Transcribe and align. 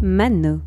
Mano. 0.00 0.62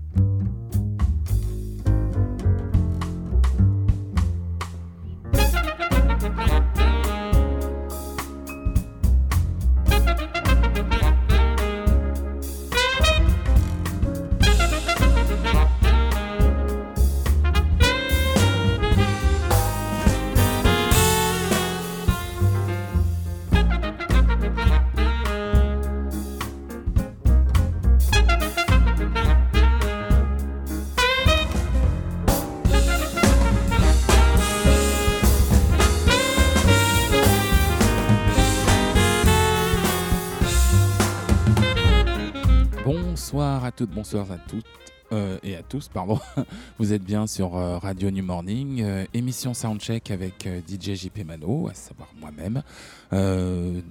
Toutes, 43.80 43.91
bonsoir 43.91 44.30
à 44.30 44.38
toutes 44.38 44.66
euh, 45.13 45.38
et 45.41 45.55
à 45.55 45.63
tous, 45.63 45.88
pardon. 45.88 46.19
Vous 46.80 46.91
êtes 46.91 47.02
bien 47.02 47.27
sur 47.27 47.55
euh, 47.55 47.77
Radio 47.77 48.11
New 48.11 48.25
Morning, 48.25 48.81
euh, 48.81 49.05
émission 49.13 49.53
Soundcheck 49.53 50.11
avec 50.11 50.45
euh, 50.47 50.59
DJ 50.67 50.95
JP 50.95 51.19
Mano, 51.25 51.69
à 51.69 51.73
savoir 51.73 52.09
moi-même. 52.19 52.61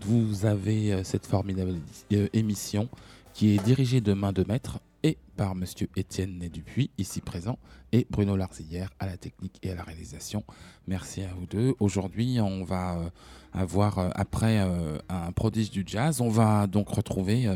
Vous 0.02 0.44
avez 0.44 1.02
cette 1.04 1.24
formidable 1.24 1.76
émission 2.34 2.90
qui 3.32 3.54
est 3.54 3.64
dirigée 3.64 4.02
de 4.02 4.12
main 4.12 4.32
de 4.34 4.44
maître 4.46 4.78
et 5.02 5.16
par 5.38 5.54
Monsieur 5.54 5.88
Étienne 5.96 6.38
Né 6.38 6.50
Dupuis, 6.50 6.90
ici 6.98 7.22
présent, 7.22 7.58
et 7.92 8.06
Bruno 8.10 8.36
Larzillière 8.36 8.90
à 8.98 9.06
la 9.06 9.16
technique 9.16 9.58
et 9.62 9.70
à 9.70 9.74
la 9.74 9.84
réalisation. 9.84 10.44
Merci 10.86 11.22
à 11.22 11.28
vous 11.34 11.46
deux. 11.46 11.74
Aujourd'hui, 11.80 12.40
on 12.42 12.62
va 12.62 13.10
avoir, 13.54 14.12
après 14.16 14.58
un 14.58 15.32
prodige 15.32 15.70
du 15.70 15.82
jazz, 15.86 16.20
on 16.20 16.28
va 16.28 16.66
donc 16.66 16.90
retrouver 16.90 17.48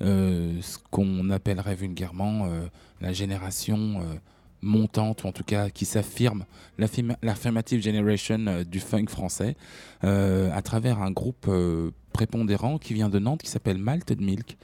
ce 0.00 0.78
qu'on 0.90 1.30
appellerait 1.30 1.74
vulgairement 1.74 2.46
euh, 2.46 2.66
la 3.00 3.12
génération 3.12 4.00
euh, 4.00 4.14
montante, 4.62 5.24
ou 5.24 5.28
en 5.28 5.32
tout 5.32 5.44
cas 5.44 5.70
qui 5.70 5.84
s'affirme, 5.84 6.44
l'affirma- 6.78 7.16
l'affirmative 7.22 7.82
generation 7.82 8.38
euh, 8.46 8.64
du 8.64 8.80
funk 8.80 9.06
français, 9.08 9.56
euh, 10.04 10.50
à 10.52 10.62
travers 10.62 11.00
un 11.00 11.10
groupe 11.10 11.46
euh, 11.48 11.90
prépondérant 12.12 12.78
qui 12.78 12.94
vient 12.94 13.08
de 13.08 13.18
Nantes, 13.18 13.42
qui 13.42 13.50
s'appelle 13.50 13.78
Malted 13.78 14.20
Milk, 14.20 14.56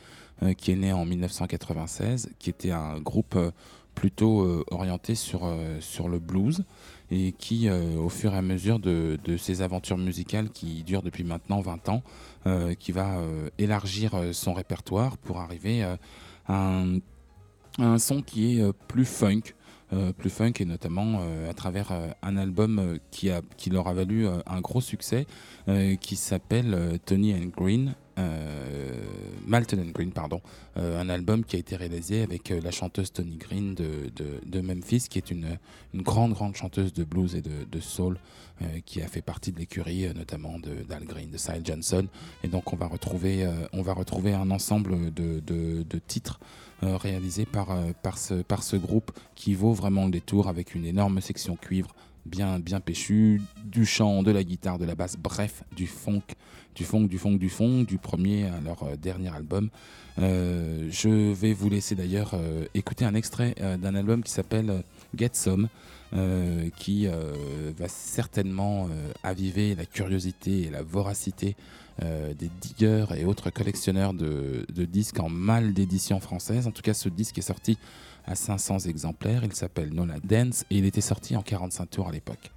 euh, 0.43 0.53
qui 0.53 0.73
est 0.73 0.77
né 0.77 0.93
en 0.93 1.05
1996, 1.05 2.31
qui 2.39 2.51
était 2.51 2.73
un 2.73 2.99
groupe 3.01 3.37
euh, 3.37 3.51
plutôt 3.95 4.43
euh, 4.43 4.65
orienté 4.71 5.15
sur, 5.15 5.45
euh, 5.45 5.81
sur 5.81 6.09
le 6.09 6.19
blues 6.19 6.65
et 7.11 7.33
qui, 7.33 7.69
euh, 7.69 7.97
au 7.99 8.09
fur 8.09 8.35
et 8.35 8.39
à 8.39 8.43
mesure 8.43 8.79
de, 8.79 9.19
de 9.25 9.37
ses 9.37 9.63
aventures 9.63 9.99
musicales 9.99 10.51
qui 10.51 10.83
durent 10.83 11.03
depuis 11.03 11.25
maintenant 11.25 11.61
20 11.61 11.89
ans, 11.89 12.03
qui 12.79 12.93
va 12.93 13.23
élargir 13.57 14.13
son 14.33 14.53
répertoire 14.53 15.17
pour 15.17 15.39
arriver 15.41 15.83
à, 16.47 16.83
un, 17.79 17.99
son 17.99 18.21
qui 18.21 18.59
est 18.59 18.73
plus 18.87 19.07
funk. 19.07 19.41
Euh, 19.93 20.13
plus 20.13 20.31
funk 20.31 20.55
et 20.61 20.65
notamment 20.65 21.21
euh, 21.21 21.51
à 21.51 21.53
travers 21.53 21.93
euh, 21.93 22.09
un 22.23 22.39
album 22.39 22.99
qui, 23.11 23.31
leur 23.71 23.87
a 23.87 23.93
valu 23.93 24.27
un 24.27 24.61
gros 24.61 24.81
succès 24.81 25.27
qui 26.01 26.17
s'appelle 26.17 26.99
Tony 27.07 27.35
and 27.35 27.51
Green, 27.57 27.95
Malton 29.47 29.79
and 29.79 29.91
Green, 29.93 30.13
pardon, 30.13 30.41
un 30.77 31.09
album 31.09 31.45
qui 31.45 31.57
a 31.57 31.59
été 31.59 31.75
réalisé 31.75 32.23
avec 32.23 32.51
la 32.51 32.71
chanteuse 32.71 33.13
Tony 33.13 33.37
Green 33.37 33.75
de, 33.75 34.61
Memphis, 34.61 35.07
qui 35.09 35.19
est 35.19 35.31
une, 35.31 35.59
grande, 35.95 36.35
grande 36.35 36.55
chanteuse 36.55 36.93
de 36.93 37.03
blues 37.03 37.35
et 37.35 37.43
de, 37.43 37.81
soul, 37.81 38.19
qui 38.85 39.01
a 39.01 39.09
fait 39.09 39.23
partie 39.23 39.53
de 39.53 39.59
l'écurie, 39.59 40.07
notamment 40.15 40.59
d'Al 40.59 41.05
Green, 41.05 41.31
de 41.31 41.39
Cy 41.39 41.65
Johnson. 41.65 42.07
Et 42.43 42.49
donc, 42.49 42.73
on 42.73 42.77
va 42.77 42.87
retrouver, 42.87 43.49
on 43.73 43.83
va 43.83 43.95
retrouver 43.95 44.35
un 44.35 44.51
ensemble 44.51 45.13
de 45.13 45.99
titres 46.07 46.39
euh, 46.85 46.97
réalisés 46.97 47.47
par, 47.47 47.71
euh, 47.71 47.93
par, 48.03 48.19
ce, 48.19 48.35
par 48.35 48.63
ce 48.63 48.77
groupe 48.77 49.11
qui 49.35 49.55
vaut 49.55 49.73
vraiment 49.73 50.05
le 50.05 50.11
détour 50.11 50.49
avec 50.49 50.75
une 50.75 50.85
énorme 50.85 51.21
section 51.21 51.57
cuivre 51.57 51.95
bien, 52.27 52.59
bien 52.59 52.81
du 53.65 53.87
chant, 53.87 54.23
de 54.23 54.31
la 54.31 54.45
guitare, 54.45 54.79
de 54.79 54.85
la 54.85 54.95
basse, 54.95 55.17
bref, 55.17 55.63
du 55.77 55.87
funk, 55.87 56.23
du 56.75 56.85
funk, 56.85 57.07
du 57.07 57.19
funk, 57.19 57.37
du 57.37 57.49
funk, 57.49 57.85
du 57.85 57.99
premier 57.99 58.47
à 58.47 58.61
leur 58.61 58.83
euh, 58.83 58.97
dernier 58.97 59.35
album. 59.35 59.71
Je 60.19 61.33
vais 61.33 61.53
vous 61.53 61.69
laisser 61.69 61.95
d'ailleurs 61.95 62.37
écouter 62.75 63.05
un 63.05 63.15
extrait 63.15 63.57
d'un 63.83 63.97
album 63.97 64.23
qui 64.23 64.31
s'appelle 64.31 64.85
Get 65.17 65.31
Some, 65.33 65.69
qui 66.77 67.09
va 67.09 67.89
certainement 67.89 68.89
aviver 69.25 69.75
la 69.75 69.87
curiosité 69.87 70.63
et 70.63 70.71
la 70.71 70.83
voracité 70.83 71.57
euh, 72.03 72.35
des 72.35 72.51
diggers 72.61 73.07
et 73.17 73.25
autres 73.25 73.51
collectionneurs 73.51 74.15
de, 74.15 74.65
disques 74.85 75.21
en 75.21 75.29
mal 75.29 75.73
d'édition 75.73 76.19
française. 76.21 76.67
En 76.67 76.71
tout 76.71 76.83
cas, 76.83 76.95
ce 76.95 77.09
disque 77.09 77.39
est 77.39 77.43
sorti 77.43 77.79
à 78.27 78.35
500 78.35 78.81
exemplaires. 78.81 79.45
Il 79.45 79.55
s'appelle 79.55 79.93
Nola 79.93 80.17
Dance 80.25 80.65
et 80.71 80.79
il 80.79 80.87
était 80.87 81.01
sorti 81.01 81.37
en 81.37 81.43
45 81.43 81.91
tours 81.91 82.09
à 82.09 82.13
l'époque. 82.13 82.51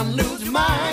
I'm 0.00 0.16
losing 0.16 0.50
my 0.50 0.89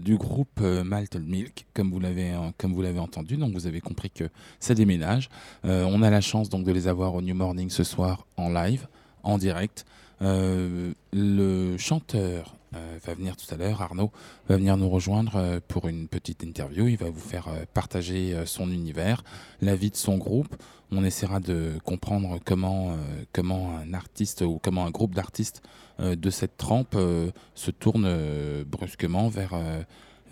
du 0.00 0.16
groupe 0.16 0.60
euh, 0.62 0.82
Malted 0.82 1.26
Milk, 1.26 1.66
comme 1.74 1.90
vous 1.90 2.00
l'avez 2.00 2.32
euh, 2.32 2.50
comme 2.58 2.72
vous 2.72 2.82
l'avez 2.82 2.98
entendu. 2.98 3.36
Donc 3.36 3.52
vous 3.52 3.66
avez 3.66 3.80
compris 3.80 4.10
que 4.10 4.24
ça 4.58 4.74
déménage. 4.74 5.28
Euh, 5.64 5.84
on 5.84 6.02
a 6.02 6.10
la 6.10 6.20
chance 6.20 6.48
donc 6.48 6.64
de 6.64 6.72
les 6.72 6.88
avoir 6.88 7.14
au 7.14 7.22
New 7.22 7.34
Morning 7.34 7.70
ce 7.70 7.84
soir 7.84 8.26
en 8.36 8.50
live, 8.50 8.86
en 9.22 9.38
direct. 9.38 9.84
Le 10.22 11.76
chanteur 11.78 12.54
va 12.72 13.14
venir 13.14 13.36
tout 13.36 13.52
à 13.54 13.56
l'heure, 13.56 13.80
Arnaud 13.80 14.10
va 14.50 14.58
venir 14.58 14.76
nous 14.76 14.90
rejoindre 14.90 15.60
pour 15.66 15.88
une 15.88 16.08
petite 16.08 16.42
interview. 16.42 16.88
Il 16.88 16.98
va 16.98 17.08
vous 17.08 17.20
faire 17.20 17.48
partager 17.72 18.36
son 18.44 18.70
univers, 18.70 19.24
la 19.62 19.74
vie 19.74 19.90
de 19.90 19.96
son 19.96 20.18
groupe. 20.18 20.54
On 20.92 21.04
essaiera 21.04 21.40
de 21.40 21.72
comprendre 21.84 22.38
comment, 22.44 22.98
comment 23.32 23.78
un 23.78 23.94
artiste 23.94 24.42
ou 24.42 24.60
comment 24.62 24.84
un 24.84 24.90
groupe 24.90 25.14
d'artistes 25.14 25.62
de 26.00 26.30
cette 26.30 26.56
trempe 26.56 26.94
euh, 26.96 27.30
se 27.54 27.70
tourne 27.70 28.04
euh, 28.06 28.64
brusquement 28.66 29.28
vers, 29.28 29.52
euh, 29.54 29.82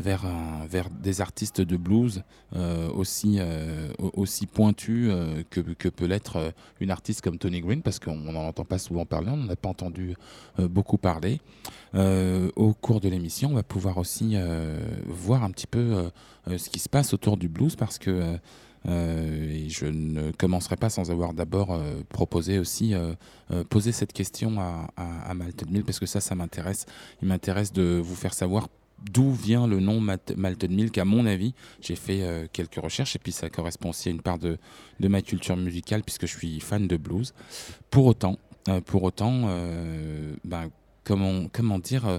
vers, 0.00 0.24
vers 0.68 0.88
des 0.90 1.20
artistes 1.20 1.60
de 1.60 1.76
blues 1.76 2.22
euh, 2.56 2.88
aussi, 2.90 3.36
euh, 3.38 3.90
au- 3.98 4.12
aussi 4.22 4.46
pointus 4.46 5.08
euh, 5.10 5.42
que, 5.50 5.60
que 5.60 5.88
peut 5.88 6.06
l'être 6.06 6.36
euh, 6.36 6.50
une 6.80 6.90
artiste 6.90 7.20
comme 7.20 7.36
Tony 7.38 7.60
Green, 7.60 7.82
parce 7.82 7.98
qu'on 7.98 8.16
n'en 8.16 8.46
entend 8.46 8.64
pas 8.64 8.78
souvent 8.78 9.04
parler, 9.04 9.28
on 9.30 9.36
n'en 9.36 9.48
a 9.50 9.56
pas 9.56 9.68
entendu 9.68 10.14
euh, 10.58 10.68
beaucoup 10.68 10.98
parler. 10.98 11.40
Euh, 11.94 12.50
au 12.56 12.72
cours 12.74 13.00
de 13.00 13.08
l'émission, 13.08 13.50
on 13.50 13.54
va 13.54 13.62
pouvoir 13.62 13.98
aussi 13.98 14.32
euh, 14.34 14.78
voir 15.06 15.42
un 15.42 15.50
petit 15.50 15.66
peu 15.66 15.78
euh, 15.80 16.10
euh, 16.48 16.58
ce 16.58 16.70
qui 16.70 16.78
se 16.78 16.88
passe 16.88 17.12
autour 17.12 17.36
du 17.36 17.48
blues, 17.48 17.76
parce 17.76 17.98
que 17.98 18.10
euh, 18.10 18.22
euh, 18.22 18.36
et 18.86 19.68
je 19.68 19.86
ne 19.86 20.30
commencerai 20.32 20.76
pas 20.76 20.90
sans 20.90 21.10
avoir 21.10 21.34
d'abord 21.34 21.72
euh, 21.72 22.00
proposé 22.08 22.58
aussi 22.58 22.94
euh, 22.94 23.14
euh, 23.50 23.64
poser 23.64 23.92
cette 23.92 24.12
question 24.12 24.60
à, 24.60 24.88
à, 24.96 25.30
à 25.30 25.34
Malted 25.34 25.70
Milk 25.70 25.84
parce 25.84 25.98
que 25.98 26.06
ça, 26.06 26.20
ça 26.20 26.34
m'intéresse. 26.34 26.86
Il 27.22 27.28
m'intéresse 27.28 27.72
de 27.72 28.00
vous 28.02 28.14
faire 28.14 28.34
savoir 28.34 28.68
d'où 29.02 29.32
vient 29.32 29.66
le 29.66 29.80
nom 29.80 30.00
Malted 30.00 30.70
Milk. 30.70 30.98
À 30.98 31.04
mon 31.04 31.26
avis, 31.26 31.54
j'ai 31.80 31.96
fait 31.96 32.22
euh, 32.22 32.46
quelques 32.52 32.76
recherches 32.76 33.16
et 33.16 33.18
puis 33.18 33.32
ça 33.32 33.48
correspond 33.48 33.90
aussi 33.90 34.08
à 34.08 34.12
une 34.12 34.22
part 34.22 34.38
de, 34.38 34.58
de 35.00 35.08
ma 35.08 35.22
culture 35.22 35.56
musicale 35.56 36.02
puisque 36.02 36.26
je 36.26 36.36
suis 36.36 36.60
fan 36.60 36.86
de 36.86 36.96
blues. 36.96 37.34
Pour 37.90 38.06
autant, 38.06 38.38
euh, 38.68 38.80
pour 38.80 39.02
autant, 39.02 39.42
euh, 39.46 40.34
ben, 40.44 40.68
comment, 41.04 41.46
comment 41.52 41.78
dire, 41.78 42.06
euh, 42.06 42.18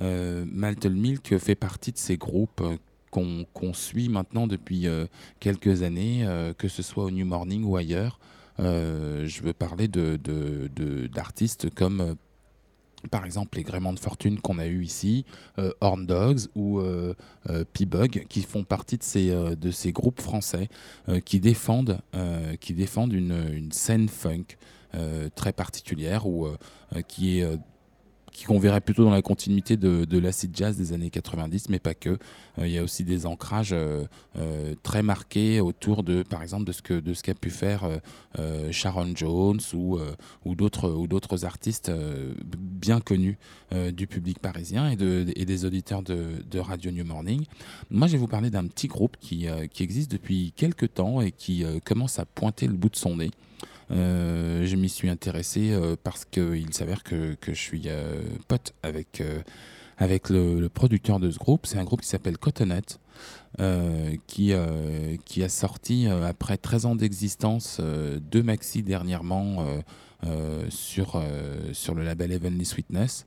euh, 0.00 0.44
Malted 0.50 0.94
Milk 0.94 1.36
fait 1.38 1.54
partie 1.54 1.92
de 1.92 1.98
ces 1.98 2.16
groupes 2.16 2.60
euh, 2.62 2.76
qu'on 3.12 3.74
suit 3.74 4.08
maintenant 4.08 4.46
depuis 4.46 4.88
euh, 4.88 5.06
quelques 5.38 5.82
années, 5.82 6.24
euh, 6.24 6.54
que 6.54 6.66
ce 6.66 6.82
soit 6.82 7.04
au 7.04 7.10
New 7.10 7.26
Morning 7.26 7.62
ou 7.62 7.76
ailleurs. 7.76 8.18
Euh, 8.58 9.26
je 9.26 9.42
veux 9.42 9.52
parler 9.52 9.86
d'artistes 9.88 11.72
comme 11.74 12.16
par 13.10 13.24
exemple 13.24 13.58
les 13.58 13.64
Gréments 13.64 13.92
de 13.92 13.98
Fortune 13.98 14.40
qu'on 14.40 14.58
a 14.58 14.66
eu 14.66 14.82
ici, 14.82 15.24
Horn 15.80 16.06
Dogs 16.06 16.48
ou 16.54 16.80
euh, 16.80 17.14
P-Bug, 17.72 18.26
qui 18.28 18.42
font 18.42 18.64
partie 18.64 18.98
de 18.98 19.70
ces, 19.70 19.92
groupes 19.92 20.20
français 20.20 20.68
qui 21.24 21.40
défendent, 21.40 22.00
qui 22.60 22.74
défendent 22.74 23.12
une, 23.12 23.48
une 23.52 23.72
scène 23.72 24.08
funk 24.08 24.56
très 25.34 25.52
particulière 25.52 26.26
ou 26.26 26.46
qui 27.08 27.40
est 27.40 27.58
qui 28.32 28.44
qu'on 28.44 28.58
verrait 28.58 28.80
plutôt 28.80 29.04
dans 29.04 29.10
la 29.10 29.22
continuité 29.22 29.76
de, 29.76 30.04
de 30.04 30.18
l'acid 30.18 30.56
jazz 30.56 30.76
des 30.76 30.92
années 30.92 31.10
90, 31.10 31.68
mais 31.68 31.78
pas 31.78 31.94
que. 31.94 32.18
Euh, 32.58 32.66
Il 32.66 32.72
y 32.72 32.78
a 32.78 32.82
aussi 32.82 33.04
des 33.04 33.26
ancrages 33.26 33.72
euh, 33.72 34.04
euh, 34.36 34.74
très 34.82 35.02
marqués 35.02 35.60
autour 35.60 36.02
de, 36.02 36.22
par 36.22 36.42
exemple, 36.42 36.64
de 36.64 36.72
ce 36.72 36.82
que 36.82 36.98
de 36.98 37.14
ce 37.14 37.22
qu'a 37.22 37.34
pu 37.34 37.50
faire 37.50 37.88
Sharon 38.70 39.12
Jones 39.14 39.60
ou 39.74 39.98
ou 40.44 40.54
d'autres 40.54 40.90
ou 40.90 41.06
d'autres 41.06 41.44
artistes 41.44 41.92
bien 42.56 43.00
connus 43.00 43.38
du 43.92 44.06
public 44.06 44.38
parisien 44.38 44.88
et 44.88 44.96
de 44.96 45.26
et 45.36 45.44
des 45.44 45.64
auditeurs 45.64 46.02
de, 46.02 46.58
Radio 46.58 46.90
New 46.90 47.04
Morning. 47.04 47.44
Moi, 47.90 48.06
je 48.06 48.12
vais 48.12 48.18
vous 48.18 48.28
parler 48.28 48.50
d'un 48.50 48.66
petit 48.66 48.88
groupe 48.88 49.16
qui 49.20 49.46
qui 49.72 49.82
existe 49.82 50.10
depuis 50.10 50.52
quelques 50.56 50.94
temps 50.94 51.20
et 51.20 51.32
qui 51.32 51.64
commence 51.84 52.18
à 52.18 52.24
pointer 52.24 52.66
le 52.66 52.74
bout 52.74 52.88
de 52.88 52.96
son 52.96 53.16
nez. 53.16 53.30
Euh, 53.92 54.64
je 54.64 54.76
m'y 54.76 54.88
suis 54.88 55.08
intéressé 55.08 55.72
euh, 55.72 55.96
parce 56.02 56.24
qu'il 56.24 56.72
s'avère 56.72 57.02
que, 57.02 57.34
que 57.34 57.52
je 57.52 57.60
suis 57.60 57.84
euh, 57.86 58.22
pote 58.48 58.74
avec, 58.82 59.22
avec 59.98 60.30
le, 60.30 60.68
producteur 60.68 61.20
de 61.20 61.30
ce 61.30 61.38
groupe. 61.38 61.66
C'est 61.66 61.78
un 61.78 61.84
groupe 61.84 62.00
qui 62.00 62.08
s'appelle 62.08 62.38
Cotonut, 62.38 62.98
euh, 63.60 64.16
qui, 64.26 64.52
qui 65.24 65.42
a 65.42 65.48
sorti, 65.48 66.06
après 66.06 66.56
13 66.56 66.86
ans 66.86 66.96
d'existence, 66.96 67.80
deux 67.80 68.42
maxi 68.42 68.82
dernièrement 68.82 69.66
sur, 70.70 71.22
sur 71.72 71.94
le 71.94 72.04
label 72.04 72.32
Heavenly 72.32 72.64
Sweetness. 72.64 73.26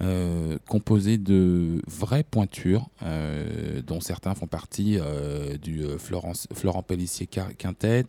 Euh, 0.00 0.58
composé 0.68 1.18
de 1.18 1.80
vraies 1.86 2.24
pointures, 2.24 2.88
euh, 3.04 3.80
dont 3.86 4.00
certains 4.00 4.34
font 4.34 4.48
partie 4.48 4.98
euh, 4.98 5.56
du 5.56 5.84
Florence, 5.98 6.48
Florent 6.52 6.82
Pellissier 6.82 7.28
Quintet, 7.28 8.06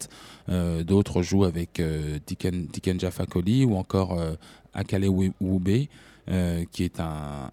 d'autres 0.83 1.21
jouent 1.21 1.45
avec 1.45 1.81
Tiken, 2.25 2.67
Tiken 2.67 2.99
Jaffa 2.99 3.25
Koli 3.27 3.65
ou 3.65 3.75
encore 3.75 4.19
Akale 4.73 5.07
Wube, 5.07 5.87
euh, 6.29 6.65
qui 6.71 6.83
est 6.83 6.99
un, 6.99 7.51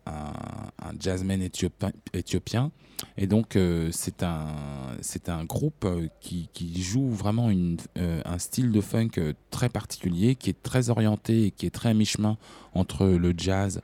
jazzman 0.98 1.42
éthiopien. 1.42 2.70
Et 3.16 3.26
donc, 3.26 3.56
euh, 3.56 3.88
c'est 3.92 4.22
un, 4.22 4.54
un 5.26 5.44
groupe 5.44 5.84
euh, 5.84 6.08
qui, 6.20 6.82
joue 6.82 7.08
vraiment 7.08 7.50
une, 7.50 7.76
un 7.96 8.38
style 8.38 8.70
de 8.70 8.80
funk 8.80 9.10
très 9.50 9.68
particulier, 9.68 10.34
qui 10.34 10.50
est 10.50 10.62
très 10.62 10.90
orienté 10.90 11.46
et 11.46 11.50
qui 11.50 11.66
est 11.66 11.70
très 11.70 11.90
à 11.90 11.94
mi-chemin 11.94 12.38
entre 12.74 13.06
le 13.06 13.34
jazz, 13.36 13.82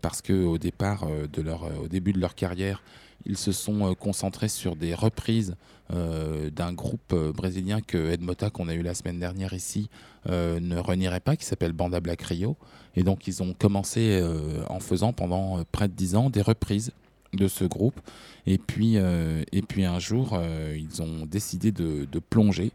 parce 0.00 0.22
que 0.22 0.44
au 0.44 0.58
départ, 0.58 1.06
de 1.32 1.42
leur, 1.42 1.64
euh, 1.64 1.84
au 1.84 1.88
début 1.88 2.12
de 2.12 2.20
leur 2.20 2.34
carrière, 2.34 2.82
ils 3.26 3.36
se 3.36 3.52
sont 3.52 3.90
euh, 3.90 3.94
concentrés 3.94 4.48
sur 4.48 4.76
des 4.76 4.94
reprises 4.94 5.56
euh, 5.92 6.50
d'un 6.50 6.72
groupe 6.72 7.12
euh, 7.12 7.32
brésilien 7.32 7.80
que 7.80 8.10
Ed 8.10 8.22
Mota, 8.22 8.50
qu'on 8.50 8.68
a 8.68 8.74
eu 8.74 8.82
la 8.82 8.94
semaine 8.94 9.18
dernière 9.18 9.52
ici, 9.52 9.88
ne 10.26 10.78
renierait 10.78 11.20
pas, 11.20 11.34
qui 11.34 11.44
s'appelle 11.44 11.72
Banda 11.72 11.98
Black 11.98 12.22
Rio. 12.22 12.56
Et 12.94 13.02
donc, 13.02 13.26
ils 13.26 13.42
ont 13.42 13.54
commencé 13.54 14.22
en 14.68 14.78
faisant 14.78 15.12
pendant 15.12 15.64
près 15.72 15.88
de 15.88 15.94
dix 15.94 16.14
ans 16.14 16.30
des 16.30 16.42
reprises 16.42 16.92
de 17.32 17.48
ce 17.48 17.64
groupe. 17.64 18.00
Et 18.46 18.56
puis, 18.56 18.98
un 18.98 19.98
jour, 19.98 20.40
ils 20.76 21.02
ont 21.02 21.26
décidé 21.26 21.72
de 21.72 22.18
plonger 22.20 22.70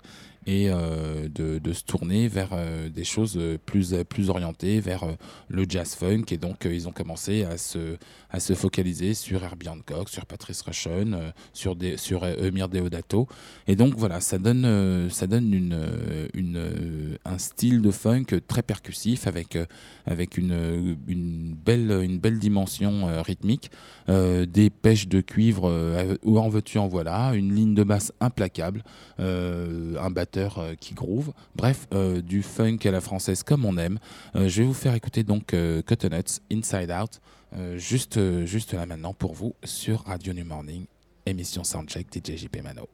et 0.48 0.70
euh, 0.70 1.27
de, 1.27 1.74
se 1.74 1.84
tourner 1.84 2.30
vers 2.30 2.51
euh, 2.54 2.88
des 2.88 3.04
choses 3.04 3.38
plus, 3.66 3.94
plus 4.08 4.30
orientées, 4.30 4.80
vers 4.80 5.04
euh, 5.04 5.12
le 5.50 5.66
jazz 5.68 5.94
funk. 5.94 6.24
Et 6.32 6.38
donc, 6.38 6.63
ils 6.63 6.88
ont 6.88 6.94
commencé 6.94 7.44
à 7.44 7.58
se, 7.58 7.98
à 8.32 8.39
se 8.39 8.54
focaliser 8.54 9.13
sur 9.13 9.44
Herbie 9.44 9.68
Hancock, 9.68 10.08
sur 10.08 10.25
Patrice 10.25 10.62
Rushen, 10.62 11.34
sur, 11.51 11.75
des, 11.75 11.98
sur 11.98 12.25
Emir 12.25 12.70
Deodato. 12.70 13.27
Et 13.68 13.75
donc, 13.75 13.96
voilà, 13.98 14.22
ça 14.22 14.38
donne, 14.38 15.10
ça 15.10 15.27
donne 15.27 15.54
une, 15.54 15.77
une, 16.34 17.18
un 17.25 17.38
style 17.38 17.82
de 17.82 17.92
funk 17.92 18.25
très 18.48 18.62
percussif 18.62 19.27
avec, 19.27 19.58
avec 20.06 20.38
une, 20.38 20.98
une, 21.08 21.56
belle, 21.56 21.92
une 22.04 22.20
belle 22.20 22.39
dimension 22.39 23.22
rythmique, 23.22 23.70
des 24.08 24.70
pêches 24.70 25.10
de 25.10 25.20
cuivre, 25.20 26.18
où 26.24 26.39
en 26.39 26.48
veux-tu 26.48 26.77
en 26.77 26.88
voilà, 26.88 27.34
une 27.34 27.54
ligne 27.54 27.75
de 27.75 27.84
basse 27.84 28.13
implacable, 28.22 28.84
un 29.20 30.10
batteur 30.10 30.37
euh, 30.38 30.75
qui 30.79 30.94
groove. 30.94 31.34
Bref, 31.56 31.88
euh, 31.94 32.22
du 32.22 32.44
funk 32.44 32.79
à 32.86 32.91
la 32.91 33.01
française 33.01 33.44
comme 33.44 33.65
on 33.65 33.77
aime. 33.77 34.00
Euh, 34.36 34.48
je 34.48 34.62
vais 34.62 34.67
vous 34.67 34.74
faire 34.74 34.94
écouter 34.94 35.24
donc 35.24 35.56
Cottonuts, 35.86 36.41
Inside 36.51 36.91
Out, 36.91 37.22
juste, 37.75 38.46
juste 38.46 38.74
là 38.74 38.86
maintenant 38.86 39.13
pour 39.13 39.34
vous 39.34 39.56
sur 39.63 40.01
Radio 40.01 40.34
New 40.34 40.46
Morning, 40.46 40.86
émission 41.25 41.63
Soundcheck 41.63 42.08
DJ 42.13 42.38
JP 42.38 42.62
Mano. 42.63 42.88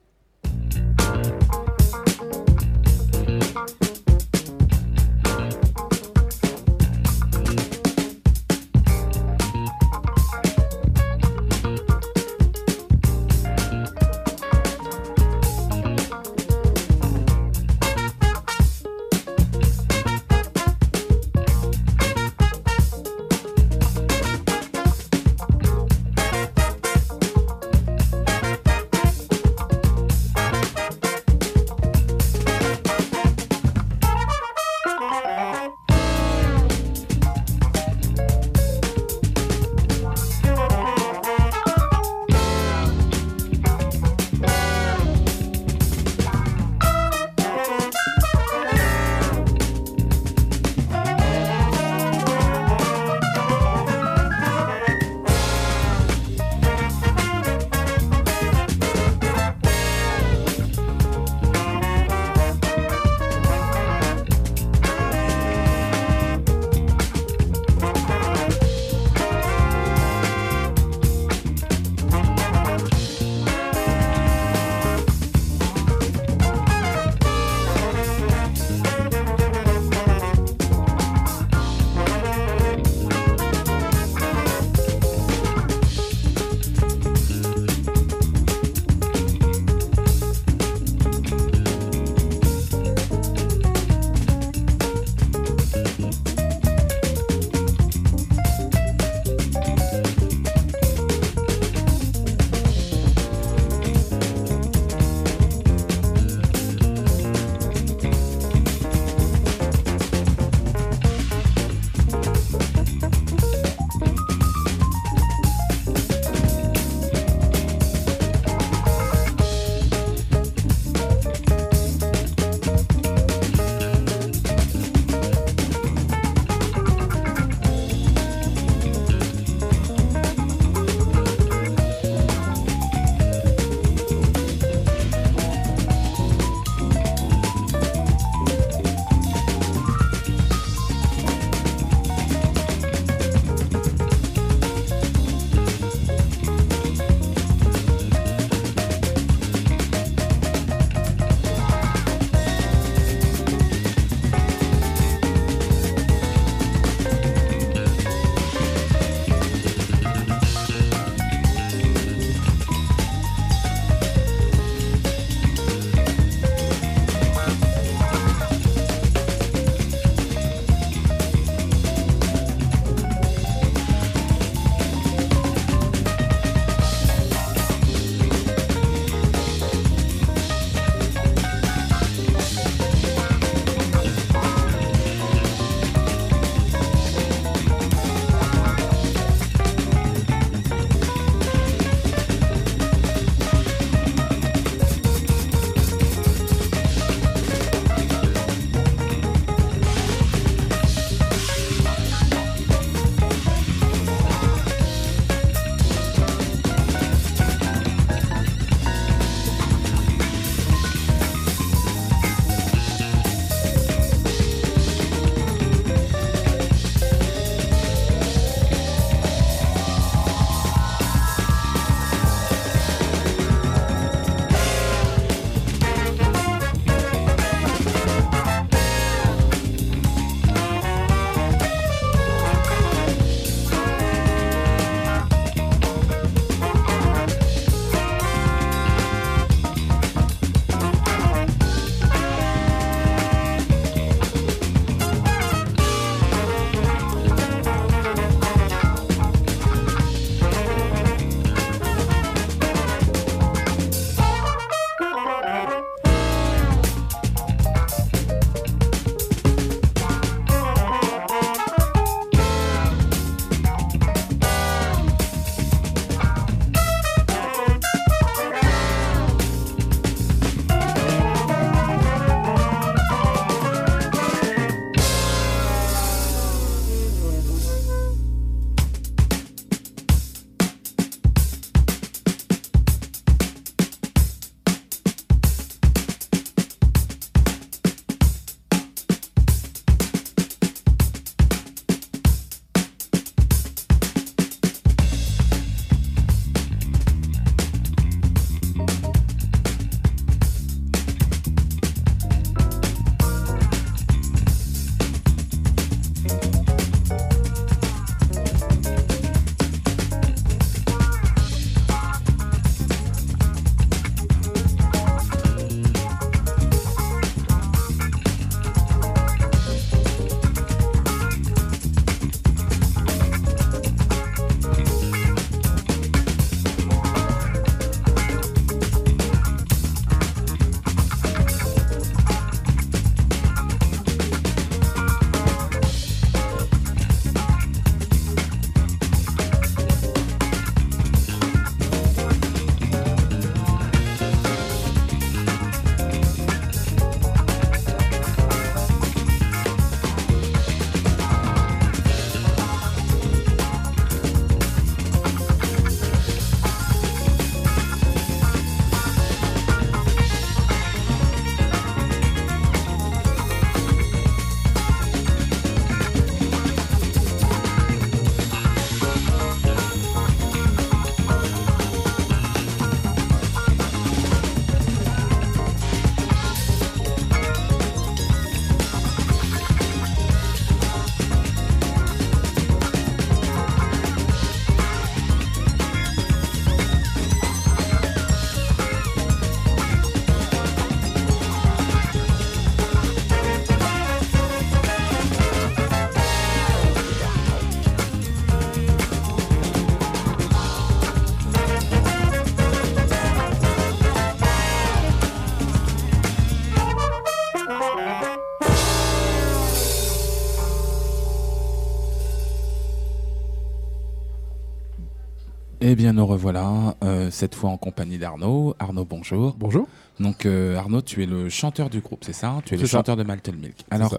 Eh 415.93 415.95
bien, 415.95 416.12
nous 416.13 416.25
revoilà, 416.25 416.95
euh, 417.03 417.29
cette 417.29 417.53
fois 417.53 417.69
en 417.69 417.77
compagnie 417.77 418.17
d'Arnaud. 418.17 418.75
Arnaud, 418.79 419.06
bonjour. 419.06 419.56
Bonjour. 419.60 419.88
Donc, 420.19 420.47
euh, 420.47 420.75
Arnaud, 420.75 421.03
tu 421.03 421.21
es 421.21 421.27
le 421.27 421.49
chanteur 421.49 421.91
du 421.91 421.99
groupe, 421.99 422.23
c'est 422.25 422.34
ça 422.34 422.63
Tu 422.65 422.73
es 422.73 422.77
le 422.77 422.88
ça. 422.88 422.97
chanteur 422.97 423.15
de 423.15 423.21
Malted 423.21 423.56
Milk. 423.56 423.86
Alors, 423.91 424.17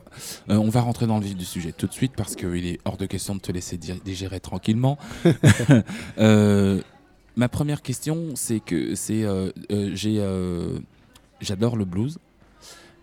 euh, 0.51 0.55
on 0.57 0.69
va 0.69 0.83
rentrer 0.83 1.09
dans 1.09 1.19
le 1.19 1.25
vif 1.25 1.35
du 1.37 1.45
sujet 1.45 1.73
tout 1.73 1.89
de 1.89 1.93
suite 1.93 2.13
parce 2.17 2.37
qu'il 2.37 2.65
est 2.65 2.79
hors 2.85 2.97
de 2.97 3.07
question 3.07 3.35
de 3.35 3.41
te 3.41 3.51
laisser 3.51 3.77
di- 3.77 4.01
digérer 4.05 4.39
tranquillement. 4.39 4.99
Ma 7.37 7.49
première 7.49 7.83
question, 7.83 8.29
c'est 8.37 8.61
que 8.61 8.95
c'est 8.95 9.25
j'ai 9.95 10.25
j'adore 11.41 11.77
le 11.77 11.85
blues 11.85 12.19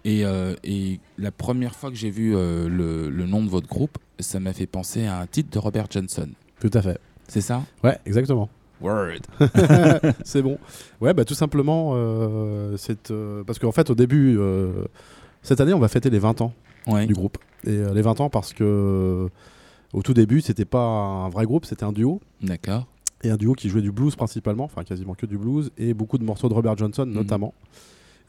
et, 0.05 0.21
et 0.63 0.99
la 1.17 1.31
première 1.31 1.75
fois 1.75 1.89
que 1.89 1.97
j'ai 1.97 2.09
vu 2.09 2.31
le, 2.31 3.09
le 3.09 3.25
nom 3.25 3.43
de 3.43 3.49
votre 3.49 3.67
groupe, 3.67 3.97
ça 4.19 4.39
m'a 4.39 4.53
fait 4.53 4.65
penser 4.65 5.07
à 5.07 5.19
un 5.19 5.27
titre 5.27 5.49
de 5.49 5.59
Robert 5.59 5.87
Johnson. 5.89 6.29
Tout 6.61 6.71
à 6.73 6.81
fait. 6.81 7.01
C'est 7.27 7.41
ça? 7.41 7.63
Ouais, 7.83 7.97
exactement. 8.05 8.47
Word. 8.81 9.19
c'est 10.23 10.41
bon. 10.41 10.57
Ouais, 10.99 11.13
bah 11.13 11.25
tout 11.25 11.33
simplement, 11.33 11.91
euh, 11.95 12.75
c'est 12.77 13.11
euh, 13.11 13.43
parce 13.43 13.59
qu'en 13.59 13.71
fait, 13.71 13.89
au 13.89 13.95
début, 13.95 14.37
euh, 14.39 14.85
cette 15.41 15.61
année, 15.61 15.73
on 15.73 15.79
va 15.79 15.87
fêter 15.87 16.09
les 16.09 16.19
20 16.19 16.41
ans 16.41 16.53
Ouais. 16.87 17.05
du 17.05 17.13
groupe. 17.13 17.37
Et 17.65 17.69
euh, 17.71 17.93
les 17.93 18.01
20 18.01 18.21
ans 18.21 18.29
parce 18.29 18.53
que 18.53 18.63
euh, 18.63 19.27
au 19.93 20.01
tout 20.01 20.13
début, 20.13 20.41
c'était 20.41 20.65
pas 20.65 20.79
un 20.83 21.29
vrai 21.29 21.45
groupe, 21.45 21.65
c'était 21.65 21.83
un 21.83 21.91
duo. 21.91 22.19
D'accord. 22.41 22.87
Et 23.23 23.29
un 23.29 23.37
duo 23.37 23.53
qui 23.53 23.69
jouait 23.69 23.83
du 23.83 23.91
blues 23.91 24.15
principalement, 24.15 24.63
enfin 24.63 24.83
quasiment 24.83 25.13
que 25.13 25.27
du 25.27 25.37
blues, 25.37 25.69
et 25.77 25.93
beaucoup 25.93 26.17
de 26.17 26.23
morceaux 26.23 26.49
de 26.49 26.53
Robert 26.55 26.75
Johnson 26.77 27.05
Mhm. 27.05 27.13
notamment. 27.13 27.53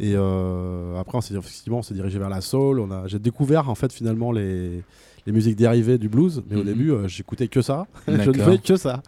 Et 0.01 0.13
euh, 0.17 0.99
après, 0.99 1.17
on 1.17 1.21
s'est, 1.21 1.35
effectivement, 1.35 1.79
on 1.79 1.83
s'est 1.83 1.95
dirigé 1.95 2.19
vers 2.19 2.29
la 2.29 2.41
soul. 2.41 2.81
On 2.81 2.91
a, 2.91 3.07
j'ai 3.07 3.19
découvert 3.19 3.71
en 3.71 3.75
fait 3.75 3.93
finalement 3.93 4.33
les, 4.33 4.83
les 5.27 5.33
musiques 5.33 5.57
dérivées 5.57 5.97
du 5.97 6.09
blues, 6.09 6.43
mais 6.51 6.57
au 6.57 6.61
Mhm. 6.61 6.65
début, 6.67 6.91
euh, 6.91 7.09
j'écoutais 7.09 7.49
que 7.49 7.63
ça. 7.63 7.87
Je 8.09 8.13
ne 8.31 8.33
faisais 8.35 8.59
que 8.59 8.77
ça. 8.77 9.03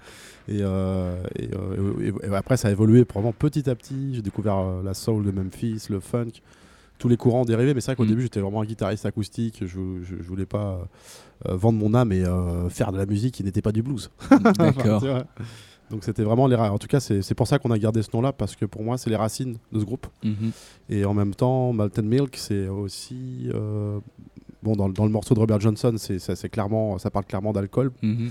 Et, 0.48 0.58
euh, 0.60 1.22
et, 1.38 1.48
euh, 1.54 2.12
et- 2.22 2.26
et 2.26 2.34
après, 2.34 2.56
ça 2.56 2.68
a 2.68 2.70
évolué 2.70 3.04
vraiment 3.12 3.32
petit 3.32 3.68
à 3.70 3.74
petit. 3.74 4.14
J'ai 4.14 4.22
découvert 4.22 4.58
euh, 4.58 4.82
la 4.82 4.92
soul 4.94 5.24
de 5.24 5.30
Memphis, 5.30 5.86
le 5.90 6.00
funk, 6.00 6.32
tous 6.98 7.08
les 7.08 7.16
courants 7.16 7.44
dérivés. 7.44 7.72
Mais 7.74 7.80
c'est 7.80 7.92
vrai 7.92 7.96
qu'au 7.96 8.02
Mhm. 8.04 8.08
début, 8.10 8.22
j'étais 8.22 8.40
vraiment 8.40 8.60
un 8.60 8.64
guitariste 8.66 9.06
acoustique. 9.06 9.60
Je, 9.62 9.66
je, 10.02 10.16
je 10.20 10.28
voulais 10.28 10.46
pas 10.46 10.86
vendre 11.46 11.78
mon 11.78 11.92
âme 11.94 12.12
et 12.12 12.24
faire 12.70 12.92
de 12.92 12.98
la 12.98 13.06
musique 13.06 13.34
qui 13.34 13.44
n'était 13.44 13.62
pas 13.62 13.72
du 13.72 13.82
blues. 13.82 14.10
D'accord. 14.58 15.00
Tu 15.02 15.08
vois. 15.08 15.24
Donc 15.90 16.02
c'était 16.04 16.22
vraiment 16.22 16.46
les 16.46 16.56
En 16.56 16.78
tout 16.78 16.86
cas, 16.86 17.00
c'est 17.00 17.34
pour 17.34 17.46
ça 17.46 17.58
qu'on 17.58 17.70
a 17.70 17.78
gardé 17.78 18.02
ce 18.02 18.08
nom-là 18.14 18.32
parce 18.32 18.56
que 18.56 18.64
pour 18.66 18.82
moi, 18.82 18.96
c'est 18.98 19.10
les 19.10 19.16
racines 19.16 19.56
de 19.72 19.80
ce 19.80 19.84
groupe. 19.84 20.06
Mhm. 20.22 20.50
Et 20.88 21.04
en 21.04 21.12
même 21.14 21.34
temps, 21.34 21.72
Malted 21.72 22.04
Milk, 22.04 22.36
c'est 22.36 22.68
aussi 22.68 23.50
bon 24.62 24.76
dans, 24.76 24.88
le- 24.88 24.94
dans 24.94 25.04
le 25.04 25.10
morceau 25.10 25.34
de 25.34 25.40
Robert 25.40 25.60
Johnson, 25.60 25.94
c'est 25.98 26.18
ça, 26.18 26.34
clairement, 26.48 26.96
ça 26.98 27.10
parle 27.10 27.26
clairement 27.26 27.52
d'alcool 27.52 27.92
Mhm. 28.02 28.30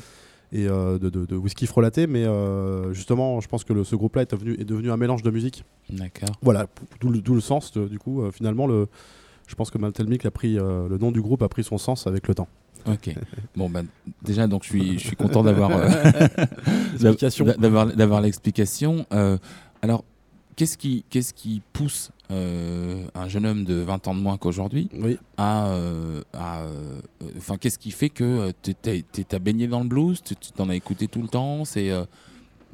Et 0.54 0.68
euh, 0.68 0.98
de, 1.00 1.10
de- 1.10 1.26
de 1.26 1.36
whisky 1.36 1.66
frelaté. 1.68 2.08
Mais 2.08 2.24
euh, 2.24 2.94
justement, 2.94 3.42
je 3.42 3.48
pense 3.50 3.64
que 3.66 3.74
le- 3.74 3.84
ce 3.84 3.96
groupe-là 3.98 4.22
est 4.22 4.32
devenu, 4.32 4.54
est 4.54 4.64
devenu 4.66 4.92
un 4.92 4.98
mélange 4.98 5.24
de 5.24 5.32
musique. 5.32 5.66
D'accord. 5.90 6.30
Voilà, 6.42 6.68
d'où 7.02 7.10
le, 7.34 7.42
sens. 7.42 7.72
de- 7.74 7.88
du 7.88 8.00
coup, 8.00 8.22
euh, 8.22 8.32
finalement, 8.32 8.68
le, 8.68 8.88
je 9.48 9.56
pense 9.56 9.70
que 9.72 9.78
Malted 9.78 10.08
Milk 10.08 10.26
a 10.26 10.32
pris 10.32 10.58
euh, 10.58 10.88
le 10.88 10.98
nom 10.98 11.12
du 11.12 11.22
groupe 11.22 11.42
a 11.42 11.50
pris 11.50 11.64
son 11.64 11.78
sens 11.78 12.08
avec 12.08 12.28
le 12.30 12.36
temps. 12.36 12.48
Ok. 12.86 13.16
Bon, 13.56 13.70
bah, 13.70 13.82
déjà, 14.22 14.46
donc, 14.48 14.64
je 14.64 14.70
suis, 14.70 15.00
je 15.00 15.08
suis 15.08 15.16
content 15.16 15.42
d'avoir 15.44 15.72
euh, 15.72 15.88
d'avoir 17.58 17.88
d'avoir 17.88 18.22
l'explication. 18.22 19.06
Euh, 19.14 19.38
alors, 19.82 20.04
qu'est-ce 20.56 20.78
qui, 20.78 21.04
qu'est-ce 21.10 21.34
qui 21.34 21.62
pousse 21.74 22.12
euh, 22.32 23.06
un 23.16 23.28
jeune 23.28 23.46
homme 23.46 23.64
de 23.66 23.76
20 23.76 24.08
ans 24.08 24.16
de 24.16 24.20
moins 24.20 24.38
qu'aujourd'hui 24.38 24.90
Oui. 24.94 25.18
à. 25.38 25.68
euh, 25.68 26.22
euh, 26.36 27.00
Enfin, 27.38 27.58
qu'est-ce 27.58 27.80
qui 27.80 27.92
fait 27.92 28.10
que 28.10 28.52
tu 28.62 28.74
t'as 29.26 29.40
baigné 29.40 29.68
dans 29.68 29.82
le 29.82 29.88
blues 29.88 30.22
Tu 30.24 30.36
t'en 30.36 30.70
as 30.70 30.76
écouté 30.76 31.08
tout 31.08 31.22
le 31.22 31.28
temps 31.28 31.66
C'est. 31.66 31.92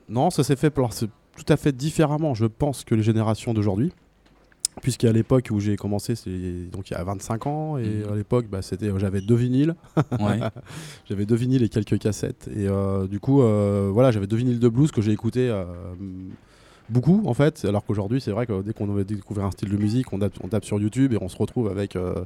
Non, 0.07 0.29
ça 0.29 0.43
s'est 0.43 0.55
fait 0.55 0.75
alors, 0.77 0.93
tout 0.95 1.45
à 1.47 1.57
fait 1.57 1.75
différemment, 1.75 2.33
je 2.33 2.45
pense, 2.45 2.83
que 2.83 2.95
les 2.95 3.03
générations 3.03 3.53
d'aujourd'hui. 3.53 3.91
Puisqu'à 4.81 5.11
l'époque 5.11 5.49
où 5.51 5.59
j'ai 5.59 5.75
commencé, 5.75 6.15
c'est 6.15 6.69
donc 6.71 6.89
il 6.89 6.93
y 6.93 6.95
a 6.95 7.03
25 7.03 7.47
ans, 7.47 7.77
et 7.77 7.83
Mhm. 8.05 8.13
à 8.13 8.15
l'époque, 8.15 8.45
bah, 8.49 8.61
c'était, 8.61 8.89
j'avais 8.97 9.19
deux 9.19 9.35
vinyles, 9.35 9.75
ouais. 10.19 10.39
j'avais 11.09 11.25
deux 11.25 11.35
vinyles 11.35 11.63
et 11.63 11.69
quelques 11.69 11.99
cassettes, 11.99 12.49
et 12.55 12.67
du 13.09 13.19
coup, 13.19 13.41
voilà, 13.41 14.11
j'avais 14.11 14.27
deux 14.27 14.37
vinyles 14.37 14.59
de 14.59 14.69
blues 14.69 14.91
que 14.91 15.01
j'ai 15.01 15.11
écouté 15.11 15.49
beaucoup 16.89 17.23
en 17.25 17.34
fait. 17.34 17.65
Alors 17.65 17.86
qu'aujourd'hui, 17.86 18.21
c'est 18.21 18.32
vrai 18.32 18.45
que 18.45 18.62
dès 18.62 18.73
qu'on 18.73 18.88
veut 18.88 19.04
découvrir 19.06 19.45
un 19.45 19.52
style 19.52 19.69
de 19.69 19.78
musique, 19.78 20.12
on 20.13 20.19
tape, 20.19 20.34
on 20.43 20.47
tape 20.47 20.65
sur 20.65 20.80
YouTube 20.80 21.13
et 21.13 21.17
on 21.21 21.30
se 21.30 21.38
retrouve 21.38 21.67
avec 21.69 21.95
euh, 21.95 22.23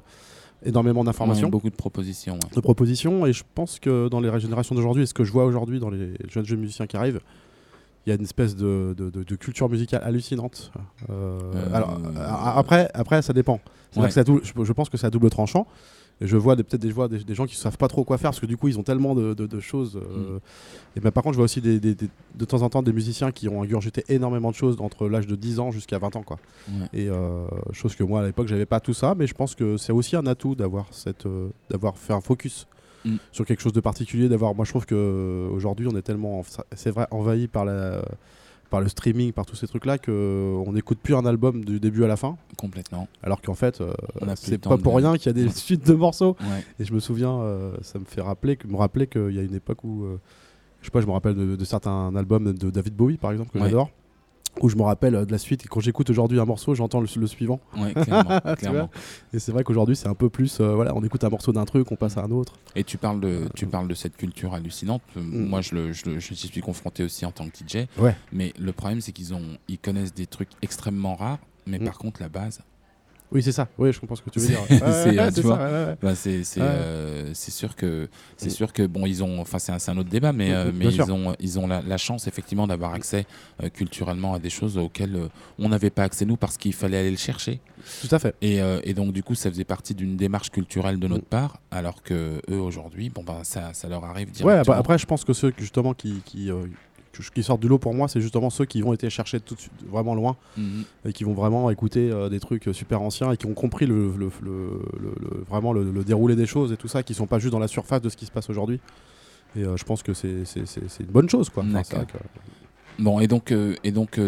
énormément 0.65 1.03
d'informations 1.03 1.47
Ouais, 1.47 1.51
beaucoup 1.51 1.69
de 1.69 1.75
propositions. 1.75 2.35
ouais. 2.35 2.55
de 2.55 2.61
propositions 2.61 3.25
et 3.25 3.33
je 3.33 3.43
pense 3.55 3.79
que 3.79 4.07
dans 4.09 4.19
les 4.21 4.39
générations 4.39 4.75
d'aujourd'hui 4.75 5.03
et 5.03 5.05
ce 5.05 5.13
que 5.13 5.23
je 5.23 5.31
vois 5.31 5.45
aujourd'hui 5.45 5.79
dans 5.79 5.89
les 5.89 6.13
jeunes 6.29 6.45
jeunes 6.45 6.59
musiciens 6.61 6.87
qui 6.87 6.95
arrivent 6.97 7.19
il 8.05 8.09
y 8.09 8.11
a 8.13 8.15
une 8.15 8.23
espèce 8.23 8.55
de, 8.55 8.93
de- 8.97 9.09
de- 9.09 9.23
de 9.23 9.35
culture 9.35 9.69
musicale 9.69 10.01
hallucinante 10.03 10.71
Euh, 11.09 11.39
Euh, 11.55 11.75
alors 11.75 11.99
après 12.57 12.89
après 12.93 13.21
ça 13.21 13.33
dépend 13.33 13.59
C'est-à-dire 13.91 14.01
Ouais. 14.03 14.07
que 14.09 14.13
ça 14.13 14.23
dou- 14.23 14.41
je, 14.43 14.63
je 14.63 14.73
pense 14.73 14.89
que 14.89 14.97
c'est 14.97 15.07
à 15.07 15.09
double 15.09 15.29
tranchant 15.29 15.67
et 16.21 16.27
je 16.27 16.37
vois 16.37 16.55
peut-être 16.55 16.75
des, 16.81 16.89
je 16.89 16.93
vois 16.93 17.07
des, 17.07 17.23
des 17.23 17.35
gens 17.35 17.45
qui 17.45 17.55
savent 17.55 17.77
pas 17.77 17.87
trop 17.87 18.03
quoi 18.03 18.17
faire 18.17 18.29
parce 18.31 18.39
que 18.39 18.45
du 18.45 18.55
coup 18.55 18.67
ils 18.67 18.77
ont 18.79 18.83
tellement 18.83 19.15
de, 19.15 19.33
de- 19.33 19.47
de 19.47 19.59
choses 19.59 19.97
euh, 19.97 20.39
et 20.95 20.99
ben, 20.99 21.11
par 21.11 21.23
contre 21.23 21.33
je 21.33 21.37
vois 21.37 21.45
aussi 21.45 21.59
des, 21.61 21.79
des- 21.79 21.95
des- 21.95 22.09
de 22.35 22.45
temps 22.45 22.61
en 22.61 22.69
temps 22.69 22.83
des 22.83 22.93
musiciens 22.93 23.31
qui 23.31 23.49
ont 23.49 23.61
ingurgité 23.63 24.03
énormément 24.09 24.51
de 24.51 24.55
choses 24.55 24.77
entre 24.79 25.07
l'âge 25.09 25.27
de 25.27 25.35
10 25.35 25.59
ans 25.59 25.71
jusqu'à 25.71 25.97
20 25.97 26.15
ans 26.15 26.23
quoi 26.23 26.37
Ouais. 26.69 26.87
et 26.93 27.09
euh, 27.09 27.45
chose 27.71 27.95
que 27.95 28.03
moi 28.03 28.21
à 28.21 28.25
l'époque 28.25 28.47
j'avais 28.47 28.65
pas 28.67 28.79
tout 28.79 28.93
ça 28.93 29.15
mais 29.17 29.27
je 29.27 29.33
pense 29.33 29.55
que 29.55 29.75
c'est 29.77 29.91
aussi 29.91 30.15
un 30.15 30.25
atout 30.27 30.55
d'avoir 30.55 30.87
euh, 31.25 31.49
d'avoir 31.69 31.97
fait 31.97 32.13
un 32.13 32.21
focus 32.21 32.67
Mm. 33.05 33.17
sur 33.33 33.45
quelque 33.45 33.59
chose 33.61 33.73
de 33.73 33.81
particulier 33.81 34.29
d'avoir 34.29 34.55
moi 34.55 34.63
je 34.63 34.69
trouve 34.69 34.85
que 34.85 34.95
euh, 34.95 35.49
aujourd'hui 35.49 35.87
on 35.91 35.97
est 35.97 36.01
tellement 36.03 36.41
c'est 36.73 36.89
vrai 36.89 37.05
envahi 37.11 37.47
par 37.49 37.65
la 37.65 38.01
par 38.73 38.81
le 38.81 38.89
streaming 38.89 39.31
par 39.33 39.45
tous 39.45 39.55
ces 39.55 39.67
trucs 39.67 39.85
là 39.85 39.99
que 39.99 40.11
on 40.65 40.73
n'écoute 40.73 40.97
plus 40.97 41.13
un 41.15 41.25
album 41.27 41.63
du 41.63 41.79
début 41.79 42.03
à 42.03 42.07
la 42.07 42.17
fin 42.17 42.37
Complètement. 42.57 43.07
alors 43.21 43.39
qu'en 43.43 43.53
fait 43.53 43.81
euh, 43.81 43.93
c'est 44.35 44.57
pas 44.57 44.77
pour 44.79 44.95
rien 44.95 45.15
qu'il 45.15 45.27
y 45.27 45.29
a 45.29 45.33
des 45.43 45.49
suites 45.49 45.85
de 45.87 45.93
morceaux 45.93 46.35
Ouais. 46.41 46.63
et 46.79 46.83
je 46.83 46.91
me 46.91 46.99
souviens 46.99 47.35
euh, 47.41 47.75
ça 47.83 47.99
me 47.99 48.05
fait 48.05 48.21
rappeler 48.21 48.57
me 48.67 48.75
rappeler 48.75 49.05
qu'il 49.05 49.29
y 49.29 49.37
a 49.37 49.43
une 49.43 49.53
époque 49.53 49.83
où 49.83 50.05
euh, 50.05 50.17
je 50.81 50.85
sais 50.87 50.91
pas 50.91 51.01
je 51.01 51.05
me 51.05 51.11
rappelle 51.11 51.35
de, 51.35 51.55
de 51.55 51.65
certains 51.65 52.15
albums 52.15 52.51
de 52.51 52.69
David 52.71 52.95
Bowie 52.95 53.17
par 53.17 53.31
exemple 53.31 53.51
que 53.51 53.59
Ouais. 53.59 53.65
j'adore 53.65 53.91
où 54.61 54.69
je 54.69 54.75
me 54.75 54.83
rappelle 54.83 55.15
euh, 55.15 55.25
de 55.25 55.31
la 55.31 55.37
suite 55.37 55.65
et 55.65 55.67
quand 55.67 55.79
j'écoute 55.79 56.09
aujourd'hui 56.09 56.39
un 56.39 56.45
morceau 56.45 56.75
j'entends 56.75 57.01
le, 57.01 57.07
le 57.15 57.27
suivant 57.27 57.59
Ouais, 57.77 57.93
clairement. 57.93 58.89
Et 59.33 59.39
c'est 59.39 59.51
vrai 59.51 59.63
qu'aujourd'hui, 59.63 59.95
c'est 59.95 60.07
un 60.07 60.13
peu 60.13 60.29
plus. 60.29 60.59
euh, 60.59 60.75
voilà, 60.75 60.95
on 60.95 61.03
écoute 61.03 61.23
un 61.23 61.29
morceau 61.29 61.51
d'un 61.51 61.65
truc, 61.65 61.91
on 61.91 61.95
passe 61.95 62.17
à 62.17 62.23
un 62.23 62.31
autre. 62.31 62.53
Et 62.75 62.83
tu 62.83 62.97
parles 62.97 63.19
de, 63.19 63.49
tu 63.55 63.65
parles 63.65 63.87
de 63.87 63.93
cette 63.95 64.15
culture 64.15 64.53
hallucinante. 64.53 65.01
Euh, 65.17 65.21
Mm. 65.21 65.45
Moi, 65.47 65.61
je, 65.61 65.73
le, 65.75 65.91
je, 65.93 66.19
je 66.19 66.33
suis 66.33 66.61
confronté 66.61 67.03
aussi 67.03 67.25
en 67.25 67.31
tant 67.31 67.47
que 67.49 67.57
DJ. 67.57 67.87
Ouais. 67.97 68.15
Mais 68.31 68.53
le 68.59 68.71
problème, 68.73 69.01
c'est 69.01 69.11
qu'ils 69.11 69.33
ont, 69.33 69.57
ils 69.67 69.79
connaissent 69.79 70.13
des 70.13 70.27
trucs 70.27 70.49
extrêmement 70.61 71.15
rares. 71.15 71.39
Mais 71.65 71.79
Mm. 71.79 71.85
par 71.85 71.97
contre, 71.97 72.21
la 72.21 72.29
base, 72.29 72.59
Oui, 73.33 73.41
c'est 73.41 73.51
ça. 73.51 73.67
Oui, 73.77 73.91
je 73.91 73.99
comprends 73.99 74.15
ce 74.15 74.21
que 74.21 74.29
tu 74.29 74.39
veux 74.39 74.47
dire. 74.47 74.59
C'est, 74.69 75.15
bah, 75.15 75.31
sûr 77.33 77.75
que, 77.75 78.07
c'est 78.37 78.49
sûr 78.49 78.71
que 78.71 78.85
bon, 78.85 79.05
ils 79.05 79.23
ont, 79.23 79.39
enfin, 79.41 79.59
c'est 79.59 79.71
un, 79.89 79.97
autre 79.97 80.09
débat, 80.09 80.31
mais, 80.33 80.53
euh, 80.53 80.71
mais 80.73 80.85
ils 80.85 80.93
sûr. 80.93 81.09
ont, 81.09 81.35
ils 81.39 81.59
ont 81.59 81.67
la, 81.67 81.81
la 81.81 81.97
chance 81.97 82.27
effectivement 82.27 82.67
d'avoir 82.67 82.93
accès 82.93 83.25
euh, 83.61 83.69
culturellement 83.69 84.35
à 84.35 84.39
des 84.39 84.49
choses 84.49 84.77
auxquelles 84.77 85.15
euh, 85.15 85.27
on 85.57 85.69
n'avait 85.69 85.89
pas 85.89 86.03
accès 86.03 86.25
nous 86.25 86.37
parce 86.37 86.57
qu'il 86.57 86.73
fallait 86.73 86.97
aller 86.97 87.11
le 87.11 87.17
chercher. 87.17 87.59
Tout 88.01 88.13
à 88.15 88.19
fait. 88.19 88.35
Et, 88.41 88.59
et 88.83 88.93
donc, 88.93 89.11
du 89.11 89.23
coup, 89.23 89.35
ça 89.35 89.49
faisait 89.49 89.65
partie 89.65 89.93
d'une 89.93 90.15
démarche 90.15 90.51
culturelle 90.51 90.99
de 90.99 91.07
notre 91.07 91.25
part, 91.25 91.59
alors 91.69 92.01
que 92.01 92.41
eux 92.49 92.59
aujourd'hui, 92.59 93.09
bon, 93.09 93.23
ben, 93.23 93.39
ça, 93.43 93.73
ça 93.73 93.89
leur 93.89 94.05
arrive 94.05 94.27
Ouais, 94.29 94.33
directement. 94.33 94.59
après, 94.61 94.77
après, 94.77 94.97
je 94.97 95.05
pense 95.05 95.25
que 95.25 95.33
ceux 95.33 95.51
justement 95.57 95.93
qui, 95.93 96.21
qui, 96.23 96.49
qui 97.33 97.43
sortent 97.43 97.61
du 97.61 97.67
lot 97.67 97.77
pour 97.77 97.93
moi, 97.93 98.07
c'est 98.07 98.21
justement 98.21 98.49
ceux 98.49 98.65
qui 98.65 98.81
ont 98.83 98.93
été 98.93 99.09
chercher 99.09 99.39
tout 99.39 99.55
de 99.55 99.59
suite 99.59 99.71
vraiment 99.89 100.15
loin 100.15 100.35
Mhm. 100.57 100.83
et 101.05 101.13
qui 101.13 101.23
vont 101.23 101.33
vraiment 101.33 101.69
écouter 101.69 102.09
euh, 102.11 102.29
des 102.29 102.39
trucs 102.39 102.69
super 102.73 103.01
anciens 103.01 103.31
et 103.31 103.37
qui 103.37 103.45
ont 103.45 103.53
compris 103.53 103.85
le, 103.85 104.11
le- 104.17 104.31
le- 104.41 105.43
vraiment 105.49 105.73
le, 105.73 106.03
déroulé 106.03 106.35
des 106.35 106.45
choses 106.47 106.71
et 106.71 106.77
tout 106.77 106.87
ça, 106.87 107.03
qui 107.03 107.13
sont 107.13 107.27
pas 107.27 107.39
juste 107.39 107.51
dans 107.51 107.59
la 107.59 107.67
surface 107.67 108.01
de 108.01 108.09
ce 108.09 108.17
qui 108.17 108.25
se 108.25 108.31
passe 108.31 108.49
aujourd'hui. 108.49 108.79
Et 109.55 109.63
euh, 109.63 109.77
je 109.77 109.83
pense 109.83 110.01
que 110.01 110.13
c'est 110.13 110.43
une 110.99 111.05
bonne 111.11 111.29
chose, 111.29 111.49
quoi. 111.49 111.63
Enfin, 111.63 112.05
que- 112.05 112.17
Bon, 112.99 113.19
et 113.19 113.27
donc, 113.27 113.51
euh, 113.51 113.75
et 113.83 113.91
donc 113.91 114.19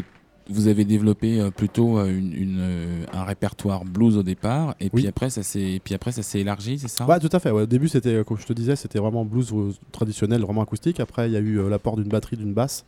vous 0.50 0.68
avez 0.68 0.86
développé 0.86 1.40
euh, 1.40 1.50
plutôt 1.52 1.98
euh, 1.98 2.08
une, 2.08 2.32
une, 2.34 2.58
euh, 2.60 3.06
un 3.14 3.24
répertoire 3.24 3.84
blues 3.84 4.16
au 4.18 4.24
départ, 4.24 4.76
et 4.80 4.90
puis 4.90 5.08
après 5.08 5.30
ça 5.32 5.42
s'est, 5.44 5.82
puis 5.84 5.94
après 5.96 6.12
ça 6.12 6.22
s'est 6.22 6.40
élargi, 6.42 6.78
c'est 6.80 6.88
ça? 6.88 7.06
Ouais, 7.08 7.20
tout 7.20 7.30
à 7.32 7.40
fait. 7.40 7.50
ouais. 7.52 7.64
Au 7.64 7.66
début, 7.66 7.88
c'était, 7.88 8.24
comme 8.24 8.38
je 8.38 8.46
te 8.46 8.54
disais, 8.54 8.76
c'était 8.76 9.00
vraiment 9.00 9.26
blues 9.26 9.52
traditionnel, 9.92 10.42
vraiment 10.42 10.62
acoustique. 10.62 11.00
Après, 11.00 11.28
il 11.30 11.34
y 11.34 11.38
a 11.38 11.40
eu 11.40 11.68
l'apport 11.70 11.96
d'une 11.98 12.10
batterie, 12.10 12.38
d'une 12.38 12.54
basse. 12.54 12.86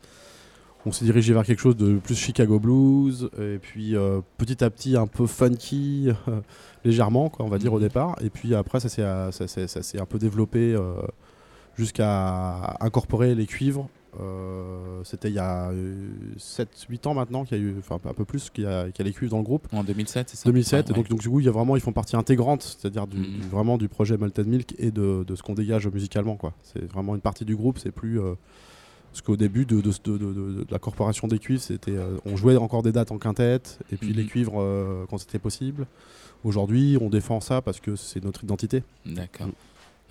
On 0.86 0.92
s'est 0.92 1.04
dirigé 1.06 1.34
vers 1.34 1.44
quelque 1.44 1.60
chose 1.60 1.76
de 1.76 1.96
plus 1.98 2.16
Chicago 2.16 2.60
blues, 2.60 3.30
et 3.42 3.58
puis 3.60 3.96
euh, 3.96 4.22
petit 4.38 4.64
à 4.64 4.70
petit 4.70 4.96
un 4.96 5.08
peu 5.08 5.26
funky, 5.26 6.10
euh, 6.28 6.40
légèrement, 6.86 7.30
quoi, 7.30 7.46
on 7.46 7.50
va 7.50 7.58
dire 7.58 7.74
au 7.74 7.78
Mhm. 7.78 7.84
départ. 7.84 8.16
Et 8.22 8.30
puis 8.30 8.54
après, 8.56 8.80
ça 8.80 8.88
s'est, 8.88 9.02
ça, 9.48 9.58
ça 9.68 10.02
un 10.02 10.06
peu 10.06 10.20
développé 10.20 10.76
euh, 10.76 10.94
jusqu'à 11.76 12.78
incorporer 12.80 13.36
les 13.36 13.46
cuivres. 13.46 13.90
Euh, 14.20 15.02
c'était 15.04 15.30
il 15.30 15.36
y 15.36 15.40
a 15.40 15.72
7-8 16.38 17.08
ans 17.08 17.14
maintenant 17.14 17.46
qu'il 17.46 17.58
y 17.58 17.62
a 17.62 17.64
eu, 17.64 17.76
enfin 17.80 18.00
un 18.10 18.14
peu 18.14 18.26
plus, 18.26 18.50
qu'il 18.50 18.64
y 18.64 18.68
a, 18.68 18.86
qu'il 18.92 19.00
y 19.00 19.02
a 19.02 19.06
les 19.06 19.14
cuivres 19.14 19.32
dans 19.32 19.38
le 19.38 19.44
groupe. 19.44 19.68
En 19.74 19.84
2007, 19.84 20.30
c'est 20.30 20.38
ça? 20.38 20.50
2007, 20.50 20.88
Ouais, 20.88 20.92
et 20.92 20.96
donc, 20.96 21.10
donc 21.10 21.20
du 21.20 21.30
coup, 21.30 21.40
il 21.40 21.46
y 21.46 21.50
a 21.50 21.52
vraiment, 21.52 21.76
ils 21.76 21.82
font 21.82 21.94
partie 21.94 22.16
intégrante, 22.16 22.64
c'est-à-dire 22.64 23.06
du, 23.08 23.18
Mhm. 23.18 23.26
du- 23.26 23.48
vraiment 23.48 23.78
du 23.78 23.88
projet 23.88 24.18
Malted 24.18 24.48
Milk 24.48 24.74
et 24.80 24.92
de, 24.92 25.24
de 25.26 25.36
ce 25.36 25.44
qu'on 25.44 25.54
dégage 25.54 25.88
musicalement. 25.88 26.36
quoi. 26.36 26.54
C'est 26.64 26.84
vraiment 26.92 27.16
une 27.16 27.22
partie 27.22 27.46
du 27.46 27.56
groupe, 27.56 27.78
c'est 27.80 27.92
plus. 27.92 28.20
euh, 28.20 28.34
Parce 29.12 29.22
qu'au 29.22 29.38
début 29.38 29.66
de, 29.66 29.82
la 30.70 30.78
corporation 30.80 31.28
des 31.28 31.40
cuivres, 31.40 31.62
c'était, 31.62 31.96
euh, 31.96 32.18
on 32.26 32.36
jouait 32.36 32.58
encore 32.58 32.84
des 32.84 32.92
dates 32.92 33.12
en 33.12 33.18
quintette, 33.18 33.80
et 33.92 33.96
puis 33.98 34.10
Mhm. 34.10 34.16
les 34.16 34.26
cuivres 34.26 34.62
euh, 34.62 35.06
quand 35.10 35.18
c'était 35.18 35.40
possible. 35.40 35.88
Aujourd'hui, 36.44 36.98
on 37.02 37.10
défend 37.10 37.40
ça 37.40 37.62
parce 37.62 37.80
que 37.80 37.96
c'est 37.96 38.24
notre 38.24 38.44
identité. 38.44 38.84
D'accord. 39.06 39.48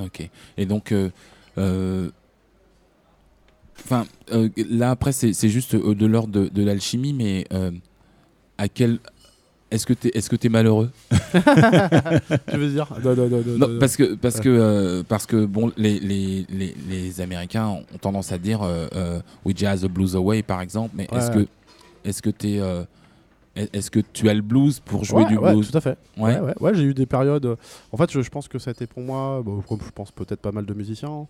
Ok. 0.00 0.28
Et 0.56 0.66
donc, 0.66 0.90
euh, 0.92 1.10
euh, 1.58 2.10
enfin, 3.84 4.06
euh, 4.32 4.48
là 4.70 4.90
après, 4.90 5.12
c'est 5.12 5.48
juste 5.48 5.74
euh, 5.74 5.94
de 5.94 6.06
l'ordre 6.06 6.32
de, 6.32 6.48
de 6.48 6.62
l'alchimie, 6.64 7.12
mais 7.12 7.46
euh, 7.52 7.70
à 8.58 8.68
quel 8.68 8.98
est-ce 9.70 9.84
que 9.86 9.94
est-ce 10.14 10.34
t'es 10.36 10.48
malheureux 10.48 10.90
tu 11.10 12.56
veux 12.56 12.70
dire? 12.70 12.88
De- 13.02 13.56
Non, 13.58 13.68
de- 13.68 13.78
parce 13.78 13.96
que 13.96 14.14
parce 14.14 14.40
que 14.40 14.48
euh, 14.48 15.02
parce 15.06 15.26
que 15.26 15.44
bon, 15.44 15.72
les, 15.76 15.98
les, 15.98 16.46
les, 16.50 16.74
les 16.88 17.20
Américains 17.20 17.66
ont 17.66 17.84
tendance 18.00 18.30
à 18.32 18.38
dire 18.38 18.60
We 19.44 19.56
jazz 19.56 19.82
the 19.82 19.88
blues 19.88 20.14
away, 20.14 20.42
par 20.42 20.60
exemple. 20.60 20.94
Mais 20.96 21.08
est-ce 21.12 21.30
que 21.30 21.46
est-ce 22.04 22.22
que 22.22 22.30
t'es 22.30 22.60
est-ce 23.72 23.90
que 23.90 24.00
tu 24.12 24.28
as 24.28 24.34
le 24.34 24.42
blues 24.42 24.80
pour 24.80 25.04
jouer 25.04 25.22
Ouais, 25.22 25.28
du 25.28 25.38
ouais, 25.38 25.52
blues 25.54 25.70
tout 25.70 25.78
à 25.78 25.80
fait. 25.80 25.96
Ouais. 26.18 26.38
J'ai 26.74 26.82
eu 26.82 26.94
des 26.94 27.06
périodes. 27.06 27.56
En 27.90 27.96
fait, 27.96 28.10
je, 28.12 28.20
je 28.20 28.28
pense 28.30 28.48
que 28.48 28.58
ça 28.58 28.70
a 28.70 28.72
été 28.72 28.86
pour 28.86 29.02
moi, 29.02 29.42
bon, 29.42 29.62
je 29.68 29.90
pense 29.94 30.10
peut-être 30.12 30.40
pas 30.40 30.52
mal 30.52 30.66
de 30.66 30.74
musiciens, 30.74 31.26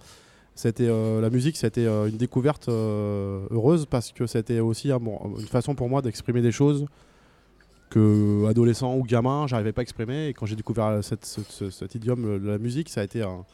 c'était 0.57 0.89
euh, 0.89 1.21
la 1.21 1.31
musique, 1.31 1.57
c'était 1.57 1.87
euh, 1.87 2.09
une 2.09 2.17
découverte 2.17 2.69
euh, 2.69 3.47
heureuse 3.51 3.87
parce 3.87 4.11
que 4.11 4.27
c'était 4.27 4.59
aussi 4.61 4.91
bon, 5.01 5.21
une 5.39 5.47
façon 5.47 5.75
pour 5.77 5.89
moi 5.89 6.03
d'exprimer 6.03 6.41
des 6.43 6.51
choses 6.51 6.87
que 7.91 8.45
adolescent 8.49 8.97
ou 8.97 9.05
gamin, 9.05 9.47
j'arrivais 9.47 9.73
pas 9.73 9.83
à 9.83 9.85
exprimer. 9.85 10.29
Et 10.29 10.35
quand 10.35 10.47
j'ai 10.47 10.57
découvert 10.57 10.99
cette- 11.05 11.25
ce- 11.25 11.43
ce- 11.49 11.71
cet 11.71 11.95
idiome 11.95 12.41
de 12.43 12.49
la 12.49 12.59
musique, 12.59 12.89
ça 12.89 13.03
a 13.03 13.05
été 13.05 13.23
un, 13.23 13.45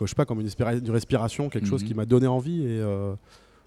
je 0.00 0.06
sais 0.06 0.14
pas, 0.14 0.24
comme 0.24 0.40
une, 0.40 0.48
respiration, 0.90 1.48
quelque 1.48 1.66
chose 1.66 1.82
Mhm. 1.82 1.88
qui 1.88 1.94
m'a 1.94 2.04
donné 2.06 2.26
envie. 2.28 2.62
Et 2.64 2.80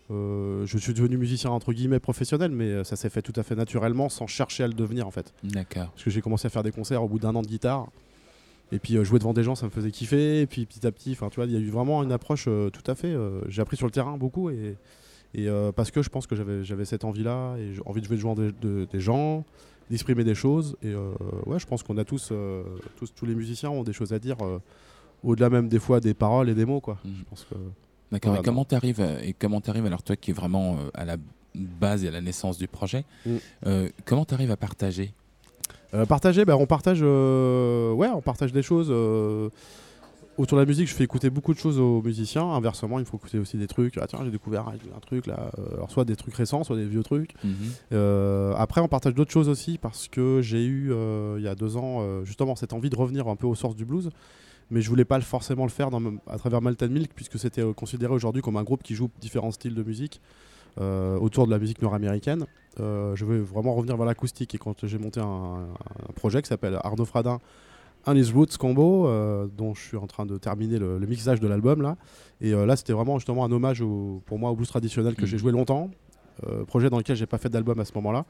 je 0.10 0.78
suis 0.78 0.94
devenu 0.94 1.18
musicien 1.18 1.50
entre 1.52 1.74
guillemets 1.74 2.00
professionnel, 2.00 2.52
mais 2.52 2.84
ça 2.84 2.96
s'est 2.96 3.10
fait 3.10 3.22
tout 3.22 3.34
à 3.36 3.44
fait 3.44 3.56
naturellement, 3.56 4.08
sans 4.10 4.28
chercher 4.28 4.64
à 4.64 4.68
le 4.68 4.74
devenir 4.74 5.08
en 5.08 5.12
fait 5.12 5.34
D'accord. 5.44 5.88
parce 5.92 6.04
que 6.04 6.10
j'ai 6.12 6.22
commencé 6.22 6.46
à 6.46 6.50
faire 6.50 6.64
des 6.64 6.72
concerts 6.72 7.04
au 7.04 7.08
bout 7.08 7.20
d'un 7.20 7.36
an 7.36 7.42
de 7.42 7.48
guitare. 7.48 7.88
Et 8.72 8.80
puis 8.80 8.98
euh, 8.98 9.04
jouer 9.04 9.20
devant 9.20 9.34
des 9.34 9.44
gens, 9.44 9.56
ça 9.56 9.66
me 9.66 9.72
faisait 9.72 9.92
kiffer. 9.92 10.42
Et 10.42 10.48
puis 10.48 10.66
petit 10.66 10.86
à 10.88 10.92
petit, 10.92 11.12
enfin 11.12 11.30
tu 11.30 11.36
vois, 11.36 11.46
il 11.46 11.52
y 11.54 11.56
a 11.56 11.60
eu 11.60 11.70
vraiment 11.70 12.02
une 12.04 12.12
approche 12.12 12.46
euh, 12.48 12.70
tout 12.70 12.90
à 12.90 12.96
fait. 12.96 13.08
euh, 13.14 13.42
j'ai 13.48 13.62
appris 13.62 13.78
sur 13.78 13.86
le 13.86 13.92
terrain 13.92 14.18
beaucoup 14.18 14.50
et, 14.50 14.76
et 15.34 15.48
parce 15.76 15.92
que 15.92 16.02
je 16.02 16.10
pense 16.10 16.28
que 16.28 16.36
j'avais 16.36 16.64
j'avais 16.64 16.86
cette 16.86 17.04
envie-là 17.04 17.56
et 17.58 17.74
j'ai 17.74 17.82
envie 17.86 18.02
de 18.02 18.06
jouer 18.08 18.16
devant 18.18 18.36
des, 18.36 18.52
de- 18.54 18.88
des 18.92 19.00
gens, 19.02 19.44
d'exprimer 19.90 20.24
des 20.24 20.34
choses. 20.36 20.78
Et 20.82 20.94
ouais, 21.46 21.60
je 21.60 21.66
pense 21.66 21.84
qu'on 21.84 21.98
a 21.98 22.06
tous, 22.06 22.32
tous, 22.96 23.14
tous 23.14 23.26
les 23.26 23.36
musiciens 23.36 23.70
ont 23.70 23.84
des 23.84 23.92
choses 23.94 24.14
à 24.14 24.20
dire 24.20 24.38
au-delà 25.24 25.50
même 25.50 25.68
des 25.68 25.80
fois 25.80 26.00
des 26.00 26.14
paroles 26.14 26.50
et 26.50 26.54
des 26.56 26.66
mots 26.66 26.80
quoi. 26.80 26.98
Mhm. 27.04 27.14
Je 27.20 27.24
pense 27.26 27.44
que 27.50 27.56
D'accord. 28.12 28.32
Voilà, 28.34 28.42
et 28.42 28.46
comment 28.46 28.64
t'arrives 28.66 29.02
et 29.24 29.34
comment 29.34 29.60
t'arrives 29.62 29.86
alors 29.88 30.04
toi 30.04 30.16
qui 30.16 30.32
est 30.32 30.34
vraiment 30.34 30.76
euh, 30.78 30.90
à 30.94 31.04
la 31.06 31.18
base 31.56 32.06
et 32.06 32.08
à 32.08 32.12
la 32.12 32.22
naissance 32.22 32.58
du 32.58 32.68
projet, 32.68 33.04
Mm. 33.26 33.30
euh, 33.66 33.90
comment 34.06 34.26
t'arrives 34.26 34.52
à 34.52 34.58
partager 34.58 35.14
Euh, 35.94 36.06
partager, 36.06 36.46
bah, 36.46 36.58
on 36.58 36.66
partage, 36.66 37.00
euh, 37.02 37.92
ouais, 37.94 38.10
on 38.10 38.22
partage 38.22 38.52
des 38.52 38.62
choses. 38.62 38.88
euh, 38.90 39.50
autour 40.38 40.58
de 40.58 40.64
la 40.64 40.68
musique, 40.68 40.90
je 40.90 40.94
fais 40.94 41.06
écouter 41.06 41.30
beaucoup 41.30 41.54
de 41.54 41.60
choses 41.60 41.80
aux 41.80 42.02
musiciens. 42.02 42.44
Inversement, 42.44 43.00
il 43.00 43.06
faut 43.06 43.16
écouter 43.16 43.40
aussi 43.40 43.56
des 43.56 43.68
trucs. 43.68 43.98
Ah 43.98 44.06
tiens, 44.06 44.20
j'ai 44.26 44.32
découvert 44.32 44.68
un 44.68 45.00
truc 45.00 45.28
là. 45.28 45.50
Alors 45.74 45.90
soit 45.90 46.04
des 46.04 46.18
trucs 46.18 46.36
récents, 46.36 46.66
soit 46.66 46.76
des 46.76 46.86
vieux 46.86 47.04
trucs. 47.04 47.34
Mhm. 47.42 48.54
Après, 48.58 48.82
on 48.82 48.90
partage 48.90 49.14
d'autres 49.14 49.32
choses 49.32 49.48
aussi 49.48 49.78
parce 49.78 50.10
que 50.10 50.42
j'ai 50.42 50.66
eu 50.66 50.94
il 51.38 51.42
y 51.42 51.48
a 51.48 51.56
deux 51.56 51.78
ans 51.78 52.26
justement 52.26 52.58
cette 52.58 52.74
envie 52.74 52.90
de 52.90 52.98
revenir 52.98 53.30
un 53.30 53.38
peu 53.38 53.48
aux 53.48 53.56
sources 53.56 53.78
du 53.78 53.86
blues. 53.86 54.10
Mais 54.72 54.82
je 54.82 54.90
voulais 54.90 55.06
pas 55.06 55.22
forcément 55.22 55.64
le 55.64 55.70
faire 55.70 55.90
dans, 55.90 56.02
à 56.28 56.38
travers 56.38 56.62
Malton 56.62 56.90
Milk 56.90 57.12
puisque 57.16 57.40
c'était 57.40 57.64
considéré 57.74 58.12
aujourd'hui 58.12 58.42
comme 58.42 58.58
un 58.58 58.64
groupe 58.64 58.84
qui 58.84 58.94
joue 58.94 59.10
différents 59.22 59.52
styles 59.52 59.76
de 59.76 59.84
musique 59.84 60.20
autour 60.78 61.46
de 61.46 61.52
la 61.52 61.60
musique 61.60 61.82
nord-américaine. 61.82 62.46
Euh, 62.80 63.16
je 63.16 63.24
veux 63.26 63.40
vraiment 63.40 63.74
revenir 63.74 63.96
vers 63.96 64.06
l'acoustique 64.06 64.54
et 64.54 64.58
quand 64.58 64.86
j'ai 64.86 64.98
monté 64.98 65.20
un, 65.22 65.26
un 66.10 66.14
projet 66.16 66.42
qui 66.42 66.50
s'appelle 66.50 66.78
Arnaud 66.84 67.06
Fradin 67.06 67.40
un 68.08 68.16
His 68.16 68.32
Roots 68.34 68.58
Combo 68.60 69.08
euh, 69.08 69.48
dont 69.58 69.74
je 69.74 69.82
suis 69.82 69.98
en 69.98 70.06
train 70.08 70.26
de 70.26 70.38
terminer 70.38 70.78
le, 70.78 71.00
le 71.00 71.08
mixage 71.08 71.40
de 71.40 71.48
l'album 71.48 71.82
là 71.82 71.96
et 72.42 72.54
euh, 72.54 72.66
là 72.66 72.76
c'était 72.76 72.92
vraiment 72.94 73.18
justement 73.18 73.46
un 73.46 73.52
hommage 73.52 73.82
au- 73.82 74.22
pour 74.26 74.38
moi 74.38 74.52
au 74.52 74.56
blues 74.56 74.68
traditionnel 74.68 75.16
que 75.16 75.22
Mhm. 75.22 75.28
j'ai 75.28 75.38
joué 75.38 75.52
longtemps 75.54 75.90
euh, 76.46 76.66
projet 76.66 76.90
dans 76.90 76.98
lequel 76.98 77.16
j'ai 77.16 77.26
pas 77.26 77.38
fait 77.38 77.50
d'album 77.50 77.80
à 77.80 77.86
ce 77.86 77.94
moment 77.96 78.12
là 78.12 78.26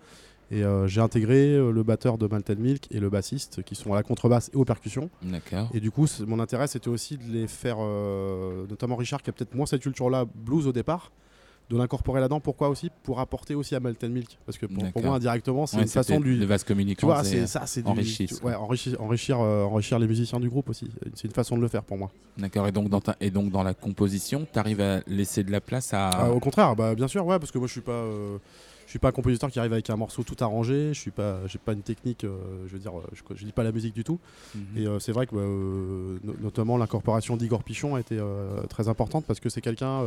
et 0.51 0.63
euh, 0.63 0.86
j'ai 0.88 1.01
intégré 1.01 1.55
euh, 1.55 1.71
le 1.71 1.81
batteur 1.81 2.17
de 2.19 2.27
Malton 2.27 2.55
Milk 2.60 2.88
et 2.91 2.99
le 2.99 3.10
bassiste 3.10 3.63
qui 3.63 3.73
sont 3.73 3.91
à 3.91 3.95
la 3.95 4.03
contrebasse 4.03 4.51
et 4.53 4.58
aux 4.58 4.63
percussions 4.63 5.10
D'accord. 5.23 5.69
et 5.73 5.79
du 5.79 5.89
coup, 5.89 6.05
mon 6.27 6.39
intérêt, 6.39 6.67
c'était 6.67 6.89
aussi 6.89 7.17
de 7.17 7.23
les 7.34 7.47
faire, 7.47 7.77
euh, 7.79 8.65
notamment 8.69 8.95
Richard, 8.95 9.23
qui 9.23 9.31
a 9.31 9.34
peut-être 9.34 9.55
moins 9.55 9.65
cette 9.65 9.81
culture-là, 9.81 10.25
blues 10.36 10.67
au 10.67 10.71
départ, 10.71 11.12
de 11.69 11.78
l'incorporer 11.78 12.19
là-dedans. 12.21 12.39
Pourquoi 12.39 12.69
aussi 12.69 12.91
Pour 13.04 13.19
apporter 13.19 13.56
aussi 13.56 13.73
à 13.75 13.80
Malton 13.80 14.10
Milk. 14.10 14.38
Parce 14.45 14.58
que 14.58 14.65
pour, 14.67 14.84
moi, 15.04 15.15
indirectement, 15.15 15.65
c'est 15.65 15.78
Ouais, 15.78 15.84
une 15.84 15.89
façon 15.89 16.19
de 16.19 16.25
lui. 16.25 16.39
de 16.39 16.45
vase 16.45 16.63
communicant. 16.63 16.99
Tu 16.99 17.06
vois, 17.06 17.23
c'est- 17.23 17.47
ça, 17.47 17.65
c'est 17.65 17.82
tu- 17.82 17.89
ouais, 18.43 18.54
enrichir, 18.56 19.01
enrichir, 19.01 19.39
euh, 19.39 19.63
enrichir 19.63 19.97
les 19.99 20.08
musiciens 20.08 20.39
du 20.39 20.49
groupe 20.49 20.69
aussi. 20.69 20.89
C'est 21.15 21.28
une 21.28 21.34
façon 21.34 21.58
de 21.58 21.62
le 21.62 21.67
faire 21.67 21.84
pour 21.84 21.97
moi. 21.97 22.12
D'accord. 22.38 22.67
Et 22.67 22.71
donc 22.71 22.89
dans 22.89 23.01
ta- 23.01 23.15
et 23.19 23.32
donc 23.32 23.51
dans 23.51 23.63
la 23.63 23.73
composition, 23.73 24.45
t'arrives 24.51 24.82
à 24.82 24.99
laisser 25.08 25.43
de 25.43 25.51
la 25.51 25.62
place 25.62 25.93
à. 25.93 26.10
Ah, 26.10 26.32
au 26.32 26.39
contraire, 26.39 26.75
bah, 26.75 26.93
bien 26.93 27.08
sûr, 27.08 27.25
ouais, 27.25 27.39
parce 27.39 27.51
que 27.51 27.58
moi, 27.58 27.67
je 27.67 27.71
suis 27.73 27.82
pas. 27.82 27.91
euh, 27.93 28.38
je 28.86 28.91
suis 28.91 28.99
pas 28.99 29.08
un 29.08 29.12
compositeur 29.13 29.49
qui 29.49 29.58
arrive 29.58 29.73
avec 29.73 29.89
un 29.89 29.95
morceau 29.95 30.21
tout 30.21 30.36
arrangé. 30.41 30.93
Je 30.93 30.99
suis 30.99 31.10
pas, 31.10 31.39
j'ai 31.47 31.58
pas 31.58 31.73
une 31.73 31.82
technique. 31.82 32.23
euh, 32.23 32.38
je 32.67 32.73
veux 32.73 32.80
dire, 32.80 32.95
euh, 32.95 33.01
je, 33.13 33.21
je 33.36 33.43
lis 33.43 33.51
pas 33.51 33.63
la 33.63 33.71
musique 33.71 33.95
du 33.95 34.04
tout. 34.04 34.19
Mhm. 34.54 34.62
Et 34.78 34.86
euh, 34.88 34.99
c'est 34.99 35.12
vrai 35.12 35.25
que 35.25 35.34
bah, 35.34 35.41
euh, 35.41 36.19
no- 36.23 36.36
notamment 36.39 36.78
l'incorporation 36.78 37.36
d'Igor 37.36 37.63
Pichon 37.63 37.95
a 37.95 37.99
été 37.99 38.17
euh, 38.19 38.62
très 38.69 38.88
importante 38.88 39.25
parce 39.25 39.39
que 39.39 39.49
c'est 39.49 39.62
quelqu'un 39.62 40.04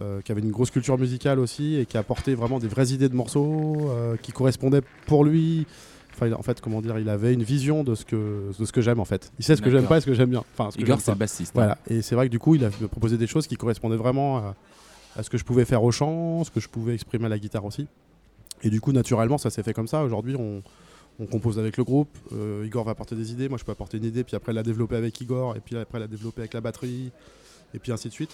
euh, 0.00 0.20
qui 0.22 0.32
avait 0.32 0.40
une 0.40 0.50
grosse 0.50 0.70
culture 0.70 0.96
musicale 0.98 1.38
aussi 1.38 1.76
et 1.76 1.86
qui 1.86 1.96
a 1.96 2.00
apporté 2.00 2.34
vraiment 2.34 2.58
des 2.58 2.68
vraies 2.68 2.88
idées 2.88 3.08
de 3.08 3.14
morceaux 3.14 3.90
euh, 3.90 4.16
qui 4.16 4.32
correspondaient 4.32 4.82
pour 5.06 5.24
lui. 5.24 5.66
Enfin, 6.14 6.32
en 6.32 6.42
fait, 6.42 6.60
comment 6.60 6.80
dire, 6.80 6.98
il 6.98 7.08
avait 7.08 7.32
une 7.32 7.44
vision 7.44 7.84
de 7.84 7.94
ce 7.94 8.04
que, 8.04 8.50
de 8.58 8.64
ce 8.64 8.72
que 8.72 8.80
j'aime 8.80 8.98
en 9.00 9.04
fait. 9.04 9.30
Il 9.38 9.44
sait 9.44 9.54
ce 9.54 9.62
que 9.62 9.70
j'aime 9.70 9.86
pas 9.86 9.98
et 9.98 10.00
ce 10.00 10.06
que 10.06 10.14
j'aime 10.14 10.30
bien. 10.30 10.44
Enfin, 10.52 10.70
ce 10.72 10.78
Igor, 10.80 11.00
c'est 11.00 11.12
le 11.12 11.18
bassiste. 11.18 11.50
hein. 11.56 11.60
Voilà. 11.60 11.78
Et 11.88 12.02
c'est 12.02 12.14
vrai 12.16 12.26
que 12.26 12.32
du 12.32 12.38
coup, 12.40 12.54
il 12.56 12.64
a 12.64 12.70
proposé 12.70 13.16
des 13.16 13.26
choses 13.28 13.46
qui 13.46 13.56
correspondaient 13.56 13.96
vraiment 13.96 14.38
à, 14.38 14.56
à 15.16 15.22
ce 15.22 15.30
que 15.30 15.38
je 15.38 15.44
pouvais 15.44 15.64
faire 15.64 15.82
au 15.84 15.92
chant, 15.92 16.42
ce 16.44 16.50
que 16.50 16.58
je 16.60 16.68
pouvais 16.68 16.94
exprimer 16.94 17.26
à 17.26 17.28
la 17.28 17.38
guitare 17.38 17.64
aussi. 17.64 17.86
Et 18.64 18.70
du 18.70 18.80
coup, 18.80 18.90
naturellement, 18.92 19.38
ça 19.38 19.50
s'est 19.50 19.62
fait 19.62 19.72
comme 19.72 19.86
ça. 19.86 20.02
Aujourd'hui, 20.02 20.34
on, 20.34 20.62
on 21.20 21.26
compose 21.26 21.60
avec 21.60 21.76
le 21.76 21.84
groupe. 21.84 22.10
Euh, 22.32 22.64
Igor 22.66 22.84
va 22.84 22.90
apporter 22.90 23.14
des 23.14 23.30
idées. 23.30 23.48
Moi, 23.48 23.56
je 23.58 23.64
peux 23.64 23.70
apporter 23.70 23.98
une 23.98 24.04
idée, 24.04 24.24
puis 24.24 24.34
après 24.34 24.52
la 24.52 24.64
développer 24.64 24.96
avec 24.96 25.20
Igor, 25.20 25.54
et 25.56 25.60
puis 25.60 25.76
après 25.76 26.00
la 26.00 26.08
développer 26.08 26.40
avec 26.40 26.54
la 26.54 26.60
batterie, 26.60 27.12
et 27.74 27.78
puis 27.78 27.92
ainsi 27.92 28.08
de 28.08 28.12
suite. 28.12 28.30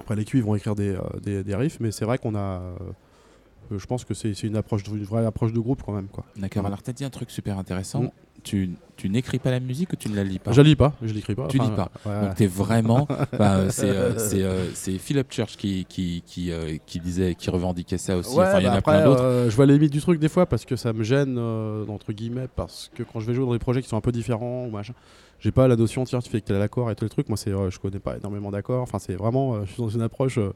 Après, 0.00 0.16
les 0.16 0.24
cuivres 0.24 0.46
vont 0.48 0.54
écrire 0.56 0.74
des, 0.74 0.94
euh, 0.94 1.00
des, 1.22 1.44
des 1.44 1.54
riffs, 1.54 1.78
mais 1.80 1.90
c'est 1.92 2.04
vrai 2.04 2.18
qu'on 2.18 2.34
a. 2.34 2.60
euh, 2.60 3.78
je 3.78 3.86
pense 3.86 4.04
que 4.04 4.14
c'est 4.14 4.32
une 4.42 4.56
approche, 4.56 4.82
une 4.88 5.04
vraie 5.04 5.24
approche 5.24 5.52
de 5.52 5.60
groupe 5.60 5.82
quand 5.84 5.92
même. 5.92 6.08
D'accord. 6.36 6.66
Alors 6.66 6.82
t'as 6.82 6.92
dit 6.92 7.04
un 7.04 7.10
truc 7.10 7.30
super 7.30 7.56
intéressant. 7.58 8.02
Mm. 8.02 8.10
Tu, 8.42 8.70
tu 8.96 9.10
n'écris 9.10 9.38
pas 9.38 9.50
la 9.50 9.60
musique 9.60 9.92
ou 9.92 9.96
tu 9.96 10.08
ne 10.08 10.16
la 10.16 10.24
lis 10.24 10.38
pas? 10.38 10.50
Je 10.52 10.62
lis 10.62 10.74
pas, 10.74 10.94
je 11.02 11.12
l'écris 11.12 11.34
pas. 11.34 11.46
Tu 11.48 11.58
lis 11.58 11.70
pas. 11.76 11.90
ouais, 12.06 12.22
Donc 12.22 12.34
t'es 12.36 12.46
vraiment, 12.46 13.06
bah, 13.38 13.68
c'est 13.68 13.90
euh, 13.90 14.14
euh, 14.32 14.64
Philip 14.74 15.30
Church 15.30 15.56
qui 15.58 15.84
qui 15.84 16.22
qui, 16.26 16.50
euh, 16.50 16.78
qui 16.86 17.00
disait, 17.00 17.34
qui 17.34 17.50
revendiquait 17.50 17.98
ça 17.98 18.16
aussi. 18.16 18.34
Ouais, 18.34 18.46
enfin, 18.46 18.60
il 18.60 18.64
y 18.64 18.66
en 18.66 18.70
bah 18.70 18.76
a 18.76 18.78
après, 18.78 18.92
plein 19.02 19.04
d'autres. 19.04 19.46
je 19.50 19.54
vois 19.54 19.66
les 19.66 19.74
limites 19.74 19.92
du 19.92 20.00
truc 20.00 20.18
des 20.18 20.30
fois 20.30 20.46
parce 20.46 20.64
que 20.64 20.74
ça 20.74 20.94
me 20.94 21.02
gêne, 21.04 21.38
entre 21.38 22.12
guillemets, 22.14 22.48
parce 22.56 22.90
que 22.94 23.02
quand 23.02 23.20
je 23.20 23.26
vais 23.26 23.34
jouer 23.34 23.44
dans 23.44 23.52
des 23.52 23.58
projets 23.58 23.82
qui 23.82 23.88
sont 23.88 23.98
un 23.98 24.00
peu 24.00 24.10
différents 24.12 24.64
ou 24.64 24.70
machin, 24.70 24.94
j'ai 25.40 25.50
pas 25.52 25.66
la 25.68 25.76
notion, 25.76 26.04
tiens, 26.04 26.20
tu 26.20 26.30
fais 26.30 26.40
que 26.40 26.46
t'as 26.46 26.58
l'accord 26.58 26.90
et 26.90 26.94
tout 26.94 27.04
le 27.04 27.10
truc. 27.10 27.28
Moi, 27.28 27.36
c'est, 27.36 27.50
euh, 27.50 27.70
je 27.70 27.78
connais 27.80 27.98
pas 27.98 28.16
énormément 28.16 28.50
d'accords. 28.50 28.82
Enfin, 28.82 28.98
c'est 28.98 29.14
vraiment, 29.14 29.54
euh, 29.54 29.60
je 29.64 29.72
suis 29.72 29.82
dans 29.82 29.88
une 29.88 30.02
approche. 30.02 30.38
euh, 30.38 30.52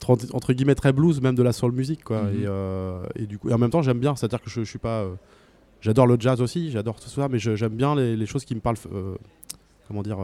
tr- 0.00 0.30
entre 0.34 0.52
guillemets 0.52 0.74
très 0.74 0.92
blues 0.92 1.20
même 1.20 1.34
de 1.34 1.42
la 1.42 1.52
soul 1.52 1.72
music 1.72 2.02
quoi 2.04 2.22
Mhm. 2.22 2.46
et, 3.16 3.22
et 3.22 3.26
du 3.26 3.38
coup 3.38 3.48
et 3.48 3.54
en 3.54 3.58
même 3.58 3.70
temps 3.70 3.80
j'aime 3.82 3.98
bien 4.00 4.16
c'est 4.16 4.26
à 4.26 4.28
dire 4.28 4.40
que 4.42 4.50
je, 4.50 4.60
je 4.60 4.68
suis 4.68 4.78
pas 4.78 5.06
j'adore 5.80 6.06
le 6.06 6.16
jazz 6.18 6.42
aussi 6.42 6.70
j'adore 6.70 6.98
tout 7.00 7.08
ça 7.08 7.28
mais 7.28 7.38
j'aime 7.38 7.74
bien 7.74 7.94
les, 7.94 8.16
les 8.16 8.26
choses 8.26 8.44
qui 8.44 8.54
me 8.54 8.60
parlent 8.60 8.76
comment 9.88 10.02
dire 10.02 10.18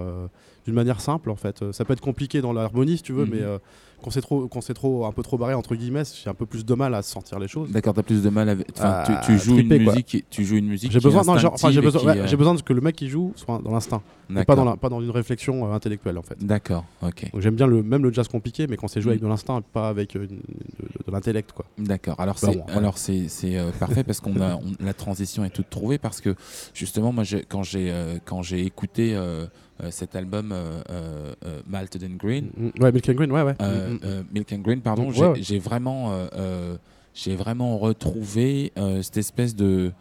d'une 0.67 0.75
manière 0.75 1.01
simple 1.01 1.31
en 1.31 1.37
fait 1.37 1.63
Euh, 1.63 1.73
ça 1.73 1.85
peut 1.85 1.93
être 1.93 2.01
compliqué 2.01 2.41
dans 2.41 2.53
l'harmonie 2.53 2.97
si 2.99 3.03
tu 3.03 3.13
veux 3.13 3.25
Mhm. 3.25 3.31
mais 3.33 3.41
euh, 3.43 3.59
quand 4.03 4.11
c'est 4.11 4.23
trop 4.23 4.49
quand 4.49 4.61
c'est 4.63 4.73
trop 4.75 5.05
un 5.05 5.13
peu 5.13 5.23
trop 5.23 5.37
barré 5.37 5.53
entre 5.55 5.75
guillemets 5.75 6.03
j'ai 6.23 6.31
un 6.31 6.35
peu 6.35 6.47
plus 6.47 6.65
de 6.65 6.75
mal 6.75 6.95
à 6.95 7.03
sentir 7.03 7.39
les 7.39 7.49
choses 7.49 7.71
D'accord, 7.71 7.93
t'as 7.95 8.03
plus 8.03 8.23
de 8.23 8.31
mal 8.31 8.49
avec. 8.49 8.67
Enfin, 8.77 9.03
tu, 9.05 9.13
à 9.13 9.17
tu 9.25 9.39
joues 9.39 9.55
triper, 9.59 9.77
une 9.77 9.85
musique, 9.85 10.07
qui- 10.07 10.25
tu 10.31 10.45
joues 10.45 10.57
une 10.57 10.69
musique. 10.69 10.91
j'ai 10.91 11.01
besoin 11.01 11.21
enfin, 11.21 11.71
j'ai 11.71 11.81
besoin, 11.83 12.03
ouais, 12.05 12.19
euh, 12.19 12.37
besoin 12.37 12.57
que 12.57 12.73
le 12.73 12.81
mec 12.81 12.97
qui 12.97 13.09
joue 13.09 13.33
soit 13.37 13.61
dans 13.63 13.73
l'instinct 13.73 14.03
pas 14.47 14.55
dans, 14.55 14.65
la- 14.65 14.77
pas 14.77 14.89
dans 14.89 15.01
une 15.03 15.11
réflexion 15.11 15.67
euh, 15.67 15.75
intellectuelle 15.75 16.17
en 16.17 16.23
fait 16.23 16.39
D'accord, 16.45 16.85
ok. 17.03 17.31
j'aime 17.39 17.57
bien 17.57 17.67
le 17.67 17.83
même 17.83 18.03
le 18.03 18.13
jazz 18.13 18.29
compliqué 18.29 18.67
mais 18.69 18.77
quand 18.77 18.89
c'est 18.89 19.01
joué 19.03 19.11
Mhm. 19.11 19.15
avec 19.15 19.23
de 19.23 19.29
l'instinct 19.29 19.61
pas 19.73 19.89
avec 19.89 20.17
euh, 20.17 20.21
une- 20.31 20.37
de, 20.37 21.05
de 21.07 21.13
l'intellect 21.13 21.53
quoi 21.53 21.67
D'accord. 21.79 22.19
Alors 22.21 22.37
Bah 22.41 22.49
c'est 22.53 22.57
bon, 22.57 22.65
alors 22.75 22.97
c'est 22.97 23.29
c'est 23.29 23.59
euh, 23.59 23.71
parfait 23.79 24.05
parce 24.05 24.21
qu'on 24.21 24.41
a 24.41 24.55
on- 24.65 24.73
la 24.85 24.95
transition 24.95 25.45
est 25.45 25.51
toute 25.51 25.69
trouvée 25.69 25.99
parce 25.99 26.21
que 26.23 26.35
justement 26.75 27.13
moi 27.13 27.25
quand 27.49 27.63
j'ai 27.63 27.91
euh, 27.91 28.19
quand 28.25 28.43
j'ai 28.43 28.65
écouté 28.65 29.15
euh, 29.15 29.47
euh, 29.83 29.91
cet 29.91 30.15
album 30.15 30.50
euh, 30.53 30.81
euh, 30.91 31.35
euh, 31.45 31.61
Malted 31.67 32.03
and 32.05 32.17
Green 32.17 32.51
Mm, 32.57 32.83
ouais 32.83 32.93
Milk 32.93 33.09
and 33.09 33.15
Green 33.15 33.33
ouais 33.33 33.43
ouais 33.43 33.55
euh, 33.61 33.89
Mm, 33.91 33.93
mm. 33.95 33.99
euh, 34.05 34.23
Milk 34.33 34.53
and 34.53 34.59
Green 34.59 34.81
pardon 34.81 35.09
Mm, 35.11 35.13
j'ai 35.15 35.23
ouais, 35.23 35.41
ouais. 35.51 35.59
vraiment 35.59 36.13
euh, 36.13 36.27
euh, 36.35 36.77
j'ai 37.15 37.37
vraiment 37.37 37.79
retrouvé 37.79 38.73
euh, 38.79 39.03
cette 39.03 39.17
espèce 39.19 39.55
de 39.57 39.93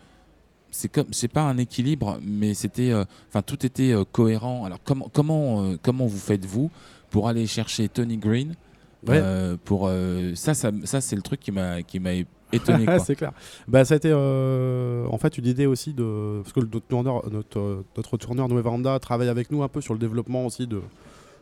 c'est 0.72 0.88
comme 0.90 1.08
c'est 1.12 1.28
pas 1.32 1.42
un 1.42 1.58
équilibre 1.58 2.20
mais 2.22 2.54
c'était 2.54 2.92
euh, 2.92 3.04
enfin 3.28 3.42
tout 3.42 3.66
était 3.66 3.92
euh, 3.92 4.04
cohérent 4.12 4.66
alors 4.66 4.80
comment 4.84 5.10
comment 5.12 5.64
euh, 5.64 5.78
comment 5.82 6.06
vous 6.06 6.18
faites 6.20 6.46
vous 6.46 6.70
pour 7.10 7.28
aller 7.28 7.48
chercher 7.48 7.90
Tony 7.90 8.18
Green? 8.18 8.54
Ouais. 9.08 9.20
Euh, 9.24 9.56
pour 9.64 9.88
euh, 9.88 10.36
ça, 10.36 10.54
ça, 10.54 10.72
ça 10.84 11.00
c'est 11.02 11.16
le 11.16 11.22
truc 11.24 11.40
qui 11.40 11.52
m'a 11.52 11.82
qui 11.82 12.00
m'a 12.00 12.12
étonné. 12.52 12.86
quoi. 12.86 13.00
c'est 13.00 13.16
clair. 13.16 13.32
Bah, 13.68 13.86
ça 13.86 13.96
a 13.96 13.98
été 13.98 14.10
euh, 14.12 15.06
en 15.08 15.18
fait 15.18 15.38
une 15.38 15.46
idée 15.46 15.66
aussi 15.66 15.94
de. 15.94 16.42
Parce 16.42 16.54
que 16.54 16.60
notre 16.60 16.80
tourneur, 16.82 17.30
notre, 17.30 17.60
euh, 17.60 17.86
notre 17.98 18.18
tourneur 18.18 18.50
Nuevanda 18.50 19.00
travaille 19.00 19.30
avec 19.30 19.52
nous 19.52 19.64
un 19.64 19.68
peu 19.68 19.82
sur 19.82 19.94
le 19.94 20.00
développement 20.00 20.46
aussi 20.46 20.68
de, 20.68 20.82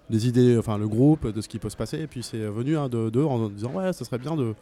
des 0.09 0.27
idées, 0.27 0.57
enfin 0.57 0.77
le 0.77 0.87
groupe, 0.87 1.27
de 1.27 1.41
ce 1.41 1.47
qui 1.47 1.59
peut 1.59 1.69
se 1.69 1.77
passer. 1.77 1.99
Et 1.99 2.07
puis 2.07 2.23
c'est 2.23 2.45
venu 2.45 2.77
hein, 2.77 2.89
de 2.89 3.09
d'eux 3.09 3.25
en 3.25 3.49
disant 3.49 3.71
ouais, 3.73 3.93
ça 3.93 4.05
serait 4.05 4.19
bien 4.19 4.35
de, 4.35 4.53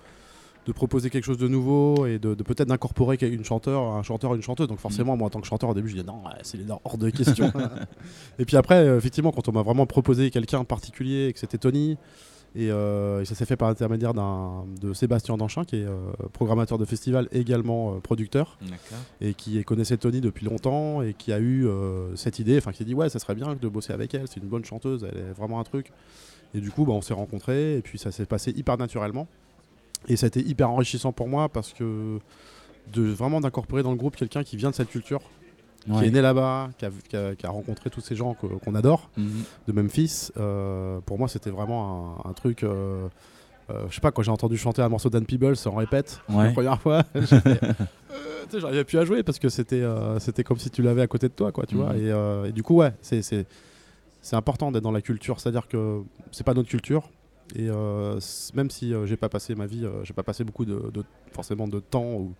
de 0.65 0.71
proposer 0.71 1.09
quelque 1.09 1.25
chose 1.25 1.37
de 1.37 1.47
nouveau 1.47 2.05
et 2.05 2.17
de, 2.17 2.33
de 2.33 2.43
peut-être 2.43 2.67
d'incorporer 2.67 3.17
une 3.21 3.45
chanteur, 3.45 3.83
un 3.83 4.03
chanteur, 4.03 4.33
une 4.33 4.41
chanteuse. 4.41 4.67
Donc 4.67 4.79
forcément, 4.79 5.15
moi 5.15 5.27
en 5.27 5.29
tant 5.29 5.39
que 5.39 5.47
chanteur 5.47 5.69
au 5.69 5.73
début, 5.73 5.89
je 5.89 5.97
dis 5.97 6.03
non, 6.03 6.23
c'est 6.41 6.59
hors 6.83 6.97
de 6.97 7.09
question. 7.09 7.51
et 8.39 8.45
puis 8.45 8.57
après, 8.57 8.75
euh, 8.75 8.97
effectivement, 8.97 9.31
quand 9.31 9.47
on 9.47 9.51
m'a 9.51 9.61
vraiment 9.61 9.85
proposé 9.85 10.31
quelqu'un 10.31 10.59
en 10.59 10.65
particulier 10.65 11.27
et 11.27 11.33
que 11.33 11.39
c'était 11.39 11.57
Tony. 11.57 11.97
Et, 12.55 12.71
euh, 12.71 13.21
et 13.21 13.25
ça 13.25 13.35
s'est 13.35 13.45
fait 13.45 13.57
par 13.57 13.67
l'intermédiaire 13.67 14.13
de 14.13 14.93
Sébastien 14.93 15.35
Danchin, 15.35 15.65
qui 15.65 15.75
est 15.75 15.85
euh, 15.85 15.97
programmateur 16.31 16.77
de 16.77 16.85
festival, 16.85 17.27
également 17.33 17.95
euh, 17.95 17.99
producteur, 17.99 18.57
et 19.19 19.33
qui 19.33 19.61
connaissait 19.65 19.97
Tony 19.97 20.21
depuis 20.21 20.45
longtemps, 20.45 21.01
et 21.01 21.13
qui 21.13 21.33
a 21.33 21.39
eu 21.39 21.67
cette 22.15 22.39
idée, 22.39 22.57
enfin 22.57 22.71
qui 22.71 22.79
s'est 22.79 22.85
dit 22.85 22.93
ouais, 22.95 23.09
ça 23.09 23.19
serait 23.19 23.35
bien 23.35 23.55
de 23.55 23.67
bosser 23.67 23.91
avec 23.91 24.13
elle, 24.13 24.27
c'est 24.27 24.39
une 24.39 24.47
bonne 24.47 24.63
chanteuse, 24.63 25.05
elle 25.11 25.17
est 25.17 25.33
vraiment 25.33 25.59
un 25.59 25.63
truc. 25.63 25.91
Et 26.53 26.61
du 26.61 26.71
coup, 26.71 26.85
bah, 26.85 26.93
on 26.93 27.01
s'est 27.01 27.13
rencontrés, 27.13 27.77
et 27.77 27.81
puis 27.81 27.97
ça 27.97 28.11
s'est 28.11 28.25
passé 28.25 28.51
hyper 28.51 28.77
naturellement. 28.77 29.27
Et 30.07 30.15
ça 30.15 30.25
a 30.25 30.27
été 30.27 30.39
hyper 30.39 30.69
enrichissant 30.69 31.11
pour 31.11 31.27
moi, 31.27 31.49
parce 31.49 31.73
que 31.73 32.19
de 32.93 33.01
vraiment 33.01 33.41
d'incorporer 33.41 33.83
dans 33.83 33.91
le 33.91 33.97
groupe 33.97 34.15
quelqu'un 34.15 34.43
qui 34.43 34.55
vient 34.55 34.69
de 34.69 34.75
cette 34.75 34.89
culture, 34.89 35.21
qui 35.85 36.05
est 36.05 36.11
né 36.11 36.21
là-bas, 36.21 36.69
qui 36.77 36.85
a, 36.85 36.89
qui 37.09 37.15
a- 37.15 37.35
qui 37.35 37.45
a 37.45 37.49
rencontré 37.49 37.89
tous 37.89 38.01
ces 38.01 38.15
gens 38.15 38.33
qu'on 38.33 38.75
adore 38.75 39.09
Mhm. 39.17 39.43
de 39.67 39.71
Memphis. 39.73 40.31
Euh, 40.37 40.99
pour 41.05 41.17
moi, 41.19 41.27
c'était 41.27 41.49
vraiment 41.51 42.17
un, 42.25 42.29
un 42.29 42.33
truc. 42.33 42.63
euh, 42.63 43.07
euh, 43.71 43.85
je 43.89 43.95
sais 43.95 44.01
pas, 44.01 44.11
quand 44.11 44.21
j'ai 44.21 44.31
entendu 44.31 44.57
chanter 44.57 44.81
un 44.83 44.89
morceau 44.89 45.09
d'Anne 45.09 45.25
Peebles 45.25 45.55
en 45.65 45.75
répète 45.75 46.19
Ouais. 46.29 46.45
la 46.45 46.51
première 46.51 46.79
fois, 46.81 47.03
euh, 47.15 47.73
j'arrivais 48.53 48.83
plus 48.83 48.97
à 48.99 49.05
jouer 49.05 49.23
parce 49.23 49.39
que 49.39 49.49
c'était 49.49 49.81
euh, 49.81 50.19
c'était 50.19 50.43
comme 50.43 50.57
si 50.59 50.69
tu 50.69 50.81
l'avais 50.81 51.01
à 51.01 51.07
côté 51.07 51.27
de 51.29 51.33
toi, 51.33 51.51
quoi, 51.51 51.65
tu 51.65 51.75
vois. 51.75 51.93
Mhm. 51.93 51.99
Et, 51.99 52.11
euh, 52.11 52.45
et 52.45 52.51
du 52.51 52.63
coup, 52.63 52.75
ouais, 52.75 52.93
c'est 53.01 53.45
important 54.33 54.71
d'être 54.71 54.83
dans 54.83 54.91
la 54.91 55.01
culture, 55.01 55.39
c'est-à-dire 55.39 55.67
que 55.67 56.01
c'est 56.31 56.43
pas 56.45 56.53
notre 56.53 56.69
culture. 56.69 57.09
Et 57.55 57.69
euh, 57.69 58.19
même 58.55 58.71
si 58.71 58.91
euh, 58.93 59.05
j'ai 59.05 59.17
pas 59.17 59.29
passé 59.29 59.53
ma 59.53 59.67
vie, 59.67 59.85
euh, 59.85 60.03
j'ai 60.03 60.13
pas 60.13 60.23
passé 60.23 60.43
beaucoup 60.43 60.65
de, 60.65 60.89
de- 60.91 61.03
forcément 61.31 61.67
de 61.67 61.79
temps 61.79 62.03
où 62.13 62.33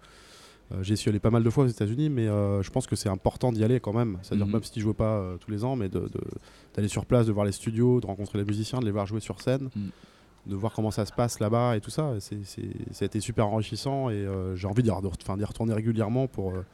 j'ai 0.82 0.94
essayé 0.94 1.10
aller 1.10 1.20
pas 1.20 1.30
mal 1.30 1.44
de 1.44 1.50
fois 1.50 1.64
aux 1.66 1.68
États-Unis, 1.68 2.10
mais 2.10 2.28
euh, 2.28 2.62
je 2.64 2.72
pense 2.72 2.88
que 2.88 2.96
c'est 2.96 3.10
important 3.10 3.52
d'y 3.52 3.64
aller 3.64 3.80
quand 3.80 3.94
même. 3.94 4.18
C'est-à-dire 4.24 4.46
Mhm. 4.48 4.54
même 4.54 4.64
si 4.64 4.72
tu 4.72 4.80
joues 4.82 4.94
pas 4.94 5.18
euh, 5.18 5.38
tous 5.38 5.52
les 5.52 5.64
ans, 5.64 5.76
mais 5.76 5.90
d'aller 5.90 6.88
sur 6.88 7.06
place, 7.06 7.28
de 7.28 7.32
voir 7.32 7.46
les 7.46 7.52
studios, 7.52 8.02
de 8.02 8.08
rencontrer 8.08 8.38
les 8.40 8.46
musiciens, 8.46 8.80
de 8.80 8.86
les 8.86 8.92
voir 8.92 9.06
jouer 9.06 9.20
sur 9.20 9.42
scène, 9.42 9.70
Mhm. 9.76 9.90
de 10.48 10.56
voir 10.56 10.74
comment 10.74 10.92
ça 10.92 11.06
se 11.06 11.14
passe 11.14 11.40
là-bas 11.40 11.76
et 11.78 11.82
tout 11.82 11.90
ça. 11.92 12.14
C'est, 12.20 12.44
c'est- 12.46 12.64
ça 12.92 13.04
a 13.04 13.08
été 13.08 13.20
super 13.20 13.48
enrichissant 13.48 14.10
et 14.10 14.14
euh, 14.14 14.56
j'ai 14.56 14.68
envie 14.68 14.84
d'y, 14.84 14.90
re- 14.90 15.02
retourner 15.46 15.74
régulièrement 15.74 16.28
pour, 16.28 16.52
euh, 16.52 16.66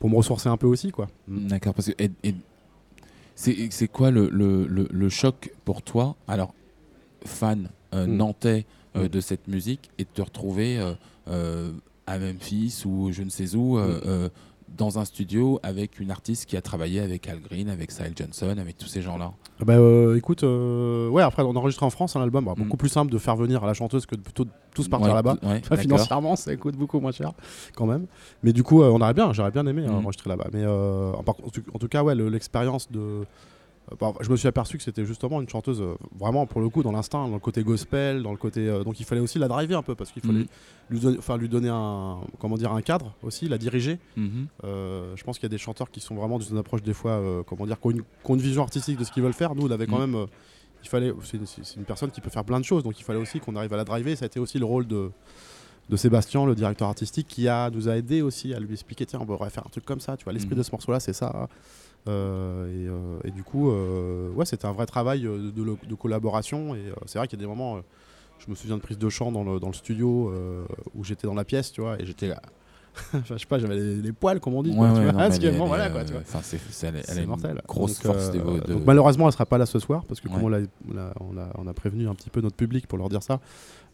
pour 0.00 0.10
me 0.10 0.16
ressourcer 0.16 0.48
un 0.48 0.56
peu 0.56 0.66
aussi. 0.66 0.90
Quoi. 0.90 1.08
Mm. 1.28 1.46
D'accord. 1.48 1.74
Parce 1.74 1.88
que 1.92 2.02
et- 2.02 2.10
et 2.22 2.34
c'est 3.34 3.88
quoi 3.88 4.10
le, 4.12 4.28
le, 4.30 4.66
le, 4.66 4.86
le 4.90 5.08
choc 5.08 5.52
pour 5.64 5.82
toi 5.82 6.14
Alors, 6.28 6.54
fan 7.24 7.68
euh, 7.94 8.06
Mm. 8.06 8.16
nantais 8.16 8.66
Mm. 8.94 9.08
de 9.08 9.20
cette 9.20 9.48
musique 9.48 9.90
et 9.98 10.04
de 10.04 10.08
te 10.14 10.22
retrouver 10.22 10.78
à 12.06 12.18
Memphis 12.18 12.82
ou 12.86 13.10
je 13.12 13.22
ne 13.22 13.30
sais 13.30 13.54
où 13.54 13.78
euh, 13.78 13.98
Mm. 13.98 14.00
euh, 14.06 14.28
dans 14.76 14.98
un 14.98 15.04
studio 15.04 15.60
avec 15.62 16.00
une 16.00 16.10
artiste 16.10 16.46
qui 16.46 16.56
a 16.56 16.60
travaillé 16.62 16.98
avec 16.98 17.28
Al 17.28 17.38
Green, 17.38 17.68
avec 17.68 17.92
Sile 17.92 18.12
Johnson, 18.16 18.56
avec 18.58 18.76
tous 18.76 18.88
ces 18.88 19.02
gens-là. 19.02 19.30
Ah 19.60 19.64
Bah, 19.64 19.74
euh, 19.74 20.16
écoute, 20.16 20.42
ouais, 20.42 21.22
après 21.22 21.42
on 21.44 21.52
a 21.54 21.58
enregistré 21.58 21.86
en 21.86 21.90
France 21.90 22.16
un 22.16 22.22
album, 22.22 22.44
bah, 22.46 22.54
Mm. 22.56 22.62
beaucoup 22.64 22.76
plus 22.76 22.88
simple 22.88 23.12
de 23.12 23.18
faire 23.18 23.36
venir 23.36 23.64
la 23.64 23.72
chanteuse 23.74 24.04
que 24.04 24.16
de 24.16 24.20
plutôt 24.20 24.46
tous 24.74 24.88
partir 24.88 25.08
Ouais, 25.10 25.14
là-bas. 25.14 25.36
ouais, 25.44 25.60
Enfin, 25.64 25.76
financièrement, 25.76 26.34
ça 26.34 26.56
coûte 26.56 26.76
beaucoup 26.76 26.98
moins 26.98 27.12
cher 27.12 27.32
quand 27.76 27.86
même. 27.86 28.06
Mais 28.42 28.52
du 28.52 28.64
coup, 28.64 28.82
on 28.82 29.00
aurait 29.00 29.14
bien, 29.14 29.32
j'aurais 29.32 29.52
bien 29.52 29.64
aimé 29.66 29.82
Mhm. 29.82 29.94
enregistrer 29.94 30.28
là-bas. 30.30 30.48
Mais 30.52 30.66
en, 30.66 31.12
en 31.20 31.78
tout, 31.78 31.88
cas, 31.88 32.02
ouais, 32.02 32.14
le- 32.16 32.28
l'expérience 32.28 32.90
de. 32.90 33.24
Euh, 33.92 33.96
bah, 34.00 34.12
je 34.20 34.30
me 34.30 34.36
suis 34.36 34.48
aperçu 34.48 34.76
que 34.78 34.82
c'était 34.82 35.04
justement 35.04 35.40
une 35.40 35.48
chanteuse 35.48 35.80
euh, 35.82 35.94
vraiment 36.18 36.46
pour 36.46 36.60
le 36.60 36.68
coup 36.68 36.82
dans 36.82 36.92
l'instinct, 36.92 37.26
dans 37.28 37.34
le 37.34 37.38
côté 37.40 37.62
gospel, 37.62 38.22
dans 38.22 38.30
le 38.32 38.36
côté. 38.38 38.66
euh, 38.68 38.82
donc 38.84 38.98
il 39.00 39.04
fallait 39.06 39.20
aussi 39.20 39.38
la 39.38 39.48
driver 39.48 39.78
un 39.78 39.82
peu 39.82 39.94
parce 39.94 40.10
qu'il 40.12 40.22
fallait 40.22 40.40
Mhm. 40.40 40.46
lui, 40.90 41.00
donner, 41.00 41.18
enfin, 41.18 41.36
lui 41.36 41.48
donner 41.48 41.68
un 41.70 42.18
comment 42.38 42.56
dire 42.56 42.72
un 42.72 42.82
cadre 42.82 43.14
aussi, 43.22 43.48
la 43.48 43.58
diriger. 43.58 43.98
Mhm. 44.16 44.46
Euh, 44.64 45.14
je 45.16 45.24
pense 45.24 45.38
qu'il 45.38 45.44
y 45.44 45.50
a 45.52 45.54
des 45.56 45.58
chanteurs 45.58 45.90
qui 45.90 46.00
sont 46.00 46.14
vraiment 46.14 46.38
dans 46.38 46.44
une 46.44 46.58
approche 46.58 46.82
des 46.82 46.94
fois, 46.94 47.22
comment 47.46 47.66
dire, 47.66 47.78
qui 47.80 47.86
ont, 47.86 47.90
une, 47.90 48.02
qui 48.02 48.30
ont 48.30 48.34
une 48.34 48.40
vision 48.40 48.62
artistique 48.62 48.98
de 48.98 49.04
ce 49.04 49.12
qu'ils 49.12 49.22
veulent 49.22 49.32
faire. 49.32 49.54
Nous, 49.54 49.66
on 49.66 49.70
avait 49.70 49.86
quand 49.86 49.98
Mm. 49.98 50.10
même, 50.12 50.26
il 50.82 50.88
fallait, 50.88 51.12
c'est 51.22 51.76
une, 51.76 51.84
personne 51.84 52.10
qui 52.10 52.20
peut 52.20 52.30
faire 52.30 52.44
plein 52.44 52.60
de 52.60 52.64
choses, 52.64 52.82
donc 52.82 52.98
il 53.00 53.04
fallait 53.04 53.18
aussi 53.20 53.40
qu'on 53.40 53.56
arrive 53.56 53.72
à 53.72 53.76
la 53.76 53.84
driver. 53.84 54.16
Ça 54.16 54.24
a 54.24 54.26
été 54.26 54.38
aussi 54.40 54.58
le 54.58 54.66
rôle 54.66 54.86
de, 54.86 55.10
de 55.90 55.96
Sébastien, 55.96 56.44
le 56.46 56.54
directeur 56.54 56.88
artistique, 56.88 57.26
qui 57.28 57.48
a, 57.48 57.70
nous 57.70 57.88
a 57.88 57.96
aidé 57.96 58.22
aussi 58.22 58.52
à 58.54 58.60
lui 58.60 58.72
expliquer, 58.72 59.04
tiens, 59.06 59.20
on 59.22 59.26
pourrait 59.26 59.50
faire 59.50 59.66
un 59.66 59.70
truc 59.70 59.84
comme 59.84 60.00
ça. 60.00 60.16
Tu 60.16 60.24
vois, 60.24 60.32
l'esprit 60.32 60.54
de 60.56 60.62
ce 60.62 60.70
morceau-là, 60.72 61.00
c'est 61.00 61.12
ça. 61.12 61.48
Euh, 62.06 62.66
et, 62.68 62.88
euh, 62.88 63.18
et 63.28 63.30
du 63.30 63.42
coup, 63.42 63.70
euh, 63.70 64.30
ouais, 64.32 64.44
c'était 64.44 64.66
un 64.66 64.72
vrai 64.72 64.86
travail 64.86 65.22
de, 65.22 65.50
de- 65.50 65.76
de 65.88 65.94
collaboration. 65.94 66.74
Et 66.74 66.80
c'est 67.06 67.18
vrai 67.18 67.26
qu'il 67.28 67.38
y 67.38 67.42
a 67.42 67.44
des 67.44 67.48
moments. 67.48 67.80
je 68.38 68.50
me 68.50 68.54
souviens 68.54 68.76
de 68.76 68.82
prise 68.82 68.98
de 68.98 69.08
chant 69.08 69.32
dans 69.32 69.44
le, 69.44 69.58
dans 69.60 69.68
le 69.68 69.72
studio 69.74 70.32
où 70.94 71.04
j'étais 71.04 71.26
dans 71.26 71.34
la 71.34 71.44
pièce, 71.44 71.72
tu 71.72 71.80
vois, 71.80 72.00
et 72.00 72.04
j'étais 72.04 72.28
là. 72.28 72.40
Je 73.24 73.36
sais 73.36 73.46
pas, 73.46 73.58
j'avais 73.58 73.74
les, 73.74 73.96
les 73.96 74.12
poils, 74.12 74.38
comme 74.38 74.54
on 74.54 74.62
dit. 74.62 74.70
tu 74.70 74.76
vois, 74.76 74.86
voilà, 75.66 75.90
quoi, 75.90 76.04
tu 76.04 76.12
c'est 76.42 76.58
c'est- 76.70 76.86
elle 76.86 76.94
est- 76.94 76.98
elle 76.98 77.04
C'est 77.06 77.18
a 77.18 77.22
une 77.22 77.28
mortel. 77.28 77.60
grosse 77.66 77.94
Donc, 78.00 78.12
force 78.12 78.28
euh, 78.28 78.32
de- 78.60 78.72
donc, 78.72 78.82
malheureusement, 78.86 79.26
elle 79.26 79.32
sera 79.32 79.46
pas 79.46 79.58
là 79.58 79.66
ce 79.66 79.80
soir 79.80 80.04
parce 80.04 80.20
que 80.20 80.28
comme 80.28 80.44
on, 80.44 80.48
l'a- 80.48 80.58
a, 80.58 81.12
on, 81.18 81.36
a, 81.36 81.48
on 81.58 81.66
a 81.66 81.72
prévenu 81.74 82.06
un 82.08 82.14
petit 82.14 82.30
peu 82.30 82.40
notre 82.40 82.54
public 82.54 82.86
pour 82.86 82.96
leur 82.98 83.08
dire 83.08 83.24
ça. 83.24 83.40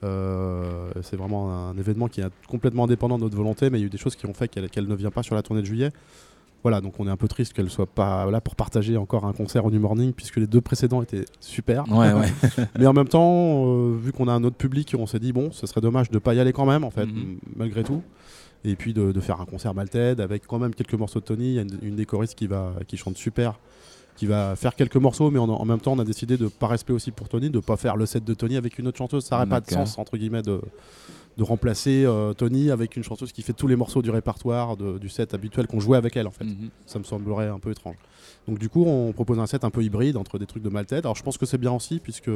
euh, 0.04 0.90
c'est 1.02 1.16
vraiment 1.16 1.50
un 1.70 1.76
événement 1.78 2.08
qui 2.08 2.20
est 2.20 2.28
complètement 2.48 2.84
indépendant 2.84 3.16
de 3.18 3.22
notre 3.24 3.36
volonté, 3.36 3.70
mais 3.70 3.78
il 3.78 3.82
y 3.82 3.84
a 3.84 3.86
eu 3.86 3.90
des 3.90 3.98
choses 3.98 4.16
qui 4.16 4.26
ont 4.26 4.34
fait 4.34 4.48
qu'elle 4.48 4.68
qu'elle 4.68 4.86
ne 4.86 4.94
vient 4.94 5.10
pas 5.10 5.22
sur 5.22 5.34
la 5.34 5.42
tournée 5.42 5.62
de 5.62 5.66
juillet. 5.66 5.92
Voilà, 6.62 6.80
donc 6.82 6.94
on 6.98 7.06
est 7.06 7.10
un 7.10 7.16
peu 7.16 7.26
triste 7.28 7.54
qu'elle 7.54 7.70
soit 7.70 7.86
pas 7.86 8.30
là 8.30 8.40
pour 8.42 8.54
partager 8.54 8.96
encore 8.98 9.24
un 9.24 9.32
concert 9.32 9.64
au 9.64 9.70
New 9.70 9.80
Morning 9.80 10.12
puisque 10.12 10.36
les 10.36 10.46
deux 10.46 10.60
précédents 10.60 11.00
étaient 11.02 11.24
super. 11.40 11.90
Ouais, 11.90 12.12
ouais. 12.12 12.30
Mais 12.78 12.86
en 12.86 12.92
même 12.92 13.08
temps, 13.08 13.64
euh, 13.66 13.96
vu 13.98 14.12
qu'on 14.12 14.28
a 14.28 14.32
un 14.32 14.44
autre 14.44 14.56
public, 14.56 14.94
on 14.98 15.06
s'est 15.06 15.18
dit 15.20 15.32
bon, 15.32 15.50
ce 15.52 15.66
serait 15.66 15.80
dommage 15.80 16.10
de 16.10 16.18
pas 16.18 16.34
y 16.34 16.40
aller 16.40 16.52
quand 16.52 16.66
même, 16.66 16.84
en 16.84 16.90
fait, 16.90 17.06
Mhm. 17.06 17.38
malgré 17.56 17.82
tout. 17.82 18.02
Et 18.62 18.76
puis 18.76 18.92
de, 18.92 19.10
de 19.10 19.20
faire 19.20 19.40
un 19.40 19.46
concert 19.46 19.72
malted 19.74 20.20
avec 20.20 20.46
quand 20.46 20.58
même 20.58 20.74
quelques 20.74 20.92
morceaux 20.92 21.20
de 21.20 21.24
Tony. 21.24 21.48
Il 21.48 21.54
y 21.54 21.58
a 21.60 21.62
une, 21.82 22.04
choristes 22.04 22.34
qui 22.34 22.46
va, 22.46 22.74
qui 22.86 22.98
chante 22.98 23.16
super, 23.16 23.58
qui 24.16 24.26
va 24.26 24.54
faire 24.54 24.74
quelques 24.76 24.96
morceaux, 24.96 25.30
mais 25.30 25.38
en, 25.38 25.48
en 25.48 25.64
même 25.64 25.80
temps, 25.80 25.92
on 25.94 25.98
a 25.98 26.04
décidé 26.04 26.36
de 26.36 26.48
par 26.48 26.68
respect 26.68 26.92
aussi 26.92 27.10
pour 27.10 27.30
Tony, 27.30 27.48
de 27.48 27.60
pas 27.60 27.78
faire 27.78 27.96
le 27.96 28.04
set 28.04 28.22
de 28.22 28.34
Tony 28.34 28.58
avec 28.58 28.78
une 28.78 28.86
autre 28.86 28.98
chanteuse. 28.98 29.24
Ça 29.24 29.36
n'aurait 29.36 29.48
pas 29.48 29.60
de 29.62 29.70
sens 29.70 29.96
entre 29.98 30.18
guillemets 30.18 30.42
de 30.42 30.60
de 31.40 31.44
remplacer 31.44 32.04
euh, 32.04 32.34
Tony 32.34 32.70
avec 32.70 32.96
une 32.96 33.02
chanteuse 33.02 33.32
qui 33.32 33.40
fait 33.42 33.54
tous 33.54 33.66
les 33.66 33.74
morceaux 33.74 34.02
du 34.02 34.10
répertoire 34.10 34.76
de- 34.76 34.98
du 34.98 35.08
set 35.08 35.32
habituel 35.32 35.66
qu'on 35.66 35.80
jouait 35.80 35.96
avec 35.96 36.14
elle 36.18 36.26
en 36.26 36.30
fait 36.30 36.44
Mhm. 36.44 36.68
ça 36.84 36.98
me 36.98 37.04
semblerait 37.04 37.48
un 37.48 37.58
peu 37.58 37.70
étrange. 37.70 37.96
Donc 38.46 38.58
du 38.58 38.68
coup, 38.68 38.84
on 38.86 39.12
propose 39.12 39.38
un 39.38 39.46
set 39.46 39.64
un 39.64 39.70
peu 39.70 39.82
hybride 39.82 40.16
entre 40.18 40.38
des 40.38 40.44
trucs 40.46 40.62
de 40.62 40.68
Malted. 40.68 40.98
Alors 41.06 41.16
je 41.16 41.22
pense 41.22 41.38
que 41.38 41.46
c'est 41.46 41.56
bien 41.58 41.72
aussi, 41.72 41.98
puisque 41.98 42.26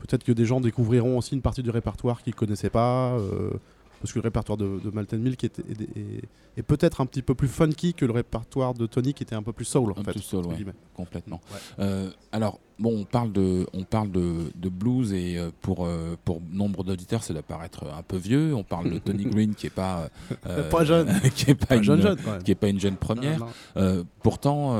peut-être 0.00 0.24
que 0.24 0.32
des 0.32 0.44
gens 0.44 0.60
découvriront 0.60 1.16
aussi 1.16 1.34
une 1.34 1.40
partie 1.42 1.62
du 1.62 1.70
répertoire 1.70 2.22
qu'ils 2.22 2.34
connaissaient 2.34 2.70
pas. 2.70 3.12
euh, 3.18 3.50
parce 4.00 4.12
que 4.12 4.18
le 4.18 4.22
répertoire 4.24 4.56
de, 4.58 4.80
de 4.84 4.90
Malted 4.90 5.20
Milk 5.20 5.42
est, 5.44 5.58
est- 5.58 5.80
est- 5.82 6.22
est 6.56 6.62
peut-être 6.62 7.00
un 7.00 7.06
petit 7.06 7.22
peu 7.22 7.34
plus 7.34 7.48
funky 7.48 7.94
que 7.94 8.04
le 8.04 8.12
répertoire 8.12 8.74
de 8.74 8.86
Tony 8.86 9.14
qui 9.14 9.22
était 9.22 9.34
un 9.36 9.42
peu 9.42 9.52
plus 9.52 9.64
soul 9.64 9.92
en 9.92 10.00
Un 10.00 10.04
fait. 10.04 10.12
peu 10.12 10.20
soul, 10.20 10.46
ouais. 10.46 10.56
complètement. 10.94 11.40
Ouais. 11.52 11.58
Euh, 11.84 12.10
alors, 12.32 12.58
bon, 12.80 13.00
on 13.00 13.04
parle 13.04 13.32
de, 13.32 13.66
on 13.72 13.84
parle 13.84 14.10
de, 14.10 14.50
de 14.56 14.68
blues 14.68 15.12
et 15.12 15.38
euh, 15.38 15.50
pour, 15.62 15.86
euh, 15.86 16.16
pour 16.24 16.40
nombre 16.50 16.82
d'auditeurs, 16.84 17.22
ça 17.22 17.32
doit 17.32 17.42
paraître 17.42 17.84
un 17.96 18.02
peu 18.02 18.16
vieux. 18.16 18.54
On 18.54 18.64
parle 18.64 18.90
de 18.90 18.98
Tony 18.98 19.24
Green 19.30 19.54
qui 19.54 19.66
est 19.66 19.70
pas, 19.70 20.08
euh, 20.46 20.68
Pas 20.70 20.84
jeune. 20.84 21.08
qui 21.34 21.50
est 21.50 21.54
pas, 21.54 21.66
Pas 21.66 21.76
une, 21.76 21.82
jeune 21.84 22.02
jeune 22.02 22.18
quand 22.24 22.32
même. 22.32 22.42
qui 22.42 22.50
est 22.50 22.56
pas 22.56 22.68
une 22.68 22.80
jeune 22.80 22.96
première. 22.96 23.38
Non, 23.40 23.46
non. 23.46 23.52
Euh, 23.76 24.04
pourtant, 24.22 24.76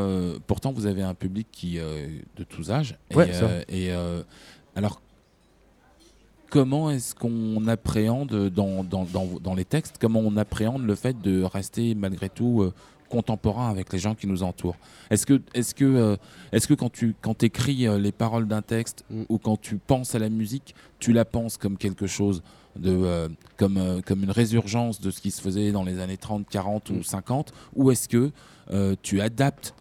pourtant, 0.47 0.73
vous 0.73 0.87
avez 0.87 1.03
un 1.03 1.15
public 1.15 1.47
qui 1.53 1.77
de 1.79 2.45
tous 2.49 2.71
âges. 2.71 2.97
Ouais, 3.15 3.31
et, 3.69 3.87
et, 3.87 3.93
alors, 4.75 5.01
comment 6.51 6.91
est-ce 6.91 7.15
qu'on 7.15 7.67
appréhende 7.67 8.49
dans, 8.51 8.85
dans, 8.85 9.05
dans, 9.05 9.27
dans 9.43 9.55
les 9.55 9.65
textes, 9.65 9.97
comment 10.01 10.21
on 10.21 10.37
appréhende 10.37 10.85
le 10.85 10.95
fait 10.95 11.21
de 11.21 11.43
rester 11.43 11.95
malgré 11.95 12.29
tout 12.29 12.63
euh, 12.63 12.73
contemporain 13.09 13.71
avec 13.71 13.93
les 13.93 13.99
gens 13.99 14.15
qui 14.15 14.27
nous 14.27 14.43
entourent 14.43 14.77
Est-ce 15.11 15.27
que, 15.27 15.41
est-ce 15.55 15.75
que, 15.75 15.85
euh, 15.85 16.17
que 16.53 16.75
quand 16.75 16.91
tu 16.91 17.15
quand 17.21 17.43
écris 17.43 17.87
euh, 17.87 17.99
les 17.99 18.13
paroles 18.13 18.47
d'un 18.47 18.63
texte 18.63 19.05
Mm. 19.11 19.23
ou 19.29 19.39
quand 19.39 19.61
tu 19.61 19.77
penses 19.79 20.15
à 20.15 20.19
la 20.19 20.29
musique, 20.29 20.75
tu 20.99 21.13
la 21.13 21.25
penses 21.25 21.57
comme 21.57 21.77
quelque 21.77 22.07
chose 22.07 22.43
de, 22.77 22.91
euh, 22.91 23.29
comme, 23.57 24.03
comme 24.07 24.23
une 24.23 24.31
résurgence 24.31 25.01
de 25.01 25.11
ce 25.11 25.21
qui 25.21 25.31
se 25.31 25.41
faisait 25.41 25.73
dans 25.73 25.85
les 25.85 25.99
années 26.01 26.19
30, 26.19 26.47
40 26.49 26.91
Mm. 26.91 26.97
ou 26.99 27.03
50 27.03 27.53
Ou 27.75 27.91
est-ce 27.91 28.09
que 28.09 28.31
tu 29.03 29.21
adaptes 29.23 29.75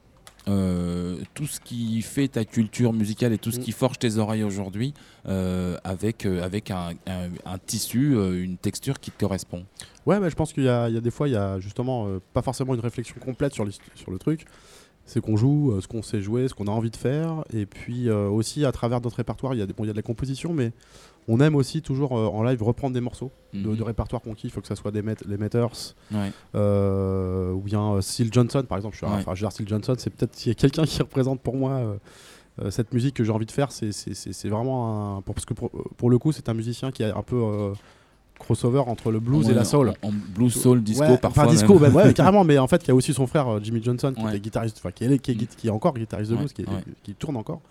euh, 0.48 1.18
tout 1.34 1.46
ce 1.46 1.60
qui 1.60 2.02
fait 2.02 2.28
ta 2.28 2.46
culture 2.46 2.94
musicale 2.94 3.34
et 3.34 3.38
tout 3.38 3.52
ce 3.52 3.60
Mm. 3.60 3.64
qui 3.64 3.72
forge 3.72 4.00
tes 4.00 4.18
oreilles 4.18 4.44
aujourd'hui 4.44 4.94
euh, 5.28 5.78
avec, 5.84 6.26
euh, 6.26 6.44
avec 6.44 6.72
un, 6.72 6.92
un- 7.08 7.30
un 7.46 7.58
tissu, 7.58 8.14
une 8.44 8.58
texture 8.58 9.00
qui 9.00 9.12
te 9.12 9.20
correspond 9.20 9.66
Ouais, 10.06 10.20
mais 10.20 10.30
je 10.30 10.36
pense 10.36 10.54
qu'il 10.54 10.64
y, 10.64 10.70
a 10.70 10.88
il 10.88 10.96
y 10.96 10.98
a 10.98 11.02
des 11.02 11.12
fois, 11.12 11.28
il 11.28 11.34
y 11.34 11.38
a 11.38 11.60
justement 11.60 12.08
pas 12.34 12.42
forcément 12.42 12.74
une 12.74 12.80
réflexion 12.80 13.16
complète 13.20 13.54
sur, 13.54 13.66
sur 13.96 14.10
le 14.12 14.18
truc. 14.18 14.46
c'est 15.06 15.22
qu'on 15.22 15.38
joue 15.38 15.80
ce 15.82 15.88
qu'on 15.88 16.02
sait 16.02 16.22
jouer, 16.22 16.48
ce 16.50 16.54
qu'on 16.54 16.68
a 16.68 16.72
envie 16.72 16.92
de 16.92 16.98
faire. 16.98 17.44
Et 17.54 17.66
puis 17.66 18.10
aussi, 18.10 18.66
à 18.66 18.72
travers 18.72 19.00
notre 19.02 19.18
répertoire, 19.18 19.54
il 19.54 19.60
y, 19.60 19.62
a 19.62 19.66
des- 19.66 19.74
bon, 19.74 19.84
il 19.84 19.88
y 19.88 19.90
a 19.90 19.94
de 19.94 19.98
la 19.98 20.02
composition, 20.04 20.54
mais 20.54 20.72
on 21.28 21.40
aime 21.40 21.56
aussi 21.56 21.82
toujours 21.82 22.18
euh, 22.18 22.28
en 22.28 22.44
live 22.44 22.62
reprendre 22.64 22.94
des 22.94 23.02
morceaux 23.02 23.32
de, 23.54 23.68
Mhm. 23.70 23.76
de 23.76 23.84
répertoire 23.84 24.22
qu'on 24.22 24.34
kiffe, 24.34 24.60
que 24.60 24.68
ce 24.68 24.76
soit 24.76 24.92
des 24.92 25.02
met- 25.02 25.16
les 25.28 25.38
Meters, 25.38 25.96
Ouais. 26.14 26.32
euh, 26.56 27.52
ou 27.52 27.60
bien 27.62 27.94
euh, 27.96 28.02
Seal 28.02 28.30
Johnson, 28.32 28.64
par 28.68 28.78
exemple. 28.78 28.96
Je 28.96 29.06
suis 29.06 29.14
un- 29.14 29.18
Ouais. 29.30 29.52
Seal 29.52 29.68
Johnson, 29.68 29.96
c'est 29.98 30.10
peut-être 30.10 30.36
s'il 30.36 30.50
y 30.50 30.52
a 30.52 30.56
quelqu'un 30.56 30.84
qui 30.86 31.00
représente 31.02 31.42
pour 31.42 31.56
moi 31.58 31.98
cette 32.70 32.92
musique 32.94 33.14
que 33.16 33.24
j'ai 33.24 33.32
envie 33.32 33.46
de 33.46 33.52
faire. 33.52 33.72
C'est- 33.72 34.48
vraiment 34.50 35.18
un. 35.18 35.22
Pour, 35.22 35.36
parce 35.36 35.46
que 35.46 35.54
pour, 35.54 35.70
pour 35.98 36.10
le 36.10 36.18
coup, 36.18 36.32
c'est 36.32 36.50
un 36.50 36.54
musicien 36.54 36.92
qui 36.92 37.04
est 37.04 37.12
un 37.12 37.22
peu 37.24 37.36
euh, 37.36 37.74
crossover 38.40 38.80
entre 38.80 39.12
le 39.12 39.20
blues 39.20 39.46
Ouais, 39.48 39.52
et 39.52 39.56
la 39.56 39.64
soul. 39.66 39.94
En, 40.02 40.10
en 40.10 40.12
blues, 40.36 40.54
soul, 40.54 40.82
disco, 40.84 41.04
Ouais, 41.04 41.18
parfois. 41.18 41.44
Enfin, 41.44 41.52
disco, 41.52 41.74
même. 41.80 41.94
même, 41.94 41.96
ouais, 41.96 42.14
carrément, 42.16 42.44
mais 42.44 42.58
en 42.58 42.68
fait, 42.68 42.84
il 42.84 42.88
y 42.88 42.92
a 42.92 42.96
aussi 42.96 43.14
son 43.14 43.28
frère 43.28 43.64
Jimmy 43.64 43.82
Johnson, 43.84 44.14
qui 44.16 44.26
était 44.28 44.40
guitariste, 44.40 44.82
qui 44.94 45.04
est, 45.06 45.20
qui, 45.20 45.32
est, 45.32 45.36
Mm. 45.36 45.48
qui 45.58 45.68
est 45.68 45.72
encore 45.72 45.94
guitariste 45.96 46.32
de 46.32 46.36
blues, 46.38 46.54
est- 46.64 46.66
qui 47.04 47.14
tourne 47.16 47.36
encore. 47.38 47.62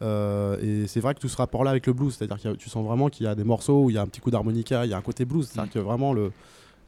Euh, 0.00 0.56
et 0.62 0.86
c'est 0.86 1.00
vrai 1.00 1.14
que 1.14 1.20
tout 1.20 1.28
ce 1.28 1.36
rapport-là 1.36 1.70
avec 1.70 1.86
le 1.86 1.92
blues, 1.92 2.14
c'est-à-dire 2.14 2.40
que 2.40 2.56
tu 2.56 2.68
sens 2.70 2.84
vraiment 2.86 3.08
qu'il 3.08 3.24
y 3.26 3.28
a 3.28 3.34
des 3.34 3.44
morceaux 3.44 3.84
où 3.84 3.90
il 3.90 3.94
y 3.94 3.98
a 3.98 4.02
un 4.02 4.06
petit 4.06 4.20
coup 4.20 4.30
d'harmonica, 4.30 4.84
il 4.84 4.90
y 4.90 4.94
a 4.94 4.96
un 4.96 5.02
côté 5.02 5.24
blues, 5.24 5.46
c'est-à-dire 5.50 5.70
Mm. 5.70 5.74
que 5.74 5.78
vraiment 5.80 6.12
le. 6.12 6.30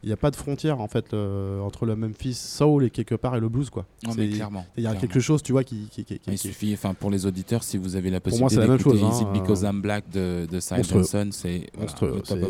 Il 0.03 0.07
n'y 0.07 0.13
a 0.13 0.17
pas 0.17 0.31
de 0.31 0.35
frontière 0.35 0.81
en 0.81 0.87
fait 0.87 1.13
euh, 1.13 1.59
entre 1.59 1.85
le 1.85 1.95
Memphis 1.95 2.33
Soul 2.33 2.85
et 2.85 2.89
quelque 2.89 3.13
part 3.13 3.35
et 3.35 3.39
le 3.39 3.49
blues 3.49 3.69
quoi. 3.69 3.85
Non, 4.03 4.13
mais 4.17 4.29
clairement. 4.29 4.65
Il 4.75 4.81
y 4.81 4.87
a 4.87 4.89
clairement. 4.89 4.99
quelque 4.99 5.19
chose, 5.19 5.43
tu 5.43 5.51
vois, 5.51 5.63
qui, 5.63 5.89
qui, 5.91 6.03
qui- 6.03 6.17
qui- 6.17 6.31
Il 6.31 6.39
suffit, 6.39 6.73
enfin 6.73 6.95
pour 6.95 7.11
les 7.11 7.27
auditeurs, 7.27 7.61
si 7.61 7.77
vous 7.77 7.95
avez 7.95 8.09
la 8.09 8.19
Pour 8.19 8.31
moi, 8.39 8.49
possibilité 8.49 8.55
c'est 8.55 8.61
la 8.61 8.67
même 8.67 8.77
d'écouter 8.79 8.97
chose, 8.99 9.19
Is 9.19 9.21
It 9.21 9.27
hein, 9.27 9.33
Because 9.39 9.63
euh, 9.63 9.67
I'm 9.67 9.81
Black 9.83 10.09
de, 10.09 10.47
de 10.49 10.59
Cy. 10.59 10.81
Johnson, 10.83 11.29
c'est 11.31 11.67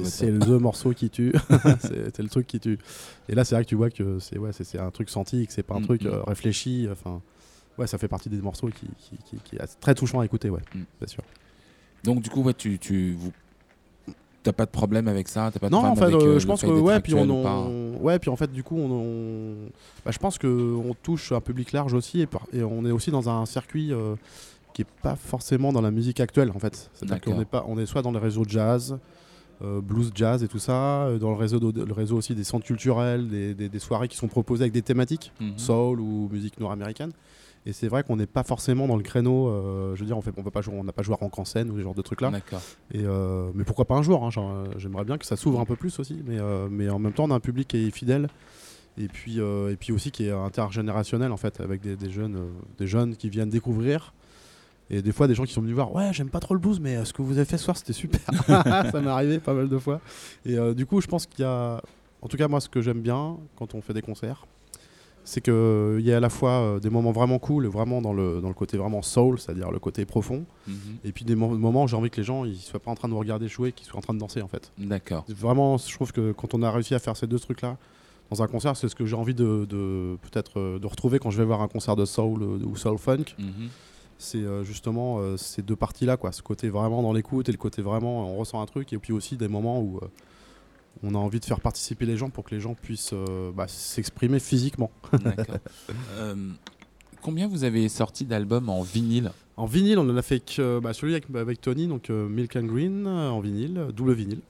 C'est 0.06 0.32
le 0.32 0.60
morceau 0.60 0.94
qui 0.94 1.10
tue. 1.10 1.34
c'est 1.82 2.20
le 2.20 2.30
truc 2.30 2.48
qui 2.48 2.62
tue. 2.62 2.78
Et 3.28 3.36
là, 3.36 3.44
c'est 3.44 3.56
vrai 3.56 3.66
que 3.66 3.70
tu 3.70 3.76
vois 3.76 3.90
que 3.90 4.20
c'est 4.20 4.38
ouais, 4.38 4.52
c'est 4.54 4.80
un 4.80 4.92
truc 4.92 5.10
senti, 5.10 5.46
que 5.46 5.52
c'est 5.52 5.64
pas 5.64 5.76
un 5.76 5.80
Mm, 5.82 5.86
truc 5.86 6.04
mm. 6.04 6.08
euh, 6.08 6.24
réfléchi. 6.24 6.88
Enfin, 6.90 7.22
ouais, 7.78 7.88
ça 7.88 7.98
fait 7.98 8.08
partie 8.08 8.30
des 8.30 8.38
morceaux 8.42 8.68
qui, 8.68 8.88
qui, 8.98 9.18
qui- 9.26 9.38
qui 9.44 9.56
est 9.56 9.80
très 9.80 9.96
touchant 9.96 10.20
à 10.20 10.26
écouter, 10.26 10.50
ouais, 10.50 10.62
Mm. 10.76 10.80
bien 11.00 11.08
sûr. 11.08 11.24
Donc 12.04 12.22
du 12.22 12.30
coup, 12.30 12.42
ouais, 12.44 12.54
tu, 12.54 12.80
tu 12.80 13.14
vous, 13.14 13.32
t'as 14.44 14.54
pas 14.54 14.66
de 14.66 14.72
problème 14.72 15.08
avec 15.08 15.28
ça, 15.28 15.52
t'as 15.54 15.60
pas 15.60 15.68
de 15.68 15.72
Non, 15.72 15.84
en 15.86 15.96
fait, 15.96 16.06
euh, 16.06 16.36
euh, 16.36 16.40
je 16.40 16.48
pense 16.48 16.62
que 16.62 16.68
ouais, 16.68 17.00
puis 17.00 17.14
on, 17.14 17.98
ouais, 18.02 18.18
puis 18.20 18.30
en 18.30 18.36
fait, 18.36 18.52
du 18.52 18.64
coup, 18.64 18.78
on, 18.78 18.92
on- 18.92 19.70
bah, 20.04 20.12
je 20.12 20.18
pense 20.20 20.38
que 20.38 20.48
on 20.48 20.94
touche 20.96 21.32
un 21.32 21.42
public 21.42 21.72
large 21.74 21.94
aussi, 21.94 22.22
et, 22.22 22.26
par- 22.28 22.48
et 22.54 22.64
on 22.64 22.86
est 22.86 22.92
aussi 22.92 23.12
dans 23.12 23.30
un 23.30 23.46
circuit 23.46 23.94
euh, 23.94 24.16
qui 24.74 24.82
est 24.84 24.88
pas 25.04 25.16
forcément 25.16 25.72
dans 25.72 25.82
la 25.82 25.92
musique 25.92 26.20
actuelle, 26.20 26.50
en 26.56 26.60
fait. 26.60 26.90
C'est-à-dire 26.94 27.22
qu'on 27.22 27.40
est 27.42 27.46
pas, 27.46 27.66
on 27.68 27.78
est 27.78 27.86
soit 27.86 28.02
dans 28.02 28.12
les 28.12 28.20
réseaux 28.20 28.46
jazz. 28.48 28.98
euh, 29.64 29.80
blues 29.80 30.10
jazz 30.16 30.42
et 30.42 30.48
tout 30.48 30.58
ça 30.58 31.08
dans 31.20 31.30
le 31.30 31.36
réseau 31.36 31.60
de- 31.60 31.84
le 31.84 31.94
réseau 31.94 32.18
aussi 32.18 32.34
des 32.34 32.44
centres 32.44 32.66
culturels 32.66 33.28
des, 33.28 33.54
des- 33.54 33.70
des 33.70 33.78
soirées 33.78 34.08
qui 34.08 34.18
sont 34.18 34.28
proposées 34.28 34.64
avec 34.64 34.74
des 34.74 34.82
thématiques 34.82 35.32
Mhm. 35.40 35.56
soul 35.60 36.00
ou 36.02 36.28
musique 36.32 36.60
nord-américaine 36.60 37.12
et 37.66 37.74
c'est 37.74 37.88
vrai 37.88 38.04
qu'on 38.04 38.16
n'est 38.16 38.28
pas 38.28 38.44
forcément 38.44 38.88
dans 38.88 38.96
le 38.96 39.04
créneau 39.04 39.50
euh, 39.50 39.96
je 39.96 40.00
veux 40.00 40.06
dire 40.06 40.18
on 40.18 40.22
fait 40.22 40.32
on 40.36 40.44
pas 40.44 40.62
jouer 40.62 40.76
on 40.78 40.84
n'a 40.84 40.94
pas 40.94 41.04
joué 41.04 41.14
à 41.14 41.18
rock 41.18 41.38
en 41.38 41.46
scène 41.46 41.70
ou 41.70 41.78
ce 41.78 41.84
genre 41.84 41.94
de 41.94 42.02
trucs 42.02 42.22
là 42.22 42.32
et 42.92 43.04
euh, 43.06 43.52
mais 43.54 43.64
pourquoi 43.64 43.86
pas 43.86 43.96
un 43.96 44.02
jour 44.02 44.24
hein, 44.26 44.30
euh, 44.38 44.66
J'aimerais 44.78 45.06
bien 45.06 45.18
que 45.18 45.26
ça 45.26 45.36
s'ouvre 45.36 45.60
un 45.60 45.66
peu 45.66 45.76
plus 45.76 46.00
aussi, 46.00 46.22
mais, 46.26 46.40
euh, 46.40 46.68
mais 46.70 46.90
en 46.90 47.00
même 47.00 47.14
temps, 47.14 47.26
on 47.26 47.32
a 47.32 47.36
un 47.36 47.40
public 47.40 47.68
qui 47.68 47.88
est 47.88 47.92
fidèle 47.92 48.28
et 48.98 49.08
puis, 49.08 49.38
et 49.40 49.76
puis 49.80 49.94
aussi 49.94 50.12
qui 50.12 50.28
est 50.28 50.32
intergénérationnel 50.32 51.32
en 51.32 51.38
fait, 51.38 51.62
avec 51.62 51.82
des, 51.82 51.96
des 51.96 52.10
jeunes, 52.10 52.52
des 52.78 52.88
jeunes 52.88 53.16
qui 53.16 53.30
viennent 53.30 53.50
découvrir. 53.50 54.14
Et 54.94 55.02
des 55.02 55.14
fois, 55.14 55.28
des 55.28 55.36
gens 55.36 55.46
qui 55.46 55.54
sont 55.54 55.62
venus 55.62 55.74
voir, 55.74 55.96
ouais, 55.96 56.12
j'aime 56.12 56.30
pas 56.30 56.42
trop 56.42 56.54
le 56.54 56.60
blues, 56.60 56.82
mais 56.82 56.98
euh, 56.98 57.06
ce 57.06 57.14
que 57.14 57.22
vous 57.22 57.38
avez 57.38 57.46
fait 57.46 57.58
ce 57.58 57.64
soir, 57.64 57.78
c'était 57.78 57.94
super. 57.94 58.20
ça 58.46 59.02
m'est 59.02 59.10
arrivé 59.10 59.40
pas 59.40 59.54
mal 59.54 59.70
de 59.70 59.78
fois. 59.78 60.02
Et 60.46 60.58
euh, 60.58 60.74
du 60.74 60.86
coup, 60.86 61.00
je 61.00 61.08
pense 61.08 61.26
qu'il 61.26 61.46
y 61.46 61.48
a, 61.48 61.82
en 62.22 62.28
tout 62.28 62.36
cas, 62.36 62.50
moi, 62.50 62.60
ce 62.60 62.68
que 62.68 62.82
j'aime 62.82 63.00
bien 63.00 63.38
quand 63.56 63.74
on 63.74 63.82
fait 63.82 63.94
des 63.94 64.02
concerts, 64.02 64.46
c'est 65.24 65.42
qu'il 65.42 66.02
y 66.02 66.12
a 66.12 66.18
à 66.18 66.20
la 66.20 66.30
fois 66.30 66.52
euh, 66.52 66.80
des 66.80 66.90
moments 66.90 67.12
vraiment 67.12 67.38
cool, 67.40 67.68
vraiment 67.68 68.02
dans 68.02 68.14
le, 68.14 68.42
dans 68.42 68.48
le 68.48 68.54
côté 68.54 68.78
vraiment 68.78 69.02
soul, 69.02 69.40
c'est-à-dire 69.40 69.72
le 69.72 69.80
côté 69.80 70.06
profond, 70.06 70.46
Mhm. 70.68 70.74
et 71.04 71.12
puis 71.12 71.26
des 71.26 71.36
mo- 71.36 71.58
moments 71.58 71.84
où 71.84 71.88
j'ai 71.88 71.96
envie 71.96 72.10
que 72.10 72.18
les 72.18 72.24
gens 72.24 72.44
ils 72.46 72.58
soient 72.58 72.80
pas 72.80 72.92
en 72.92 72.96
train 72.96 73.08
de 73.08 73.14
nous 73.14 73.20
regarder 73.20 73.48
jouer, 73.48 73.72
qu'ils 73.72 73.86
soient 73.88 73.98
en 74.00 74.02
train 74.02 74.14
de 74.14 74.20
danser 74.20 74.42
en 74.42 74.48
fait. 74.48 74.72
D'accord. 74.78 75.26
Vraiment, 75.30 75.78
je 75.78 75.94
trouve 75.94 76.12
que 76.12 76.32
quand 76.32 76.54
on 76.54 76.62
a 76.64 76.72
réussi 76.72 76.96
à 76.96 77.00
faire 77.00 77.16
ces 77.16 77.28
deux 77.28 77.40
trucs-là 77.40 77.78
dans 78.32 78.42
un 78.42 78.48
concert, 78.48 78.76
c'est 78.78 78.88
ce 78.90 78.96
que 78.96 79.06
j'ai 79.06 79.16
envie 79.16 79.36
de, 79.36 79.66
de- 79.70 80.18
peut-être 80.24 80.60
euh, 80.60 80.80
de 80.80 80.88
retrouver 80.88 81.20
quand 81.20 81.30
je 81.30 81.38
vais 81.38 81.46
voir 81.46 81.62
un 81.62 81.68
concert 81.68 81.96
de 81.96 82.06
soul 82.06 82.42
euh, 82.44 82.66
ou 82.66 82.76
soul 82.76 82.98
funk. 82.98 83.26
Mhm. 83.38 83.70
C'est 84.18 84.44
justement 84.64 85.18
ces 85.36 85.64
deux 85.64 85.76
parties-là, 85.76 86.16
quoi. 86.16 86.32
Ce 86.32 86.44
côté 86.44 86.70
vraiment 86.70 87.02
dans 87.02 87.12
l'écoute 87.12 87.50
et 87.50 87.52
le 87.52 87.58
côté 87.58 87.82
vraiment 87.82 88.32
on 88.32 88.38
ressent 88.38 88.62
un 88.62 88.68
truc, 88.68 88.94
et 88.94 89.00
puis 89.00 89.14
aussi 89.14 89.36
des 89.36 89.48
moments 89.48 89.82
où 89.82 90.00
on 91.04 91.16
a 91.16 91.18
envie 91.18 91.40
de 91.40 91.46
faire 91.46 91.60
participer 91.60 92.06
les 92.06 92.18
gens 92.18 92.30
pour 92.30 92.44
que 92.44 92.54
les 92.54 92.62
gens 92.62 92.74
puissent 92.74 93.14
euh, 93.14 93.52
bah, 93.52 93.66
s'exprimer 93.68 94.40
physiquement. 94.40 94.92
D'accord. 95.14 95.58
Euh, 96.18 96.36
combien 97.22 97.48
vous 97.48 97.64
avez 97.64 97.90
sorti 97.90 98.26
d'albums 98.26 98.70
en 98.70 98.82
vinyle 98.82 99.32
En 99.58 99.66
vinyle, 99.66 99.98
on 100.00 100.10
en 100.10 100.18
a 100.18 100.22
fait 100.22 100.40
que 100.40 100.80
bah, 100.80 100.94
celui 100.94 101.14
avec, 101.14 101.26
avec 101.36 101.62
Tony, 101.62 101.88
donc 101.88 102.10
euh, 102.10 102.28
Milk 102.28 102.56
and 102.56 102.64
Green 102.66 103.08
en 103.08 103.40
vinyle, 103.40 103.88
double 103.94 104.14
vinyle. 104.14 104.42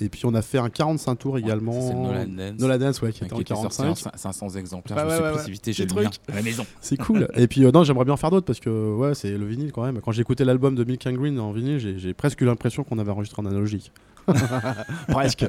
Et 0.00 0.08
puis 0.08 0.22
on 0.26 0.34
a 0.34 0.42
fait 0.42 0.58
un 0.58 0.70
45 0.70 1.16
tours 1.16 1.38
également. 1.38 1.72
C'est 1.80 1.94
Nolan 1.94 2.26
Dance. 2.26 2.60
Nolan 2.60 2.78
Dance, 2.78 3.02
ouais, 3.02 3.12
qui 3.12 3.24
était 3.24 3.32
en 3.32 3.40
était 3.40 3.54
sorti 3.54 3.80
en 3.80 3.84
45. 3.84 4.14
cin- 4.14 4.16
500 4.16 4.50
exemplaires. 4.50 4.96
Ouais, 4.96 5.02
je 5.02 5.08
me 5.08 5.10
ouais, 5.10 5.26
suis 5.26 5.34
précipité, 5.34 5.72
j'ai 5.72 5.86
le 5.86 6.06
à 6.06 6.34
la 6.34 6.42
maison. 6.42 6.64
C'est 6.80 6.96
cool. 6.96 7.28
Et 7.34 7.48
puis 7.48 7.64
euh, 7.64 7.72
non, 7.72 7.82
j'aimerais 7.82 8.04
bien 8.04 8.16
faire 8.16 8.30
d'autres 8.30 8.46
parce 8.46 8.60
que 8.60 8.94
ouais, 8.94 9.14
c'est 9.14 9.36
le 9.36 9.44
vinyle 9.44 9.72
quand 9.72 9.82
même. 9.84 10.00
Quand 10.00 10.12
j'ai 10.12 10.22
écouté 10.22 10.44
l'album 10.44 10.74
de 10.76 10.84
Milk 10.84 11.04
and 11.06 11.14
Green 11.14 11.38
en 11.40 11.52
vinyle, 11.52 11.78
j'ai 11.78 11.98
j'ai 11.98 12.14
presque 12.14 12.40
eu 12.40 12.44
l'impression 12.44 12.84
qu'on 12.84 12.98
avait 12.98 13.10
enregistré 13.10 13.42
en 13.42 13.46
analogique. 13.46 13.92
presque. 15.08 15.46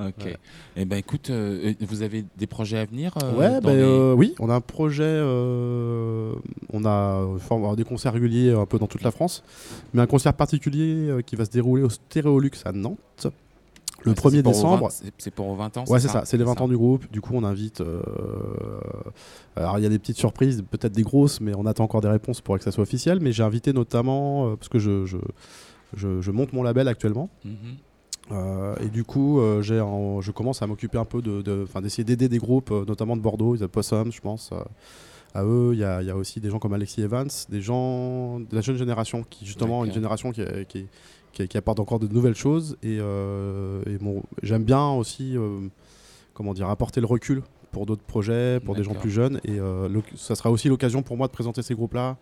Ok. 0.00 0.38
Eh 0.76 0.84
ben 0.84 0.96
écoute, 0.96 1.30
euh, 1.30 1.74
vous 1.80 2.02
avez 2.02 2.24
des 2.36 2.46
projets 2.46 2.78
à 2.78 2.84
venir 2.84 3.12
euh, 3.20 3.34
ouais, 3.34 3.60
les- 3.62 3.82
euh, 3.82 4.14
oui, 4.14 4.32
on 4.38 4.48
a 4.48 4.54
un 4.54 4.60
projet. 4.60 5.20
on 5.20 6.84
a 6.84 7.24
enfin, 7.34 7.74
des 7.74 7.82
concerts 7.84 8.12
réguliers 8.12 8.52
un 8.52 8.64
peu 8.66 8.78
dans 8.78 8.86
toute 8.86 9.02
la 9.02 9.10
France, 9.10 9.42
mais 9.92 10.00
un 10.02 10.06
concert 10.06 10.34
particulier 10.34 11.10
qui 11.26 11.34
va 11.34 11.44
se 11.44 11.50
dérouler 11.50 11.82
au 11.82 11.90
Stéréolux 11.90 12.52
à 12.64 12.70
Nantes 12.72 13.26
le 14.04 14.12
Ouais, 14.12 14.16
ça, 14.16 14.28
1er 14.28 14.30
c'est 14.36 14.42
pour 14.44 14.50
aux 14.52 14.54
décembre. 14.54 14.88
20 14.88 15.10
c'est- 15.18 15.30
pour 15.32 15.48
aux 15.48 15.56
20 15.56 15.76
ans 15.78 15.84
Ouais, 15.88 15.98
c'est 15.98 16.06
ça, 16.06 16.22
c'est 16.24 16.36
les 16.36 16.44
20 16.44 16.60
ans 16.60 16.68
du 16.68 16.76
groupe. 16.76 17.10
Du 17.10 17.20
coup, 17.20 17.32
on 17.34 17.42
invite. 17.42 17.82
Alors, 19.56 19.78
il 19.78 19.82
y 19.82 19.86
a 19.86 19.88
des 19.88 19.98
petites 19.98 20.16
surprises, 20.18 20.62
peut-être 20.70 20.92
des 20.92 21.02
grosses, 21.02 21.40
mais 21.40 21.52
on 21.56 21.66
attend 21.66 21.82
encore 21.82 22.00
des 22.02 22.08
réponses 22.08 22.40
pour 22.40 22.56
que 22.56 22.62
ça 22.62 22.70
soit 22.70 22.82
officiel. 22.84 23.18
Mais 23.20 23.32
j'ai 23.32 23.42
invité 23.42 23.72
notamment, 23.72 24.54
parce 24.54 24.68
que 24.68 24.78
je, 24.78 25.04
je, 25.04 25.16
je- 25.96 26.20
je 26.20 26.30
monte 26.30 26.52
mon 26.52 26.62
label 26.62 26.88
actuellement. 26.88 27.28
Mhm. 27.44 27.52
Euh, 28.30 28.76
et 28.82 28.88
du 28.88 29.04
coup, 29.04 29.40
euh, 29.40 29.62
j'ai 29.62 29.78
je 29.78 30.30
commence 30.32 30.60
à 30.60 30.66
m'occuper 30.66 30.98
un 30.98 31.04
peu 31.06 31.22
de, 31.22 31.40
de- 31.40 31.62
enfin, 31.64 31.80
d'essayer 31.80 32.04
d'aider 32.04 32.28
des 32.28 32.38
groupes, 32.38 32.70
euh, 32.70 32.84
notamment 32.86 33.16
de 33.16 33.22
Bordeaux, 33.22 33.56
ils 33.56 33.66
Possum, 33.68 34.12
je 34.12 34.20
pense. 34.20 34.50
à 35.34 35.44
eux, 35.44 35.70
il 35.74 35.78
y 35.78 35.84
a, 35.84 36.00
il 36.02 36.06
y 36.08 36.10
a 36.10 36.16
aussi 36.16 36.40
des 36.40 36.48
gens 36.50 36.58
comme 36.58 36.72
Alexis 36.72 37.02
Evans, 37.02 37.28
des 37.50 37.60
gens 37.60 38.40
de 38.40 38.46
la 38.54 38.60
jeune 38.62 38.76
génération, 38.76 39.24
qui 39.28 39.44
justement, 39.46 39.80
une 39.84 39.90
D'accord. 39.90 39.94
génération 39.94 40.32
qui, 40.32 40.42
qui, 40.68 40.86
qui- 41.32 41.48
qui 41.48 41.56
apporte 41.58 41.80
encore 41.80 41.98
de 42.00 42.08
nouvelles 42.08 42.34
choses. 42.34 42.76
Et, 42.82 42.98
j'aime 44.42 44.64
bien 44.64 44.88
aussi, 44.90 45.36
comment 46.34 46.54
dire, 46.54 46.68
apporter 46.68 47.00
le 47.00 47.06
recul 47.06 47.42
pour 47.72 47.84
d'autres 47.86 48.02
projets, 48.02 48.58
pour 48.60 48.74
des 48.74 48.82
gens 48.82 48.94
plus 48.94 49.10
jeunes. 49.10 49.40
Et 49.44 49.58
ça 50.16 50.34
sera 50.34 50.50
aussi 50.50 50.68
l'occasion 50.68 51.02
pour 51.02 51.16
moi 51.16 51.26
de 51.26 51.32
présenter 51.32 51.62
ces 51.62 51.74
groupes-là 51.74 52.16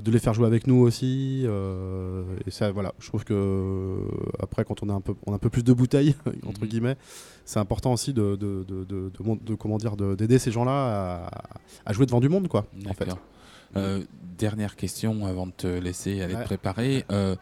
de 0.00 0.10
les 0.10 0.18
faire 0.18 0.32
jouer 0.32 0.46
avec 0.46 0.66
nous 0.66 0.76
aussi 0.76 1.42
euh, 1.44 2.24
et 2.46 2.50
ça 2.50 2.72
voilà 2.72 2.94
je 2.98 3.08
trouve 3.08 3.24
que 3.24 3.34
euh, 3.34 3.98
après 4.40 4.64
quand 4.64 4.82
on 4.82 4.88
a 4.88 4.92
un 4.94 5.02
peu 5.02 5.14
on 5.26 5.32
a 5.32 5.34
un 5.36 5.38
peu 5.38 5.50
plus 5.50 5.62
de 5.64 5.72
bouteilles 5.74 6.14
entre 6.46 6.62
Mhm. 6.62 6.68
guillemets 6.68 6.96
c'est 7.44 7.58
important 7.58 7.92
aussi 7.92 8.14
de, 8.14 8.36
de, 8.36 8.64
de, 8.64 9.54
comment 9.54 9.76
dire 9.76 9.96
de- 9.96 10.14
d'aider 10.14 10.38
ces 10.38 10.50
gens 10.50 10.64
là 10.64 11.26
à, 11.26 11.30
à 11.84 11.92
jouer 11.92 12.06
devant 12.06 12.20
du 12.20 12.28
monde 12.30 12.48
quoi 12.48 12.66
en 12.88 12.94
fait. 12.94 13.08
Euh, 13.76 14.02
dernière 14.38 14.76
question 14.76 15.26
avant 15.26 15.46
de 15.46 15.52
te 15.52 15.66
laisser 15.66 16.20
aller 16.22 16.34
Ouais. 16.34 16.40
te 16.42 16.46
préparer. 16.46 17.04
Euh, 17.10 17.36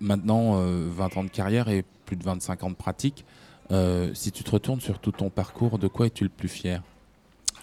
maintenant, 0.00 0.58
euh, 0.60 0.88
20 0.90 1.16
ans 1.16 1.24
de 1.24 1.28
carrière 1.30 1.68
et 1.68 1.84
plus 2.06 2.16
de 2.16 2.24
25 2.24 2.64
ans 2.64 2.70
de 2.70 2.74
pratique. 2.74 3.24
Si 4.14 4.32
tu 4.32 4.44
te 4.44 4.50
retournes 4.50 4.80
sur 4.80 4.98
tout 4.98 5.12
ton 5.12 5.30
parcours, 5.30 5.78
de 5.78 5.88
quoi 5.88 6.06
es-tu 6.06 6.24
le 6.24 6.30
plus 6.30 6.48
fier? 6.48 6.82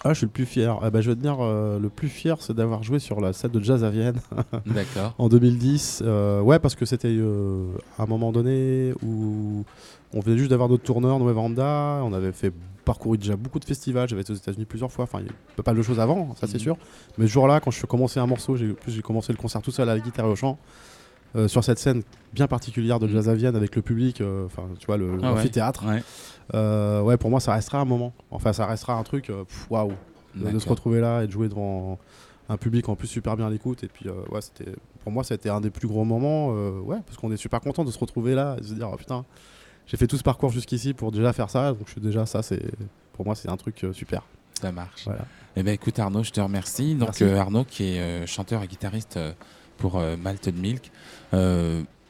Ah 0.04 0.12
je 0.12 0.18
suis 0.18 0.26
le 0.26 0.32
plus 0.32 0.46
fier 0.46 0.78
Ah 0.82 0.90
bah, 0.90 1.00
je 1.00 1.10
vais 1.10 1.16
te 1.16 1.20
dire 1.20 1.36
euh, 1.40 1.78
le 1.78 1.88
plus 1.88 2.08
fier 2.08 2.36
c'est 2.40 2.54
d'avoir 2.54 2.82
joué 2.82 2.98
sur 2.98 3.20
la 3.20 3.32
scène 3.32 3.50
de 3.52 3.60
jazz 3.62 3.84
à 3.84 3.90
Vienne 3.90 4.16
D'accord. 4.66 5.14
en 5.18 5.28
2010 5.28 6.02
euh, 6.04 6.40
ouais 6.40 6.58
parce 6.58 6.74
que 6.74 6.84
c'était 6.84 7.08
euh, 7.10 7.66
un 7.98 8.06
moment 8.06 8.32
donné 8.32 8.92
où 9.04 9.64
on 10.12 10.20
venait 10.20 10.36
juste 10.38 10.50
d'avoir 10.50 10.68
notre 10.68 10.82
tourneur 10.82 11.18
Noé 11.18 11.32
Vanda 11.32 12.00
on 12.04 12.12
avait 12.12 12.32
fait 12.32 12.52
parcouru 12.84 13.16
déjà 13.16 13.36
beaucoup 13.36 13.60
de 13.60 13.64
festivals 13.64 14.08
j'avais 14.08 14.22
été 14.22 14.32
aux 14.32 14.36
États-Unis 14.36 14.64
plusieurs 14.64 14.90
fois 14.90 15.04
enfin 15.04 15.20
il 15.20 15.26
y 15.26 15.30
a 15.30 15.62
pas 15.62 15.70
mal 15.72 15.76
de 15.78 15.82
choses 15.82 16.00
avant 16.00 16.34
ça 16.34 16.46
c'est 16.48 16.54
Mhm. 16.54 16.60
sûr 16.60 16.76
mais 17.18 17.26
ce 17.26 17.32
jour-là 17.32 17.60
quand 17.60 17.70
je 17.70 17.78
suis 17.78 17.86
commencé 17.86 18.18
un 18.18 18.26
morceau 18.26 18.56
j'ai 18.56 18.74
j'ai 18.88 19.02
commencé 19.02 19.32
le 19.32 19.38
concert 19.38 19.62
tout 19.62 19.70
seul 19.70 19.88
à 19.88 19.94
la 19.94 20.00
guitare 20.00 20.26
et 20.26 20.30
au 20.30 20.36
chant 20.36 20.58
sur 21.46 21.64
cette 21.64 21.78
scène 21.78 22.02
bien 22.34 22.46
particulière 22.46 22.98
de 22.98 23.06
jazz 23.08 23.26
à 23.30 23.34
Vienne 23.34 23.56
avec 23.56 23.74
le 23.76 23.80
public 23.80 24.20
enfin 24.44 24.64
tu 24.78 24.84
vois 24.86 24.98
le 24.98 25.12
Ah 25.12 25.14
ouais. 25.14 25.22
l'amphithéâtre 25.36 25.86
Ouais. 25.86 26.02
Euh, 26.54 27.00
ouais 27.00 27.16
pour 27.16 27.30
moi 27.30 27.40
ça 27.40 27.54
restera 27.54 27.78
un 27.80 27.84
moment 27.86 28.12
enfin 28.30 28.52
ça 28.52 28.66
restera 28.66 28.94
un 28.94 29.02
truc 29.04 29.30
euh, 29.30 29.44
waouh 29.70 29.92
de- 30.34 30.50
de 30.50 30.58
se 30.58 30.68
retrouver 30.68 31.00
là 31.00 31.22
et 31.22 31.26
de 31.26 31.32
jouer 31.32 31.48
devant 31.48 31.98
un 32.48 32.56
public 32.58 32.88
en 32.90 32.94
plus 32.96 33.08
super 33.08 33.36
bien 33.36 33.46
à 33.46 33.50
l'écoute 33.50 33.82
et 33.84 33.88
puis 33.88 34.08
euh, 34.08 34.12
ouais 34.30 34.40
c'était 34.42 34.72
pour 35.02 35.12
moi 35.12 35.24
c'était 35.24 35.48
un 35.48 35.60
des 35.62 35.70
plus 35.70 35.88
gros 35.88 36.04
moments 36.04 36.48
ouais 36.82 36.98
parce 37.06 37.16
qu'on 37.16 37.32
est 37.32 37.36
super 37.38 37.60
content 37.60 37.84
de 37.84 37.90
se 37.90 37.98
retrouver 37.98 38.34
là 38.34 38.56
et 38.58 38.60
de 38.60 38.66
se 38.66 38.74
dire 38.74 38.90
oh, 38.92 38.96
putain 38.96 39.24
j'ai 39.86 39.96
fait 39.96 40.06
tout 40.06 40.16
ce 40.18 40.22
parcours 40.22 40.50
jusqu'ici 40.50 40.92
pour 40.94 41.10
déjà 41.10 41.32
faire 41.32 41.48
ça 41.50 41.72
donc 41.72 41.82
je 41.86 41.92
suis 41.92 42.00
déjà 42.00 42.26
ça 42.26 42.42
c'est 42.42 42.62
pour 43.14 43.24
moi 43.24 43.34
c'est 43.34 43.48
un 43.48 43.56
truc 43.56 43.86
super 43.92 44.22
Ça 44.60 44.70
marche. 44.72 45.04
Voilà. 45.06 45.24
Eh 45.56 45.62
ben 45.62 45.72
écoute 45.74 45.98
Arnaud, 45.98 46.22
je 46.22 46.30
te 46.32 46.40
remercie. 46.40 46.94
Donc 46.94 47.20
euh, 47.24 47.38
Arnaud 47.38 47.64
qui 47.64 47.94
est 47.96 48.00
euh, 48.00 48.26
chanteur 48.26 48.62
et 48.62 48.66
guitariste 48.68 49.16
euh, 49.16 49.32
pour 49.78 50.00
Malted 50.22 50.56
Milk. 50.56 50.90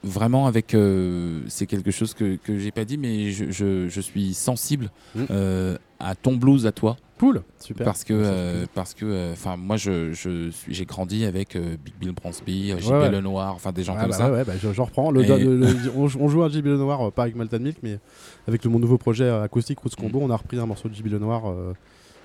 Vraiment 0.04 0.46
avec 0.48 0.74
euh, 0.74 1.40
c'est 1.46 1.66
quelque 1.66 1.92
chose 1.92 2.12
que, 2.12 2.34
que 2.36 2.58
j'ai 2.58 2.72
pas 2.72 2.84
dit 2.84 2.98
mais 2.98 3.30
je, 3.30 3.50
je- 3.52 3.88
je 3.88 4.00
suis 4.00 4.34
sensible 4.34 4.90
Mm. 5.14 5.20
euh, 5.30 5.78
à 6.00 6.14
ton 6.16 6.34
blues 6.36 6.66
à 6.66 6.72
toi 6.72 6.96
Cool, 7.20 7.42
super. 7.60 7.84
parce 7.84 8.02
que 8.02 8.12
euh, 8.16 8.66
parce 8.74 8.94
que 8.94 9.30
enfin 9.32 9.56
moi 9.56 9.76
je, 9.76 10.12
je 10.12 10.50
suis 10.50 10.74
j'ai 10.74 10.84
grandi 10.86 11.24
avec 11.24 11.54
euh, 11.54 11.76
Big 11.84 11.94
Bill 12.00 12.10
Bronsby, 12.10 12.74
JP 12.80 12.90
ouais. 12.90 13.10
Lenoir, 13.12 13.54
enfin 13.54 13.70
des 13.70 13.84
gens 13.84 13.94
Ah 13.96 14.00
comme 14.02 14.10
bah 14.10 14.16
ça. 14.16 14.28
ouais, 14.32 14.38
ouais, 14.38 14.44
bah, 14.44 14.54
je, 14.60 14.72
je 14.72 14.80
reprends. 14.80 15.12
Le, 15.12 15.22
Et- 15.22 15.38
le- 15.44 15.56
le- 15.58 15.92
on, 15.96 16.08
on 16.18 16.28
joue 16.28 16.42
un 16.42 16.48
JB 16.48 16.64
Le 16.66 16.78
Noir, 16.78 17.00
euh, 17.06 17.10
pas 17.12 17.22
avec 17.22 17.36
Malta 17.36 17.60
Milk, 17.60 17.76
mais 17.84 18.00
avec 18.48 18.64
le, 18.64 18.70
mon 18.70 18.80
nouveau 18.80 18.98
projet 18.98 19.28
acoustique 19.30 19.78
Roots 19.78 19.94
Combo, 19.96 20.18
on 20.20 20.30
a 20.30 20.36
repris 20.36 20.58
un 20.58 20.66
morceau 20.66 20.88
de 20.88 20.94
JB 20.94 21.06
Le 21.12 21.20
Noir. 21.20 21.48
euh, 21.48 21.74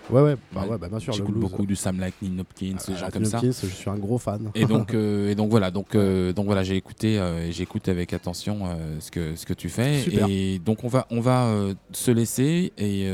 ouais, 0.10 0.22
ouais, 0.22 0.36
bah, 0.54 0.62
Ouais. 0.64 0.68
ouais, 0.70 0.78
bah, 0.78 0.90
bien 0.90 1.00
sûr. 1.00 1.14
J'écoute 1.14 1.36
beaucoup 1.36 1.66
du 1.66 1.76
Sam 1.76 2.00
Lightning 2.00 2.40
Hopkins, 2.40 2.76
euh, 2.90 2.94
des 2.94 2.98
gens 3.00 3.10
comme 3.10 3.26
ça. 3.26 3.38
Hopkins, 3.38 3.52
Je 3.52 3.68
suis 3.68 3.90
un 3.90 3.98
gros 3.98 4.18
fan. 4.18 4.52
Et 4.56 4.66
donc, 4.66 4.94
euh, 4.94 5.30
et 5.32 5.36
donc 5.36 5.50
voilà, 5.50 5.72
donc, 5.72 5.96
euh, 5.96 6.34
donc 6.34 6.46
voilà, 6.46 6.64
j'ai 6.64 6.76
écouté, 6.76 7.20
euh, 7.20 7.48
et 7.48 7.52
j'écoute 7.52 7.88
avec 7.90 8.14
attention 8.14 8.60
euh, 8.66 8.98
ce 9.00 9.12
que 9.12 9.36
ce 9.36 9.46
que 9.46 9.54
tu 9.54 9.70
fais. 9.70 10.00
Super. 10.02 10.28
Et 10.30 10.60
donc 10.60 10.84
on 10.84 10.88
va 10.88 11.08
on 11.12 11.22
va 11.22 11.52
se 11.92 12.12
laisser 12.12 12.74
et 12.78 13.08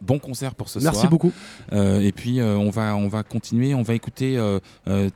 bon 0.00 0.18
concert 0.18 0.54
pour 0.54 0.68
ce 0.68 0.78
Merci 0.80 1.00
soir. 1.00 1.10
beaucoup. 1.10 1.32
Euh, 1.72 2.00
et 2.00 2.12
puis 2.12 2.38
euh, 2.40 2.56
on 2.58 2.68
va 2.68 2.94
on 2.96 3.08
va 3.08 3.22
continuer, 3.22 3.74
on 3.74 3.82
va 3.82 3.94
écouter 3.94 4.36
euh, 4.36 4.58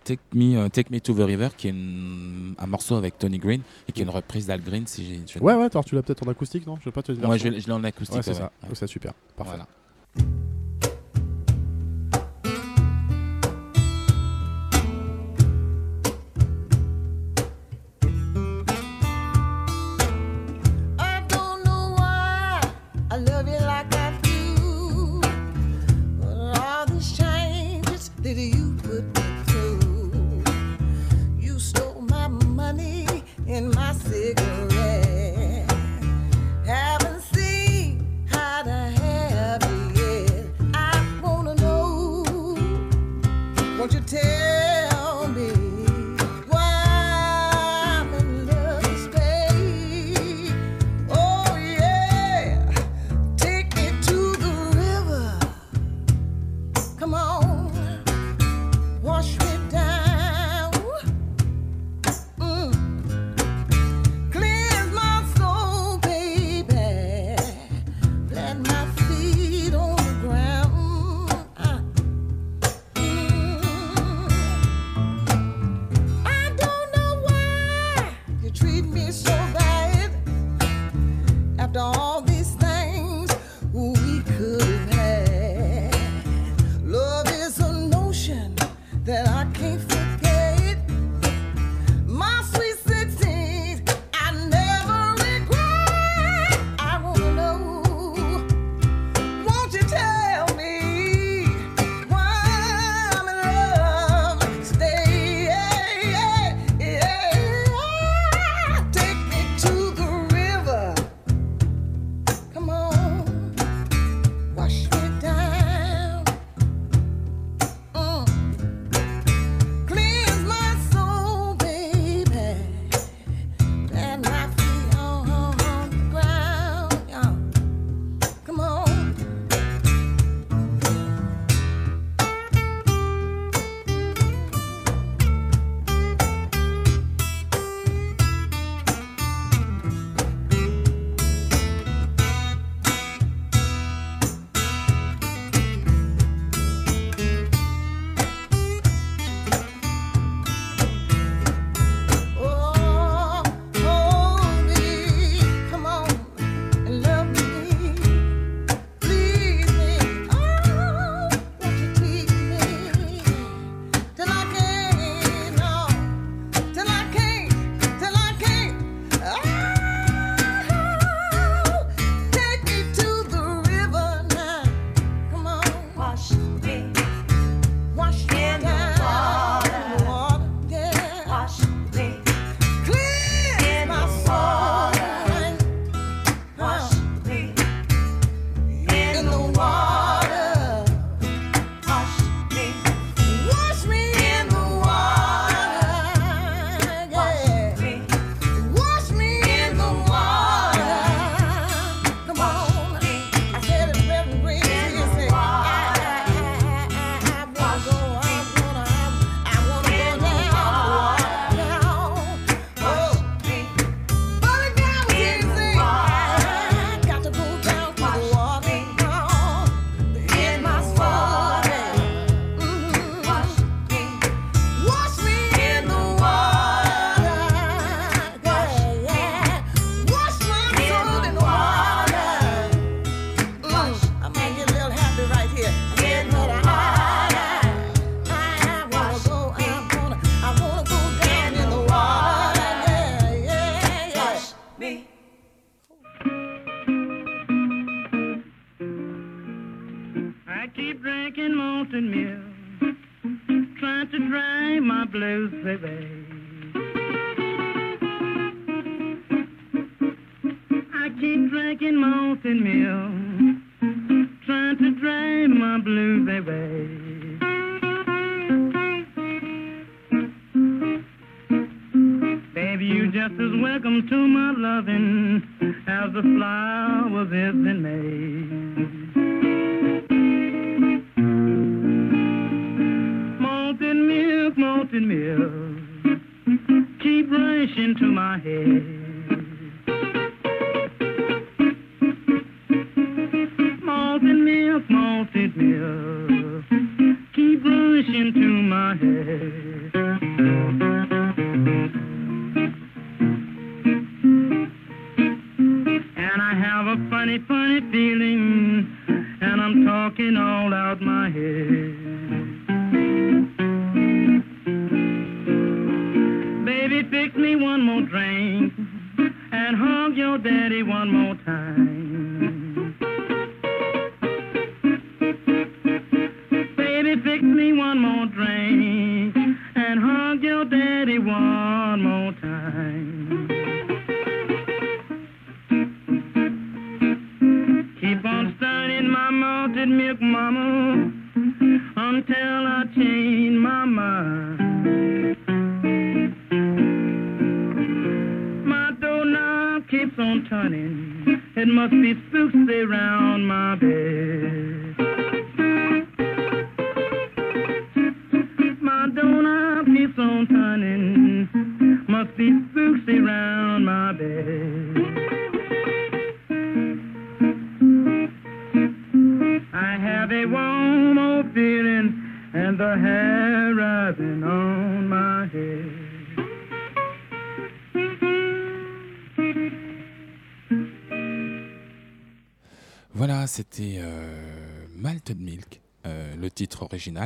Take 0.04 0.20
Me 0.34 0.68
Take 0.68 0.88
Me 0.90 0.98
to 1.00 1.12
the 1.12 1.18
River, 1.20 1.48
qui 1.56 1.66
est 1.66 1.70
une- 1.72 2.54
un 2.58 2.66
morceau 2.66 2.94
avec 2.96 3.18
Tony 3.18 3.38
Green 3.38 3.60
et 3.88 3.92
qui 3.92 4.00
est 4.00 4.04
une 4.04 4.10
reprise 4.10 4.46
d'Al 4.46 4.62
Green. 4.62 4.86
Si 4.86 5.22
j'ai, 5.26 5.40
Ouais, 5.40 5.54
ouais, 5.54 5.64
attends, 5.64 5.82
tu 5.82 5.94
l'as 5.94 6.02
peut-être 6.02 6.26
en 6.26 6.30
acoustique, 6.30 6.66
non? 6.66 6.76
Je 6.80 6.84
sais 6.84 6.90
pas, 6.90 7.02
tu 7.02 7.12
version 7.12 7.36
je, 7.36 7.48
l'ai- 7.66 7.70
en 7.72 7.84
acoustique. 7.84 8.16
Ouais, 8.16 8.22
c'est 8.22 8.30
ouais, 8.30 8.36
ça. 8.36 8.50
ouais. 8.62 8.68
C'est 8.74 8.86
super. 8.86 9.12
Parfait. 9.36 9.52
Voilà. 9.56 9.66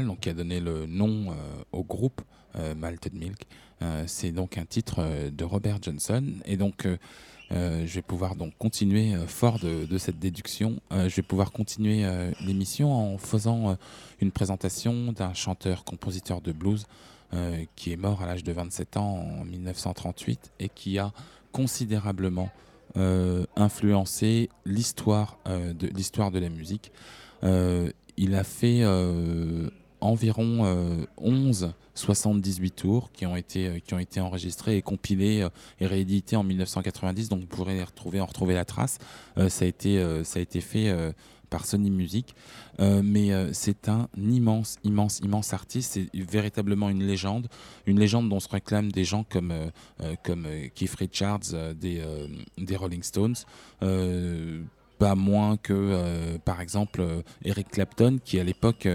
Donc 0.00 0.20
qui 0.20 0.30
a 0.30 0.34
donné 0.34 0.60
le 0.60 0.86
nom 0.86 1.30
euh, 1.30 1.34
au 1.72 1.84
groupe 1.84 2.22
euh, 2.56 2.74
Malted 2.74 3.14
Milk. 3.14 3.46
Euh, 3.82 4.04
c'est 4.06 4.32
donc 4.32 4.56
un 4.56 4.64
titre 4.64 5.04
de 5.30 5.44
Robert 5.44 5.78
Johnson, 5.82 6.24
et 6.46 6.56
donc 6.56 6.86
je 7.50 7.94
vais 7.94 8.00
pouvoir 8.00 8.34
donc 8.34 8.56
continuer 8.56 9.14
fort 9.26 9.58
de, 9.58 9.98
cette 9.98 10.18
déduction. 10.18 10.80
je 10.90 11.14
vais 11.14 11.22
pouvoir 11.22 11.52
continuer 11.52 12.02
l'émission 12.40 12.94
en 12.94 13.18
faisant 13.18 13.76
une 14.22 14.30
présentation 14.30 15.12
d'un 15.12 15.34
chanteur-compositeur 15.34 16.40
de 16.40 16.52
blues 16.52 16.86
qui 17.76 17.92
est 17.92 17.98
mort 17.98 18.22
à 18.22 18.26
l'âge 18.26 18.42
de 18.42 18.52
27 18.52 18.96
ans 18.96 19.18
en 19.40 19.44
1938 19.44 20.50
et 20.60 20.70
qui 20.70 20.98
a 20.98 21.12
considérablement 21.52 22.48
influencé 22.94 24.48
l'histoire 24.64 25.36
de 25.44 25.88
l'histoire 25.88 26.30
de 26.30 26.38
la 26.38 26.48
musique. 26.48 26.90
Il 27.42 28.34
a 28.34 28.44
fait 28.44 28.82
environ 30.02 30.64
euh, 30.64 31.04
11 31.16 31.72
78 31.94 32.70
tours 32.70 33.12
qui 33.12 33.26
ont 33.26 33.36
été 33.36 33.66
euh, 33.66 33.78
qui 33.78 33.94
ont 33.94 33.98
été 33.98 34.20
enregistrés 34.20 34.76
et 34.76 34.82
compilés 34.82 35.42
euh, 35.42 35.48
et 35.80 35.86
réédités 35.86 36.36
en 36.36 36.42
1990 36.42 37.28
donc 37.28 37.40
vous 37.40 37.46
pourrez 37.46 37.74
les 37.74 37.84
retrouver 37.84 38.20
en 38.20 38.26
retrouver 38.26 38.54
la 38.54 38.64
trace. 38.64 38.98
Euh, 39.38 39.48
ça 39.48 39.64
a 39.64 39.68
été 39.68 40.02
ça 40.24 40.38
a 40.38 40.42
été 40.42 40.60
fait 40.60 40.92
par 41.50 41.66
Sony 41.66 41.90
Music. 41.90 42.34
Mais 42.78 43.30
c'est 43.52 43.88
un 43.88 44.08
immense 44.16 44.76
immense 44.84 45.20
immense 45.20 45.52
artiste. 45.52 45.92
C'est 45.92 46.08
véritablement 46.14 46.88
une 46.88 47.02
légende. 47.02 47.48
Une 47.86 47.98
légende 47.98 48.28
dont 48.28 48.40
se 48.40 48.48
réclament 48.48 48.90
des 48.90 49.04
gens 49.04 49.24
comme 49.28 49.52
comme 50.22 50.46
Keith 50.74 50.94
Richards 50.94 51.74
des 51.74 52.02
des 52.58 52.76
Rolling 52.76 53.02
Stones. 53.02 53.36
Pas 54.98 55.14
moins 55.14 55.56
que 55.56 56.38
par 56.44 56.60
exemple 56.60 57.22
Eric 57.44 57.68
Clapton 57.70 58.18
qui 58.24 58.38
à 58.38 58.44
l'époque 58.44 58.88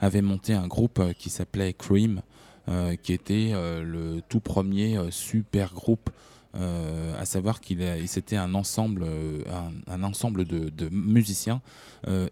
avait 0.00 0.22
monté 0.22 0.54
un 0.54 0.66
groupe 0.66 0.98
euh, 0.98 1.12
qui 1.12 1.30
s'appelait 1.30 1.72
Cream 1.74 2.22
euh, 2.68 2.96
qui 2.96 3.12
était 3.12 3.50
euh, 3.52 3.82
le 3.82 4.22
tout 4.28 4.40
premier 4.40 4.98
super 5.10 5.72
groupe 5.74 6.10
à 6.52 7.24
savoir 7.26 7.60
qu'il 7.60 7.78
c'était 8.08 8.34
un 8.34 8.54
ensemble 8.54 9.04
de, 9.04 10.88
musiciens 10.90 11.62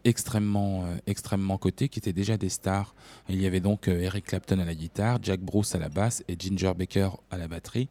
extrêmement 0.03 0.87
extrêmement 1.07 1.57
cotés 1.57 1.89
qui 1.89 2.01
étaient 2.01 2.13
déjà 2.13 2.37
des 2.37 2.49
stars. 2.49 2.97
Il 3.29 3.41
y 3.41 3.47
avait 3.47 3.61
donc 3.61 3.87
Eric 3.87 4.25
Clapton 4.25 4.59
à 4.59 4.65
la 4.65 4.75
guitare 4.75 5.21
Jack 5.23 5.39
Bruce 5.39 5.77
à 5.77 5.79
la 5.79 5.89
basse 5.89 6.25
et 6.27 6.35
Ginger 6.37 6.73
Baker 6.77 7.11
à 7.31 7.39
la 7.39 7.47
batterie 7.47 7.89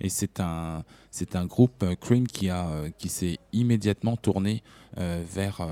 et 0.00 0.08
c'est 0.08 0.40
un 0.40 0.84
c'est 1.10 1.36
un 1.36 1.46
groupe 1.46 1.82
euh, 1.82 1.94
Cream 1.94 2.26
qui 2.26 2.50
a 2.50 2.68
euh, 2.68 2.90
qui 2.98 3.08
s'est 3.08 3.38
immédiatement 3.52 4.16
tourné 4.16 4.62
euh, 4.98 5.22
vers 5.26 5.66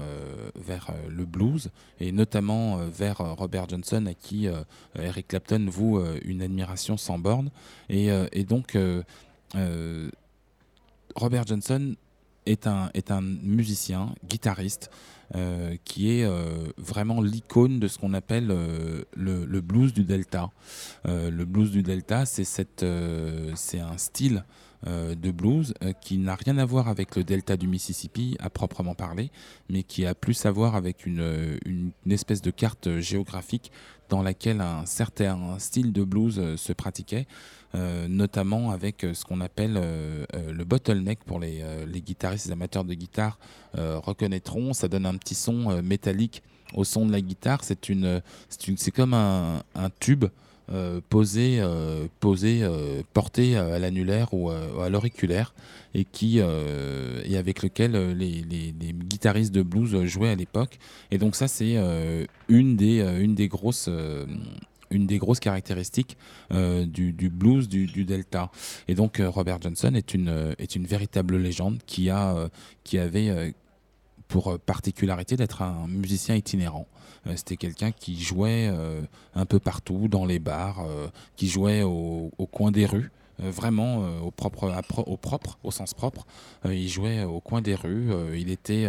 vers 0.56 0.92
le 1.08 1.24
blues 1.24 1.70
et 2.00 2.12
notamment 2.12 2.78
vers 2.86 3.18
Robert 3.18 3.68
Johnson 3.68 4.06
à 4.06 4.14
qui 4.14 4.48
Eric 4.96 5.28
Clapton 5.28 5.66
voue 5.70 6.02
une 6.24 6.42
admiration 6.42 6.96
sans 6.96 7.18
borne 7.18 7.50
et, 7.88 8.08
et 8.32 8.44
donc 8.44 8.76
Robert 11.14 11.46
Johnson 11.46 11.94
est 12.46 12.66
un, 12.66 12.90
est 12.94 13.10
un 13.10 13.20
musicien, 13.20 14.14
guitariste, 14.24 14.90
euh, 15.34 15.76
qui 15.86 16.12
est 16.12 16.24
euh, 16.24 16.66
vraiment 16.76 17.22
l'icône 17.22 17.80
de 17.80 17.88
ce 17.88 17.96
qu'on 17.96 18.12
appelle 18.12 18.50
euh, 18.50 19.02
le, 19.16 19.60
blues 19.62 19.94
du 19.94 20.04
Delta. 20.04 20.50
Le 21.06 21.44
blues 21.44 21.70
du 21.70 21.82
Delta, 21.82 22.26
c'est 22.26 22.82
un 22.82 23.96
style 23.96 24.44
de 24.84 25.30
blues 25.30 25.72
qui 26.02 26.18
n'a 26.18 26.34
rien 26.34 26.58
à 26.58 26.64
voir 26.66 26.88
avec 26.88 27.16
le 27.16 27.24
Delta 27.24 27.56
du 27.56 27.66
Mississippi 27.66 28.36
à 28.40 28.50
proprement 28.50 28.94
parler, 28.94 29.30
mais 29.70 29.84
qui 29.84 30.04
a 30.04 30.14
plus 30.14 30.44
à 30.44 30.50
voir 30.50 30.74
avec 30.74 31.06
une, 31.06 31.58
une, 31.64 31.92
espèce 32.10 32.42
de 32.42 32.50
carte 32.50 32.98
géographique 32.98 33.72
dans 34.08 34.22
laquelle 34.22 34.60
un 34.60 34.84
certain 34.84 35.58
style 35.58 35.92
de 35.92 36.04
blues 36.04 36.56
se 36.56 36.72
pratiquait, 36.72 37.26
notamment 38.08 38.70
avec 38.70 39.04
euh, 39.04 39.14
ce 39.14 39.24
qu'on 39.24 39.40
appelle 39.40 39.76
euh, 39.76 40.24
euh, 40.34 40.52
le 40.52 40.64
bottleneck 40.64 41.20
pour 41.24 41.40
les, 41.40 41.60
euh, 41.62 41.86
guitaristes, 41.86 42.46
les 42.46 42.52
amateurs 42.52 42.84
de 42.84 42.94
guitare 42.94 43.38
euh, 43.78 43.98
reconnaîtront. 43.98 44.72
Ça 44.74 44.88
donne 44.88 45.06
un 45.06 45.16
petit 45.16 45.34
son 45.34 45.70
euh, 45.70 45.82
métallique 45.82 46.42
au 46.74 46.84
son 46.84 47.06
de 47.06 47.12
la 47.12 47.20
guitare. 47.20 47.64
C'est 47.64 47.88
une, 47.88 48.20
c'est 48.48 48.90
comme 48.90 49.14
un, 49.14 49.62
tube 50.00 50.26
euh, 50.70 51.00
posé, 51.08 51.58
euh, 51.60 52.06
posé 52.20 52.60
euh, 52.62 53.02
porté 53.12 53.56
à 53.56 53.78
l'annulaire 53.78 54.32
ou 54.32 54.50
à, 54.50 54.88
l'auriculaire 54.88 55.54
et 55.94 56.04
qui 56.04 56.36
euh, 56.38 57.20
et 57.24 57.36
avec 57.36 57.62
lequel 57.62 57.94
euh, 57.94 58.14
les, 58.14 58.42
les, 58.42 58.72
guitaristes 58.92 59.52
de 59.52 59.62
blues 59.62 60.04
jouaient 60.04 60.30
à 60.30 60.34
l'époque. 60.34 60.78
Et 61.10 61.18
donc 61.18 61.36
ça 61.36 61.48
c'est 61.48 61.74
euh, 61.76 62.26
une 62.48 62.76
des 62.76 63.00
euh, 63.00 63.20
une 63.22 63.34
des 63.34 63.48
grosses 63.48 63.86
euh, 63.88 64.24
une 64.93 65.07
des 65.07 65.18
grosses 65.18 65.40
caractéristiques 65.40 66.16
euh, 66.53 66.86
du, 66.86 67.12
blues 67.30 67.68
du, 67.68 68.05
Delta. 68.05 68.51
Et 68.88 68.95
donc 68.95 69.20
euh, 69.20 69.28
Robert 69.28 69.61
Johnson 69.61 69.93
est 69.95 70.14
une 70.14 70.28
euh, 70.28 70.55
est 70.59 70.76
une 70.76 70.86
véritable 70.86 71.36
légende 71.36 71.78
qui 71.86 72.11
a 72.11 72.49
qui 72.84 72.99
avait 72.99 73.55
pour 74.28 74.59
particularité 74.59 75.36
d'être 75.36 75.62
un 75.62 75.86
musicien 75.86 76.34
itinérant. 76.34 76.86
C'était 77.36 77.57
quelqu'un 77.57 77.93
qui 77.93 78.20
jouait 78.20 78.70
un 79.34 79.47
peu 79.47 79.61
partout, 79.61 80.09
dans 80.09 80.24
les 80.24 80.38
bars, 80.38 80.84
qui 81.36 81.49
jouait 81.49 81.82
au, 81.82 82.30
coin 82.51 82.70
des 82.70 82.86
rues. 82.86 83.11
Vraiment 83.38 84.20
au, 84.20 84.30
propre, 84.30 84.72
au 85.07 85.16
propre, 85.16 85.59
au 85.62 85.70
sens 85.70 85.95
propre. 85.95 86.26
Il 86.64 86.88
jouait 86.88 87.24
au 87.24 87.40
coin 87.40 87.61
des 87.61 87.74
rues. 87.74 88.11
il 88.34 88.51
était, 88.51 88.88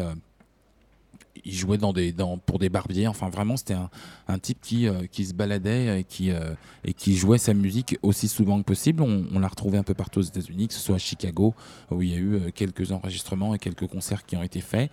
il 1.45 1.53
jouait 1.53 1.77
dans 1.77 1.93
des, 1.93 2.11
dans, 2.11 2.37
pour 2.37 2.59
des 2.59 2.69
barbiers. 2.69 3.07
Enfin, 3.07 3.29
vraiment, 3.29 3.57
c'était 3.57 3.73
un, 3.73 3.89
un 4.27 4.39
type 4.39 4.59
qui, 4.61 4.87
euh, 4.87 5.05
qui 5.11 5.25
se 5.25 5.33
baladait 5.33 5.99
et 5.99 6.03
qui, 6.03 6.31
euh, 6.31 6.53
et 6.83 6.93
qui 6.93 7.15
jouait 7.15 7.37
sa 7.37 7.53
musique 7.53 7.97
aussi 8.01 8.27
souvent 8.27 8.59
que 8.59 8.65
possible. 8.65 9.01
On, 9.01 9.39
l'a 9.39 9.47
retrouvé 9.47 9.77
un 9.77 9.83
peu 9.83 9.93
partout 9.93 10.19
aux 10.19 10.23
États-Unis, 10.23 10.67
que 10.67 10.73
ce 10.73 10.79
soit 10.79 10.95
à 10.95 10.99
Chicago, 10.99 11.53
où 11.91 12.01
il 12.01 12.09
y 12.09 12.13
a 12.13 12.17
eu 12.17 12.35
euh, 12.35 12.51
quelques 12.53 12.91
enregistrements 12.91 13.53
et 13.55 13.59
quelques 13.59 13.87
concerts 13.87 14.25
qui 14.25 14.35
ont 14.35 14.43
été 14.43 14.61
faits. 14.61 14.91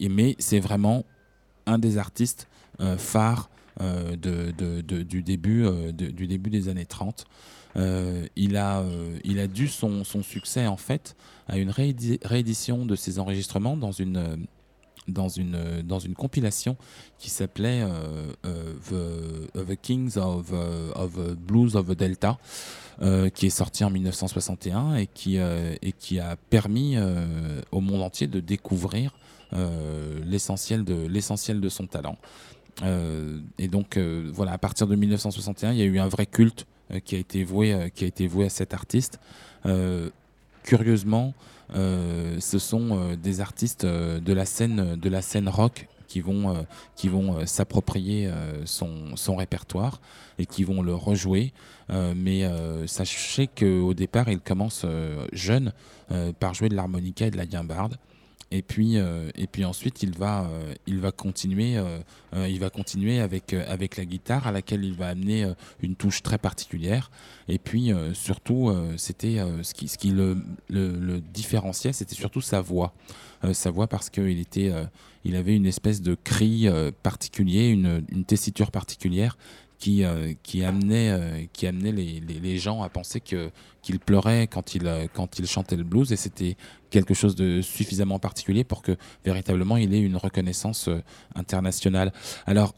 Mais 0.00 0.34
c'est 0.38 0.60
vraiment 0.60 1.04
un 1.66 1.78
des 1.78 1.98
artistes 1.98 2.48
phares 2.96 3.50
du, 3.78 5.22
début, 5.22 5.66
du 5.92 6.26
début 6.26 6.50
des 6.50 6.68
années 6.68 6.86
30. 6.86 7.26
Euh, 7.76 8.26
il, 8.36 8.56
a, 8.56 8.84
il 9.24 9.38
a 9.40 9.46
dû 9.46 9.68
son, 9.68 10.04
son 10.04 10.22
succès 10.22 10.66
en 10.66 10.76
fait 10.76 11.16
à 11.48 11.58
une 11.58 11.70
réédi- 11.70 12.20
réédition 12.24 12.86
de 12.86 12.94
ses 12.94 13.18
enregistrements 13.18 13.76
dans 13.76 13.92
une, 13.92 14.46
dans 15.08 15.28
une, 15.28 15.54
euh, 15.54 15.82
dans 15.82 15.98
une 15.98 16.14
compilation 16.14 16.76
qui 17.18 17.30
s'appelait 17.30 17.82
euh, 17.82 18.32
euh, 18.46 19.48
the, 19.54 19.66
The 19.66 19.80
Kings 19.80 20.16
of, 20.16 20.50
euh, 20.52 20.92
of 20.94 21.18
euh, 21.18 21.34
Blues 21.34 21.76
of 21.76 21.86
the 21.86 21.92
Delta, 21.96 22.38
euh, 23.02 23.28
qui 23.28 23.46
est 23.46 23.50
sorti 23.50 23.84
en 23.84 23.90
1961 23.90 24.96
et 24.96 25.06
qui, 25.06 25.38
euh, 25.38 25.74
et 25.82 25.92
qui 25.92 26.18
a 26.18 26.36
permis 26.36 26.96
euh, 26.96 27.60
au 27.72 27.80
monde 27.80 28.02
entier 28.02 28.26
de 28.26 28.40
découvrir 28.40 29.14
euh, 29.52 30.20
l'essentiel 30.24 30.84
de, 30.84 31.06
de 31.06 31.68
son 31.68 31.86
talent. 31.86 32.16
Euh, 32.82 33.38
et 33.58 33.68
donc 33.68 33.96
euh, 33.96 34.28
voilà, 34.32 34.52
à 34.52 34.58
partir 34.58 34.86
de 34.86 34.96
1961, 34.96 35.72
il 35.72 35.78
y 35.78 35.82
a 35.82 35.84
eu 35.84 35.98
un 35.98 36.08
vrai 36.08 36.26
culte 36.26 36.66
euh, 36.90 36.98
qui 36.98 37.14
a 37.14 37.18
été 37.18 37.44
voué, 37.44 37.72
euh, 37.72 37.88
qui 37.88 38.04
a 38.04 38.06
été 38.08 38.26
voué 38.26 38.46
à 38.46 38.48
cet 38.48 38.74
artiste. 38.74 39.20
Euh, 39.66 40.10
curieusement, 40.64 41.34
euh, 41.36 41.53
ce 41.72 42.58
sont 42.58 42.88
euh, 42.92 43.16
des 43.16 43.40
artistes 43.40 43.84
euh, 43.84 44.20
de 44.20 44.32
la 44.32 44.44
scène 44.44 44.96
de 44.96 45.08
la 45.08 45.22
scène 45.22 45.48
rock 45.48 45.88
qui 46.06 46.20
vont 46.20 46.54
euh, 46.54 46.62
qui 46.94 47.08
vont 47.08 47.38
euh, 47.38 47.46
s'approprier 47.46 48.28
euh, 48.28 48.64
son, 48.66 49.16
son 49.16 49.36
répertoire 49.36 50.00
et 50.38 50.46
qui 50.46 50.62
vont 50.62 50.82
le 50.82 50.94
rejouer. 50.94 51.52
Euh, 51.90 52.14
mais 52.16 52.44
euh, 52.44 52.86
sachez 52.86 53.46
qu'au 53.48 53.94
départ, 53.94 54.28
il 54.28 54.40
commence 54.40 54.82
euh, 54.84 55.26
jeune 55.32 55.72
euh, 56.12 56.32
par 56.32 56.54
jouer 56.54 56.68
de 56.68 56.76
l'harmonica 56.76 57.26
et 57.26 57.30
de 57.30 57.36
la 57.36 57.46
guimbarde. 57.46 57.96
Et 58.54 58.62
puis, 58.62 58.98
euh, 58.98 59.30
et 59.34 59.48
puis 59.48 59.64
ensuite, 59.64 60.04
il 60.04 60.16
va, 60.16 60.44
euh, 60.44 60.74
il 60.86 61.00
va 61.00 61.10
continuer, 61.10 61.76
euh, 61.76 61.98
il 62.48 62.60
va 62.60 62.70
continuer 62.70 63.18
avec, 63.18 63.52
avec 63.52 63.96
la 63.96 64.04
guitare 64.04 64.46
à 64.46 64.52
laquelle 64.52 64.84
il 64.84 64.94
va 64.94 65.08
amener 65.08 65.44
une 65.82 65.96
touche 65.96 66.22
très 66.22 66.38
particulière. 66.38 67.10
Et 67.48 67.58
puis, 67.58 67.90
surtout, 68.12 68.72
c'était 68.96 69.38
ce 69.62 69.74
qui, 69.74 69.88
ce 69.88 69.98
qui 69.98 70.10
le, 70.10 70.36
différenciait, 71.32 71.92
c'était 71.92 72.14
surtout 72.14 72.40
sa 72.40 72.60
voix. 72.60 72.94
Sa 73.52 73.72
voix 73.72 73.88
parce 73.88 74.08
qu'il 74.08 74.38
était, 74.38 74.72
il 75.24 75.34
avait 75.34 75.56
une 75.56 75.66
espèce 75.66 76.00
de 76.00 76.14
cri 76.14 76.68
particulier, 77.02 77.70
une 77.70 78.24
tessiture 78.24 78.70
particulière 78.70 79.36
qui, 79.78 80.04
euh, 80.04 80.32
qui 80.42 80.64
amenait, 80.64 81.10
euh, 81.10 81.44
qui 81.52 81.66
amenait 81.66 81.92
les, 81.92 82.20
les, 82.20 82.40
les 82.40 82.58
gens 82.58 82.82
à 82.82 82.88
penser 82.88 83.20
que 83.20 83.50
qu'il 83.82 84.00
pleurait 84.00 84.46
quand 84.46 84.74
il, 84.74 84.86
euh, 84.86 85.06
quand 85.12 85.38
il 85.38 85.46
chantait 85.46 85.76
le 85.76 85.84
blues 85.84 86.10
et 86.10 86.16
c'était 86.16 86.56
quelque 86.90 87.12
chose 87.12 87.34
de 87.34 87.60
suffisamment 87.60 88.18
particulier 88.18 88.64
pour 88.64 88.80
que 88.80 88.96
véritablement 89.24 89.76
il 89.76 89.92
ait 89.92 90.00
une 90.00 90.16
reconnaissance 90.16 90.88
internationale. 91.34 92.12
Alors 92.46 92.74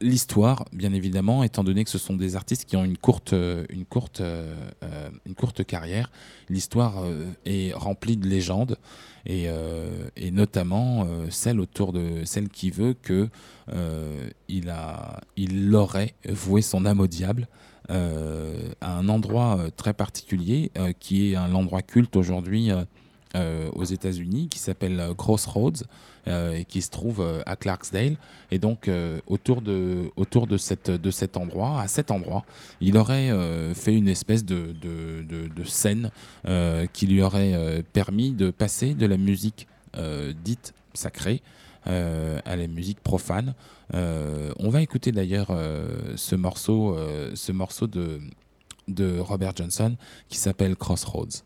l'histoire, 0.00 0.64
bien 0.72 0.92
évidemment, 0.92 1.42
étant 1.42 1.64
donné 1.64 1.84
que 1.84 1.90
ce 1.90 1.98
sont 1.98 2.16
des 2.16 2.36
artistes 2.36 2.64
qui 2.64 2.76
ont 2.76 2.84
une 2.84 2.98
courte, 2.98 3.32
euh, 3.32 3.64
euh, 3.72 4.82
euh, 4.82 5.64
carrière, 5.64 6.10
l'histoire 6.48 7.04
est 7.44 7.72
remplie 7.74 8.16
de 8.16 8.26
légendes 8.26 8.76
et, 9.26 9.48
notamment 10.30 11.06
celle 11.30 11.60
autour 11.60 11.92
de 11.92 12.24
celle 12.24 12.48
qui 12.48 12.70
veut 12.70 12.94
que 12.94 13.28
euh, 13.72 14.28
il 14.48 14.70
a, 14.70 15.20
aurait 15.72 16.14
voué 16.28 16.62
son 16.62 16.84
âme 16.86 17.00
au 17.00 17.06
diable 17.06 17.48
à 17.88 17.94
un 18.82 19.08
endroit 19.08 19.58
très 19.76 19.94
particulier 19.94 20.70
qui 21.00 21.32
est 21.32 21.36
un 21.36 21.54
endroit 21.54 21.82
culte 21.82 22.16
aujourd'hui 22.16 22.70
euh, 23.36 23.68
aux 23.74 23.84
États-Unis 23.84 24.48
qui 24.48 24.58
s'appelle 24.58 24.98
euh, 24.98 25.12
Crossroads 25.12 25.84
euh, 26.26 26.54
et 26.54 26.64
qui 26.64 26.80
se 26.80 26.90
trouve 26.90 27.22
à 27.44 27.54
Clarksdale. 27.54 28.16
Et 28.50 28.58
donc 28.58 28.90
autour 29.26 29.60
de 29.60 30.10
autour 30.16 30.46
de 30.46 30.56
cette 30.56 30.90
de 30.90 31.10
cet 31.10 31.36
endroit, 31.36 31.80
à 31.80 31.88
cet 31.88 32.10
endroit, 32.10 32.44
il 32.80 32.96
aurait 32.96 33.30
fait 33.74 33.94
une 33.94 34.08
espèce 34.08 34.44
de 34.44 34.74
de, 34.80 35.22
de, 35.22 35.64
scène 35.64 36.10
qui 36.92 37.06
lui 37.06 37.22
aurait 37.22 37.82
permis 37.92 38.32
de 38.32 38.50
passer 38.50 38.94
de 38.94 39.06
la 39.06 39.16
musique 39.16 39.66
dite 40.44 40.74
sacrée 40.94 41.42
à 41.84 42.56
la 42.56 42.66
musique 42.66 43.00
profane. 43.00 43.54
On 43.92 44.70
va 44.70 44.82
écouter 44.82 45.12
d'ailleurs 45.12 45.48
ce 46.16 46.34
morceau, 46.34 46.96
ce 47.34 47.52
morceau 47.52 47.86
de, 47.86 48.20
de 48.88 49.18
Robert 49.18 49.54
Johnson 49.54 49.96
qui 50.28 50.38
s'appelle 50.38 50.76
Crossroads. 50.76 51.42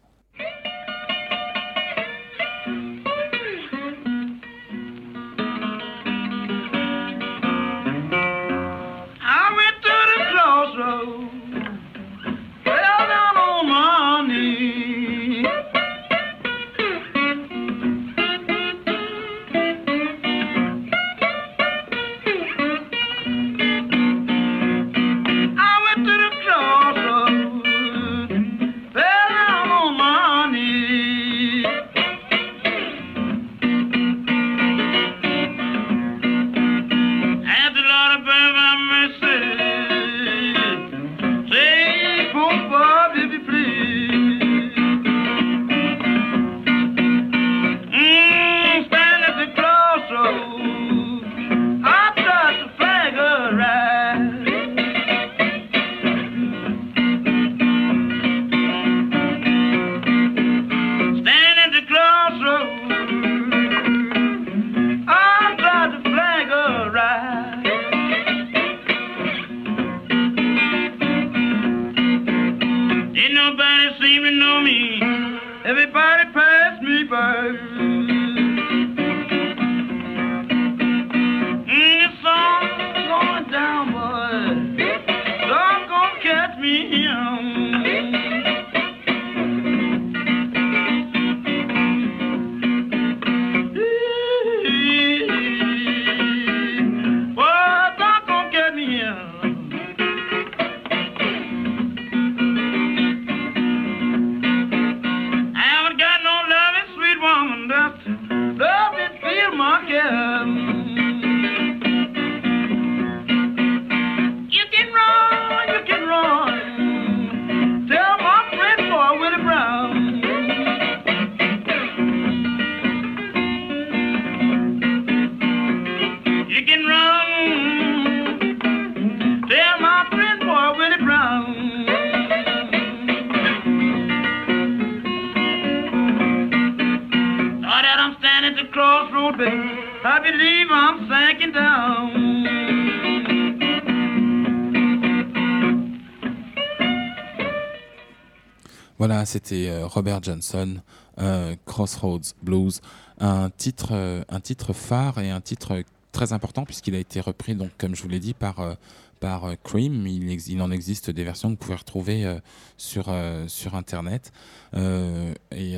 C'était 149.30 149.68
euh, 149.68 149.86
Robert 149.86 150.22
Johnson, 150.22 150.80
euh, 151.18 151.54
Crossroads 151.64 152.34
Blues, 152.42 152.80
un 153.18 153.48
titre, 153.50 153.90
euh, 153.92 154.22
un 154.28 154.40
titre 154.40 154.72
phare 154.72 155.20
et 155.20 155.30
un 155.30 155.40
titre 155.40 155.82
très 156.12 156.32
important 156.32 156.64
puisqu'il 156.64 156.94
a 156.96 156.98
été 156.98 157.20
repris, 157.20 157.54
donc 157.54 157.70
comme 157.78 157.94
je 157.94 158.02
vous 158.02 158.08
l'ai 158.08 158.18
dit, 158.18 158.34
par 158.34 158.76
par 159.20 159.52
Cream. 159.62 160.06
Il, 160.06 160.62
en 160.62 160.70
existe 160.70 161.10
des 161.10 161.22
versions 161.24 161.48
que 161.48 161.52
vous 161.52 161.66
pouvez 161.66 161.76
retrouver 161.76 162.38
sur 162.76 163.14
sur 163.46 163.74
internet 163.76 164.32
et, 164.74 165.76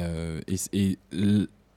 et, 0.72 0.98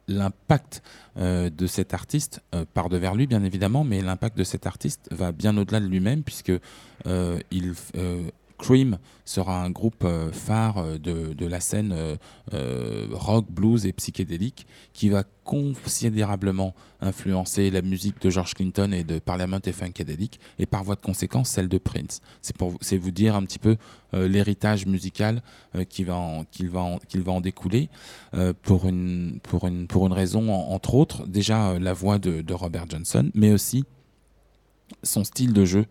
L'impact 0.07 0.84
de 1.17 1.67
cet 1.67 1.95
artiste 1.95 2.39
part 2.76 2.89
de 2.89 2.97
vers 2.97 3.15
lui, 3.15 3.26
bien 3.26 3.43
évidemment, 3.43 3.84
mais 3.84 4.01
l'impact 4.01 4.38
de 4.38 4.43
cet 4.43 4.67
artiste 4.67 5.09
va 5.11 5.32
bien 5.32 5.57
au-delà 5.57 5.80
de 5.80 5.88
lui-même, 5.88 6.21
puisque 6.21 6.51
il, 7.05 7.73
Cream 8.58 8.97
sera 9.26 9.64
un 9.64 9.70
groupe 9.70 10.03
euh, 10.03 10.32
phare 10.32 10.78
euh, 10.78 10.97
de, 10.97 11.34
de 11.34 11.45
la 11.45 11.60
scène 11.60 11.93
euh, 12.53 13.08
rock, 13.12 13.45
blues 13.49 13.86
et 13.86 13.93
psychédélique 13.93 14.66
qui 14.93 15.10
va 15.10 15.24
considérablement 15.43 16.74
influencer 17.01 17.70
la 17.70 17.82
musique 17.82 18.22
de 18.22 18.30
George 18.30 18.53
Clinton 18.53 18.91
et 18.93 19.03
de 19.03 19.20
Parliament 19.20 19.60
et 19.66 19.72
Funkadelic 19.72 20.39
et 20.60 20.66
par 20.66 20.84
voie 20.84 20.95
de 20.95 21.01
conséquence 21.01 21.49
celle 21.49 21.68
de 21.70 21.78
Prince. 21.78 22.22
C'est 22.41 22.56
pour 22.58 22.70
vous- 22.72 22.78
c'est 22.82 22.97
vous 22.97 23.12
dire 23.12 23.36
un 23.36 23.43
petit 23.43 23.60
peu 23.60 23.78
l'héritage 24.14 24.86
musical 24.86 25.41
qui 25.89 26.03
va 26.03 26.16
en, 26.16 26.45
va 26.64 26.80
en, 26.82 26.99
va 27.16 27.32
en 27.32 27.41
découler 27.41 27.89
pour, 28.64 28.88
une, 28.88 29.39
pour, 29.43 29.68
une, 29.68 29.88
pour 29.88 30.08
une 30.08 30.14
raison 30.14 30.49
en- 30.51 30.72
entre 30.74 30.95
autres 30.95 31.28
déjà 31.28 31.78
la 31.78 31.93
voix 31.93 32.18
de, 32.18 32.41
de 32.41 32.53
Robert 32.53 32.86
Johnson 32.89 33.30
mais 33.36 33.51
aussi 33.51 33.84
son 35.03 35.23
style 35.23 35.53
de 35.53 35.65
jeu, 35.65 35.86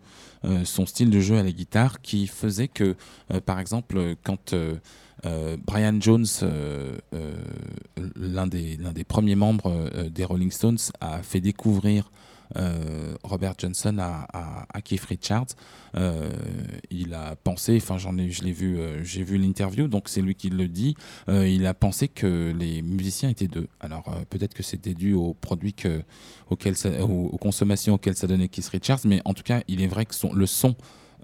euh, 0.45 0.63
son 0.63 0.85
style 0.85 1.09
de 1.09 1.19
jeu 1.19 1.37
à 1.37 1.43
la 1.43 1.51
guitare 1.51 2.01
qui 2.01 2.27
faisait 2.27 2.67
que, 2.67 2.95
euh, 3.33 3.39
par 3.41 3.59
exemple, 3.59 4.15
quand 4.23 4.53
euh, 4.53 4.77
Brian 5.65 5.99
Jones, 5.99 6.25
l'un 8.15 8.47
des, 8.47 9.03
premiers 9.07 9.35
membres 9.35 9.89
des 10.09 10.23
Rolling 10.23 10.51
Stones, 10.51 10.77
a 11.01 11.23
fait 11.23 11.41
découvrir 11.41 12.11
Robert 13.23 13.53
Johnson 13.57 13.97
à, 13.99 14.81
Keith 14.83 15.03
Richards, 15.05 15.47
euh, 15.95 16.29
il 16.89 17.13
a 17.13 17.35
pensé, 17.35 17.77
enfin 17.81 17.97
j'en 17.97 18.17
ai, 18.17 18.29
je 18.29 18.43
l'ai 18.43 18.51
vu, 18.51 18.77
euh, 18.77 19.03
j'ai 19.03 19.23
vu 19.23 19.37
l'interview, 19.37 19.87
donc 19.87 20.09
c'est 20.09 20.21
lui 20.21 20.35
qui 20.35 20.49
le 20.49 20.67
dit. 20.67 20.95
euh, 21.29 21.47
il 21.47 21.65
a 21.65 21.73
pensé 21.73 22.07
que 22.07 22.53
les 22.57 22.81
musiciens 22.81 23.29
étaient 23.29 23.47
deux. 23.47 23.67
Alors 23.79 24.09
euh, 24.09 24.23
peut-être 24.29 24.53
que 24.53 24.63
c'était 24.63 24.93
dû 24.93 25.13
aux 25.13 25.33
produits 25.33 25.73
que, 25.73 26.01
aux, 26.49 27.37
consommations 27.37 27.95
auxquelles 27.95 28.15
ça 28.15 28.27
donnait 28.27 28.47
Keith 28.47 28.67
Richards, 28.67 28.99
mais 29.05 29.21
en 29.25 29.33
tout 29.33 29.43
cas, 29.43 29.61
il 29.67 29.81
est 29.81 29.87
vrai 29.87 30.05
que 30.05 30.15
son, 30.15 30.33
le 30.33 30.45
son 30.45 30.69
euh, 30.69 30.73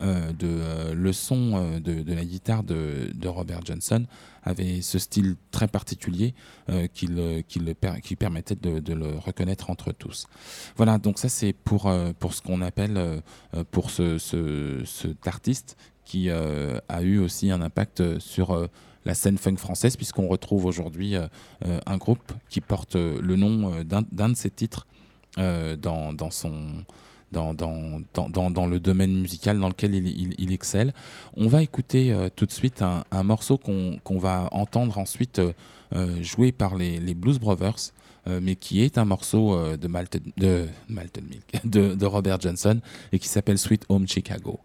de 0.01 0.47
euh, 0.47 0.93
le 0.93 1.13
son 1.13 1.51
euh, 1.55 1.79
de, 1.79 2.13
la 2.13 2.25
guitare 2.25 2.63
de, 2.63 3.11
de 3.13 3.27
Robert 3.27 3.61
Johnson 3.63 4.05
avait 4.43 4.81
ce 4.81 4.97
style 4.99 5.35
très 5.51 5.67
particulier 5.67 6.33
euh, 6.69 6.87
qui, 6.87 7.07
qui, 7.47 8.15
permettait 8.15 8.55
de, 8.55 8.93
le 8.93 9.17
reconnaître 9.17 9.69
entre 9.69 9.91
tous. 9.91 10.25
Voilà, 10.75 10.97
donc 10.97 11.19
ça 11.19 11.29
c'est 11.29 11.53
pour, 11.53 11.87
euh, 11.87 12.11
pour 12.17 12.33
ce 12.33 12.41
qu'on 12.41 12.61
appelle 12.61 12.97
euh, 12.97 13.21
euh, 13.53 13.63
pour 13.69 13.91
ce, 13.91 14.17
ce, 14.17 14.83
cet 14.85 15.27
artiste 15.27 15.77
qui 16.05 16.29
euh, 16.29 16.79
a 16.89 17.03
eu 17.03 17.19
aussi 17.19 17.51
un 17.51 17.61
impact 17.61 18.19
sur 18.19 18.51
euh, 18.51 18.67
la 19.05 19.13
scène 19.13 19.37
funk 19.37 19.57
française 19.57 19.95
puisqu'on 19.95 20.27
retrouve 20.27 20.65
aujourd'hui 20.65 21.15
euh, 21.15 21.27
euh, 21.65 21.79
un 21.85 21.97
groupe 21.97 22.33
qui 22.49 22.61
porte 22.61 22.95
euh, 22.95 23.19
le 23.21 23.35
nom 23.35 23.73
euh, 23.73 23.83
d'un 23.83 24.29
de 24.29 24.35
ses 24.35 24.49
titres 24.49 24.87
euh, 25.37 25.77
dans, 25.77 26.13
dans 26.13 26.31
son 26.31 26.83
dans, 27.31 28.67
le 28.67 28.79
domaine 28.79 29.21
musical 29.21 29.59
dans 29.59 29.69
lequel 29.69 29.95
il, 29.95 30.51
excelle. 30.51 30.93
On 31.35 31.47
va 31.47 31.61
écouter 31.61 32.11
euh, 32.11 32.29
tout 32.35 32.45
de 32.45 32.51
suite 32.51 32.81
un, 32.81 33.23
morceau 33.23 33.57
qu'on 33.57 34.19
va 34.19 34.49
entendre 34.51 34.97
ensuite 34.97 35.39
euh, 35.39 35.53
euh, 35.93 36.21
joué 36.21 36.51
par 36.51 36.75
les, 36.75 37.13
Blues 37.13 37.39
Brothers, 37.39 37.91
euh, 38.27 38.39
mais 38.41 38.55
qui 38.55 38.81
est 38.81 38.97
un 38.97 39.05
morceau 39.05 39.57
de, 39.77 39.87
Malted, 39.87 40.23
de, 40.37 40.67
Malted 40.89 41.23
Milk, 41.27 41.43
de, 41.65 41.95
de 41.95 42.05
Robert 42.05 42.39
Johnson 42.39 42.79
et 43.11 43.19
qui 43.19 43.27
s'appelle 43.27 43.57
Sweet 43.57 43.85
Home 43.89 44.07
Chicago. 44.07 44.59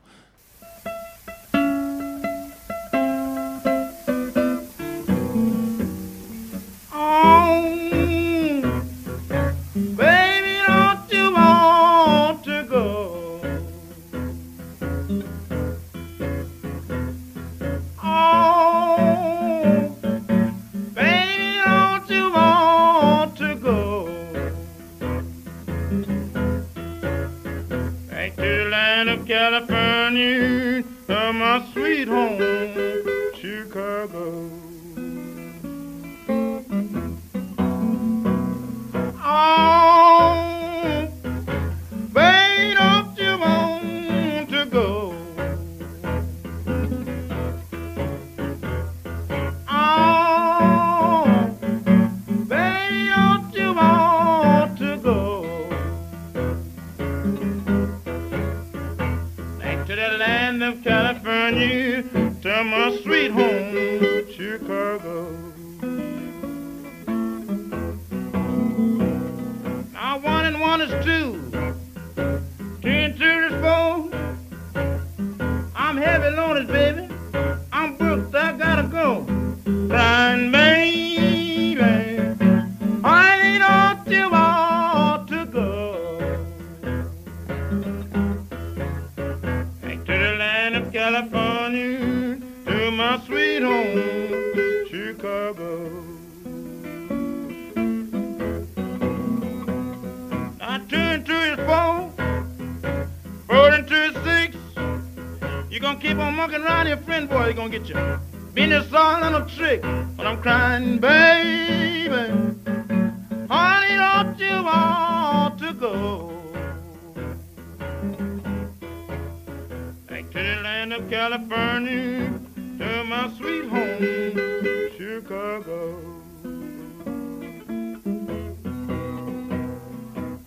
To 122.78 123.04
my 123.04 123.30
sweet 123.36 123.68
home, 123.68 124.90
Chicago. 124.96 125.80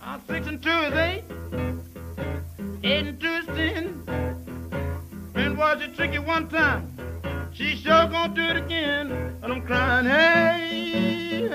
Uh, 0.02 0.18
six 0.28 0.46
and 0.46 0.62
two 0.62 0.70
is 0.70 0.94
eight. 0.94 1.24
Eight 2.82 3.06
and 3.06 3.20
two 3.20 3.28
is 3.28 3.46
ten. 3.46 4.00
Was 5.60 5.82
it 5.82 5.94
tricky 5.94 6.18
one 6.18 6.48
time. 6.48 6.88
She 7.52 7.76
sure 7.76 8.06
gonna 8.08 8.34
do 8.34 8.42
it 8.42 8.56
again. 8.56 9.12
And 9.42 9.52
I'm 9.52 9.60
crying, 9.60 10.06
hey, 10.06 11.48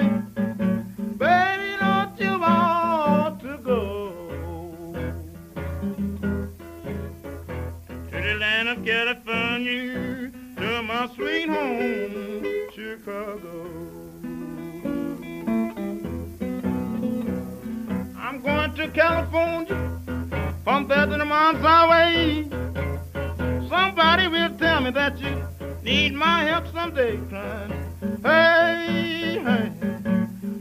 baby, 1.17 1.75
don't 1.79 2.19
you 2.19 2.39
want 2.39 3.41
to 3.41 3.57
go 3.63 4.11
to 8.11 8.21
the 8.21 8.35
land 8.39 8.69
of 8.69 8.85
California, 8.85 9.14
sweet 11.25 11.49
home, 11.49 12.69
Chicago? 12.71 13.71
to 18.75 18.89
California 18.89 19.99
from 20.65 20.87
there 20.87 21.05
to 21.05 21.17
the 21.17 21.25
Monson 21.25 21.89
Way. 21.89 22.47
Somebody 23.69 24.27
will 24.27 24.55
tell 24.57 24.81
me 24.81 24.91
that 24.91 25.17
you 25.17 25.33
need 25.81 26.13
my 26.13 26.43
help 26.43 26.65
someday, 26.73 27.17
son. 27.29 27.71
Hey, 28.21 29.39
hey, 29.47 29.69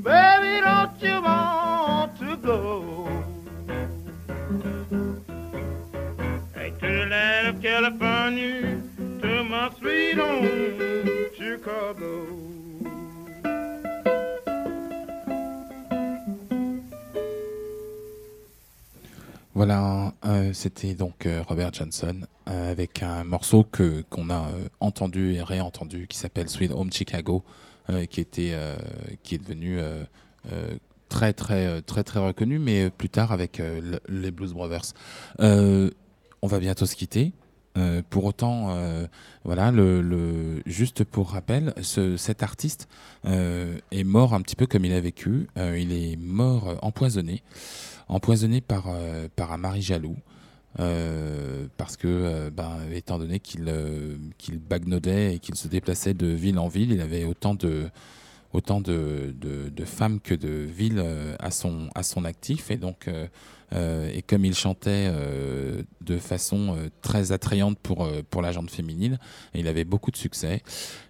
baby, 0.08 0.60
don't 0.60 0.96
you 1.02 1.20
want 1.22 2.16
to 2.20 2.36
go? 2.36 2.62
Hey, 6.54 6.70
to 6.70 6.86
the 6.86 7.06
land 7.06 7.48
of 7.48 7.60
California, 7.60 8.73
Voilà, 19.54 20.12
euh, 20.24 20.52
c'était 20.52 20.94
donc 20.94 21.26
euh, 21.26 21.42
Robert 21.46 21.72
Johnson 21.72 22.16
euh, 22.48 22.72
avec 22.72 23.02
un 23.04 23.22
morceau 23.22 23.62
que 23.62 24.02
qu'on 24.10 24.28
a 24.30 24.48
entendu 24.80 25.34
et 25.34 25.42
réentendu 25.42 26.08
qui 26.08 26.18
s'appelle 26.18 26.48
Sweet 26.48 26.72
Home 26.72 26.92
Chicago, 26.92 27.44
qui 28.10 28.20
était 28.20 28.56
qui 29.22 29.34
est 29.34 29.38
devenu 29.38 29.78
très 31.08 31.32
très 31.34 31.82
très 31.82 32.02
très 32.02 32.18
reconnu, 32.20 32.58
mais 32.58 32.90
plus 32.90 33.10
tard 33.10 33.30
avec 33.30 33.58
le- 33.58 34.00
les 34.08 34.30
Blues 34.30 34.52
Brothers. 34.54 34.92
On 35.38 36.46
va 36.46 36.58
bientôt 36.58 36.86
se 36.86 36.96
quitter. 36.96 37.32
Euh, 37.76 38.02
pour 38.08 38.24
autant, 38.24 38.70
euh, 38.70 39.06
voilà, 39.44 39.72
le, 39.72 40.00
le- 40.00 40.62
juste 40.64 41.02
pour 41.02 41.30
rappel, 41.30 41.74
ce, 41.82 42.16
cet 42.16 42.42
artiste 42.44 42.88
euh, 43.24 43.76
est 43.90 44.04
mort 44.04 44.32
un 44.32 44.42
petit 44.42 44.54
peu 44.54 44.66
comme 44.66 44.84
il 44.84 44.92
a 44.92 45.00
vécu. 45.00 45.48
Euh, 45.58 45.76
il 45.78 45.92
est 45.92 46.16
mort 46.16 46.68
euh, 46.68 46.76
empoisonné, 46.82 47.42
empoisonné 48.08 48.60
par, 48.60 48.84
par 49.34 49.52
un 49.52 49.56
mari 49.58 49.82
jaloux. 49.82 50.16
parce 51.76 51.96
que, 51.96 52.48
ben, 52.50 52.78
étant 52.92 53.18
donné 53.18 53.38
qu'il 53.40 53.72
qu'il 54.38 54.58
bagnaudait 54.58 55.34
et 55.34 55.38
qu'il 55.38 55.54
se 55.56 55.68
déplaçait 55.68 56.14
de 56.14 56.26
ville 56.26 56.58
en 56.58 56.68
ville, 56.68 56.92
il 56.92 57.00
avait 57.00 57.24
autant 57.24 57.54
de, 57.54 57.88
autant 58.54 58.80
de, 58.80 59.34
femmes 59.84 60.20
que 60.20 60.34
de 60.34 60.48
villes 60.48 61.02
euh, 61.04 61.36
à, 61.40 61.50
son, 61.50 61.90
à 61.94 62.02
son 62.02 62.24
actif. 62.24 62.70
Et 62.70 62.76
donc, 62.76 63.08
euh, 63.08 63.26
euh, 63.74 64.10
et 64.14 64.22
comme 64.22 64.44
il 64.44 64.54
chantait 64.54 65.10
de 66.00 66.18
façon 66.18 66.76
très 67.02 67.32
attrayante 67.32 67.78
pour, 67.78 68.08
pour 68.30 68.40
la 68.40 68.52
gente 68.52 68.70
féminine, 68.70 69.18
il 69.54 69.66
avait 69.66 69.84
beaucoup 69.84 70.12
de 70.12 70.16
succès. 70.16 70.62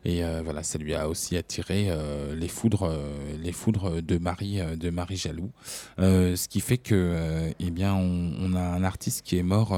Et 0.05 0.23
voilà, 0.43 0.63
ça 0.63 0.79
lui 0.79 0.95
a 0.95 1.09
aussi 1.09 1.37
attiré 1.37 1.91
les 2.35 2.49
foudres, 2.49 2.91
les 3.39 3.53
foudres 3.53 4.03
de 4.03 4.17
Marie, 4.17 4.61
de 4.77 4.91
Marie 4.91 5.17
Jaloux. 5.17 5.51
Ce 5.99 6.49
qui 6.49 6.61
fait 6.61 6.79
que, 6.79 7.53
eh 7.59 7.71
bien, 7.71 7.95
on, 7.95 8.55
a 8.55 8.61
un 8.61 8.85
artiste 8.85 9.23
qui 9.27 9.37
est 9.37 9.43
mort 9.43 9.77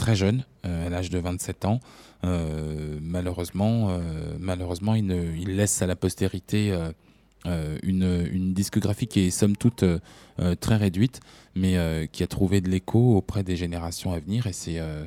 très 0.00 0.16
jeune, 0.16 0.44
euh, 0.64 0.86
à 0.86 0.88
l'âge 0.88 1.10
de 1.10 1.18
27 1.18 1.66
ans. 1.66 1.78
Euh, 2.24 2.98
malheureusement, 3.02 3.90
euh, 3.90 5.36
il, 5.38 5.56
laisse 5.56 5.82
à 5.82 5.86
la 5.86 5.94
postérité 5.94 6.74
une, 7.44 8.28
une 8.32 8.54
discographie 8.54 9.06
qui 9.06 9.20
est 9.20 9.30
somme 9.30 9.56
toute 9.56 9.84
très 10.60 10.76
réduite, 10.76 11.20
mais 11.54 11.76
euh, 11.76 12.06
qui 12.06 12.22
a 12.22 12.26
trouvé 12.26 12.60
de 12.60 12.68
l'écho 12.68 13.16
auprès 13.16 13.42
des 13.42 13.56
générations 13.56 14.12
à 14.12 14.20
venir. 14.20 14.46
Et 14.46 14.52
c'est 14.52 14.78
euh, 14.78 15.04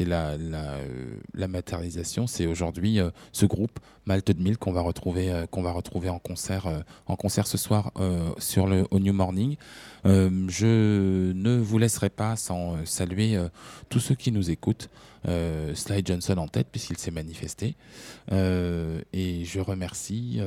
la, 0.00 0.36
la, 0.36 0.74
euh, 0.74 1.16
la 1.34 1.48
matérialisation. 1.48 2.26
C'est 2.26 2.46
aujourd'hui 2.46 2.98
euh, 2.98 3.10
ce 3.32 3.46
groupe 3.46 3.78
Malted 4.06 4.40
Milk 4.40 4.58
qu'on 4.58 4.72
va 4.72 4.82
retrouver 4.82 5.46
qu'on 5.50 5.62
va 5.62 5.72
retrouver 5.72 6.10
en 6.10 6.18
concert 6.18 6.66
en 7.06 7.16
concert 7.16 7.46
ce 7.46 7.56
soir 7.56 7.90
sur 8.36 8.66
le 8.66 8.86
au 8.90 8.98
New 8.98 9.14
Morning. 9.14 9.56
Je 10.04 11.32
ne 11.32 11.56
vous 11.56 11.78
laisserai 11.78 12.10
pas 12.10 12.36
sans 12.36 12.84
saluer 12.84 13.42
tous 13.88 14.00
ceux 14.00 14.14
qui 14.14 14.30
nous 14.30 14.50
écoutent. 14.50 14.90
Euh, 15.26 15.74
Sly 15.74 16.02
Johnson 16.04 16.36
en 16.36 16.48
tête 16.48 16.66
puisqu'il 16.70 16.98
s'est 16.98 17.10
manifesté. 17.10 17.76
Et 18.30 19.44
je 19.46 19.60
remercie 19.60 20.38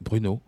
Bruno 0.00 0.40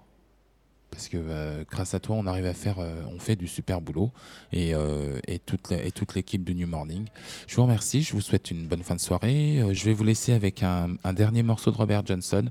parce 0.91 1.09
que 1.09 1.16
euh, 1.16 1.64
grâce 1.70 1.95
à 1.95 2.01
toi, 2.01 2.16
on 2.16 2.26
arrive 2.26 2.47
à 2.47 2.55
faire, 2.55 2.78
euh, 2.78 3.03
on 3.14 3.18
fait 3.18 3.36
du 3.36 3.47
super 3.47 3.80
boulot 3.80 4.11
et, 4.53 4.74
euh, 4.74 5.18
et 5.26 5.38
toute 5.38 5.72
et 5.72 5.91
toute 5.93 6.14
l'équipe 6.14 6.45
du 6.45 6.55
New 6.55 6.66
Morning. 6.66 7.07
Je 7.47 7.57
vous 7.57 7.62
remercie, 7.62 8.03
je 8.03 8.12
vous 8.12 8.20
souhaite 8.20 8.51
une 8.51 8.66
bonne 8.66 8.82
fin 8.82 8.97
de 8.97 9.01
soirée. 9.01 9.62
Je 9.72 9.84
vais 9.84 9.93
vous 9.93 10.05
laisser 10.05 10.32
avec 10.32 10.62
un, 10.62 10.88
dernier 11.12 11.43
morceau 11.43 11.70
de 11.70 11.76
Robert 11.76 12.07
Johnson 12.07 12.47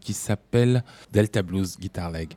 qui 0.00 0.12
s'appelle 0.12 0.84
Delta 1.12 1.42
Blues 1.42 1.78
Guitar 1.78 2.10
Leg. 2.10 2.32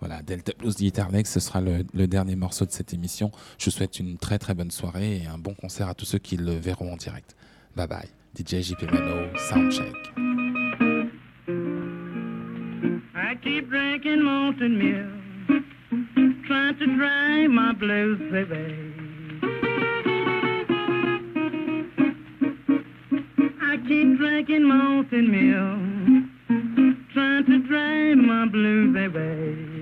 Voilà, 0.00 0.22
Delta 0.22 0.52
Blues 0.58 0.76
Guitar 0.76 1.10
Leg, 1.10 1.26
ce 1.26 1.40
sera 1.40 1.60
le, 1.60 1.84
le 1.92 2.06
dernier 2.06 2.36
morceau 2.36 2.64
de 2.64 2.72
cette 2.72 2.94
émission. 2.94 3.30
Je 3.58 3.66
vous 3.66 3.70
souhaite 3.70 3.98
une 3.98 4.18
très 4.18 4.38
très 4.38 4.54
bonne 4.54 4.70
soirée 4.70 5.22
et 5.22 5.26
un 5.26 5.38
bon 5.38 5.54
concert 5.54 5.88
à 5.88 5.94
tous 5.94 6.06
ceux 6.06 6.18
qui 6.18 6.36
le 6.36 6.52
verront 6.52 6.92
en 6.92 6.96
direct. 6.96 7.36
Bye 7.76 7.88
bye. 7.88 8.08
DJ 8.36 8.62
JP 8.62 8.82
Mano, 8.92 9.26
Soundcheck. 9.48 10.27
Keep 13.42 13.68
drinking 13.68 14.22
malted 14.24 14.70
milk, 14.70 15.62
trying 16.46 16.78
to 16.78 16.96
dry 16.96 17.46
my 17.46 17.72
blues, 17.72 18.18
baby. 18.32 18.94
I 23.62 23.76
keep 23.86 24.18
drinking 24.18 24.64
malted 24.64 25.24
milk, 25.28 26.26
trying 27.12 27.44
to 27.46 27.58
dry 27.68 28.14
my 28.14 28.46
blues, 28.48 28.94
baby. 28.94 29.76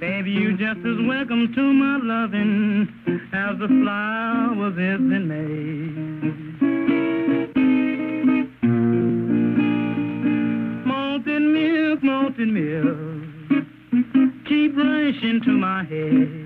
Baby, 0.00 0.30
you're 0.30 0.52
just 0.52 0.80
as 0.86 1.06
welcome 1.06 1.52
to 1.54 1.72
my 1.72 1.98
loving 2.02 2.88
as 3.32 3.58
the 3.58 3.68
flowers 3.68 4.74
is 4.74 5.00
in 5.00 5.28
May. 5.28 6.46
Milk, 12.02 12.02
malted 12.02 12.48
milk, 12.48 13.64
keep 14.46 14.76
rushing 14.76 15.40
to 15.44 15.50
my 15.50 15.84
head. 15.84 16.45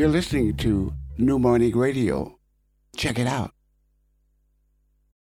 You're 0.00 0.08
listening 0.08 0.56
to 0.56 0.94
New 1.18 1.38
Morning 1.38 1.76
Radio. 1.76 2.38
Check 2.96 3.18
it 3.18 3.26
out. 3.26 3.49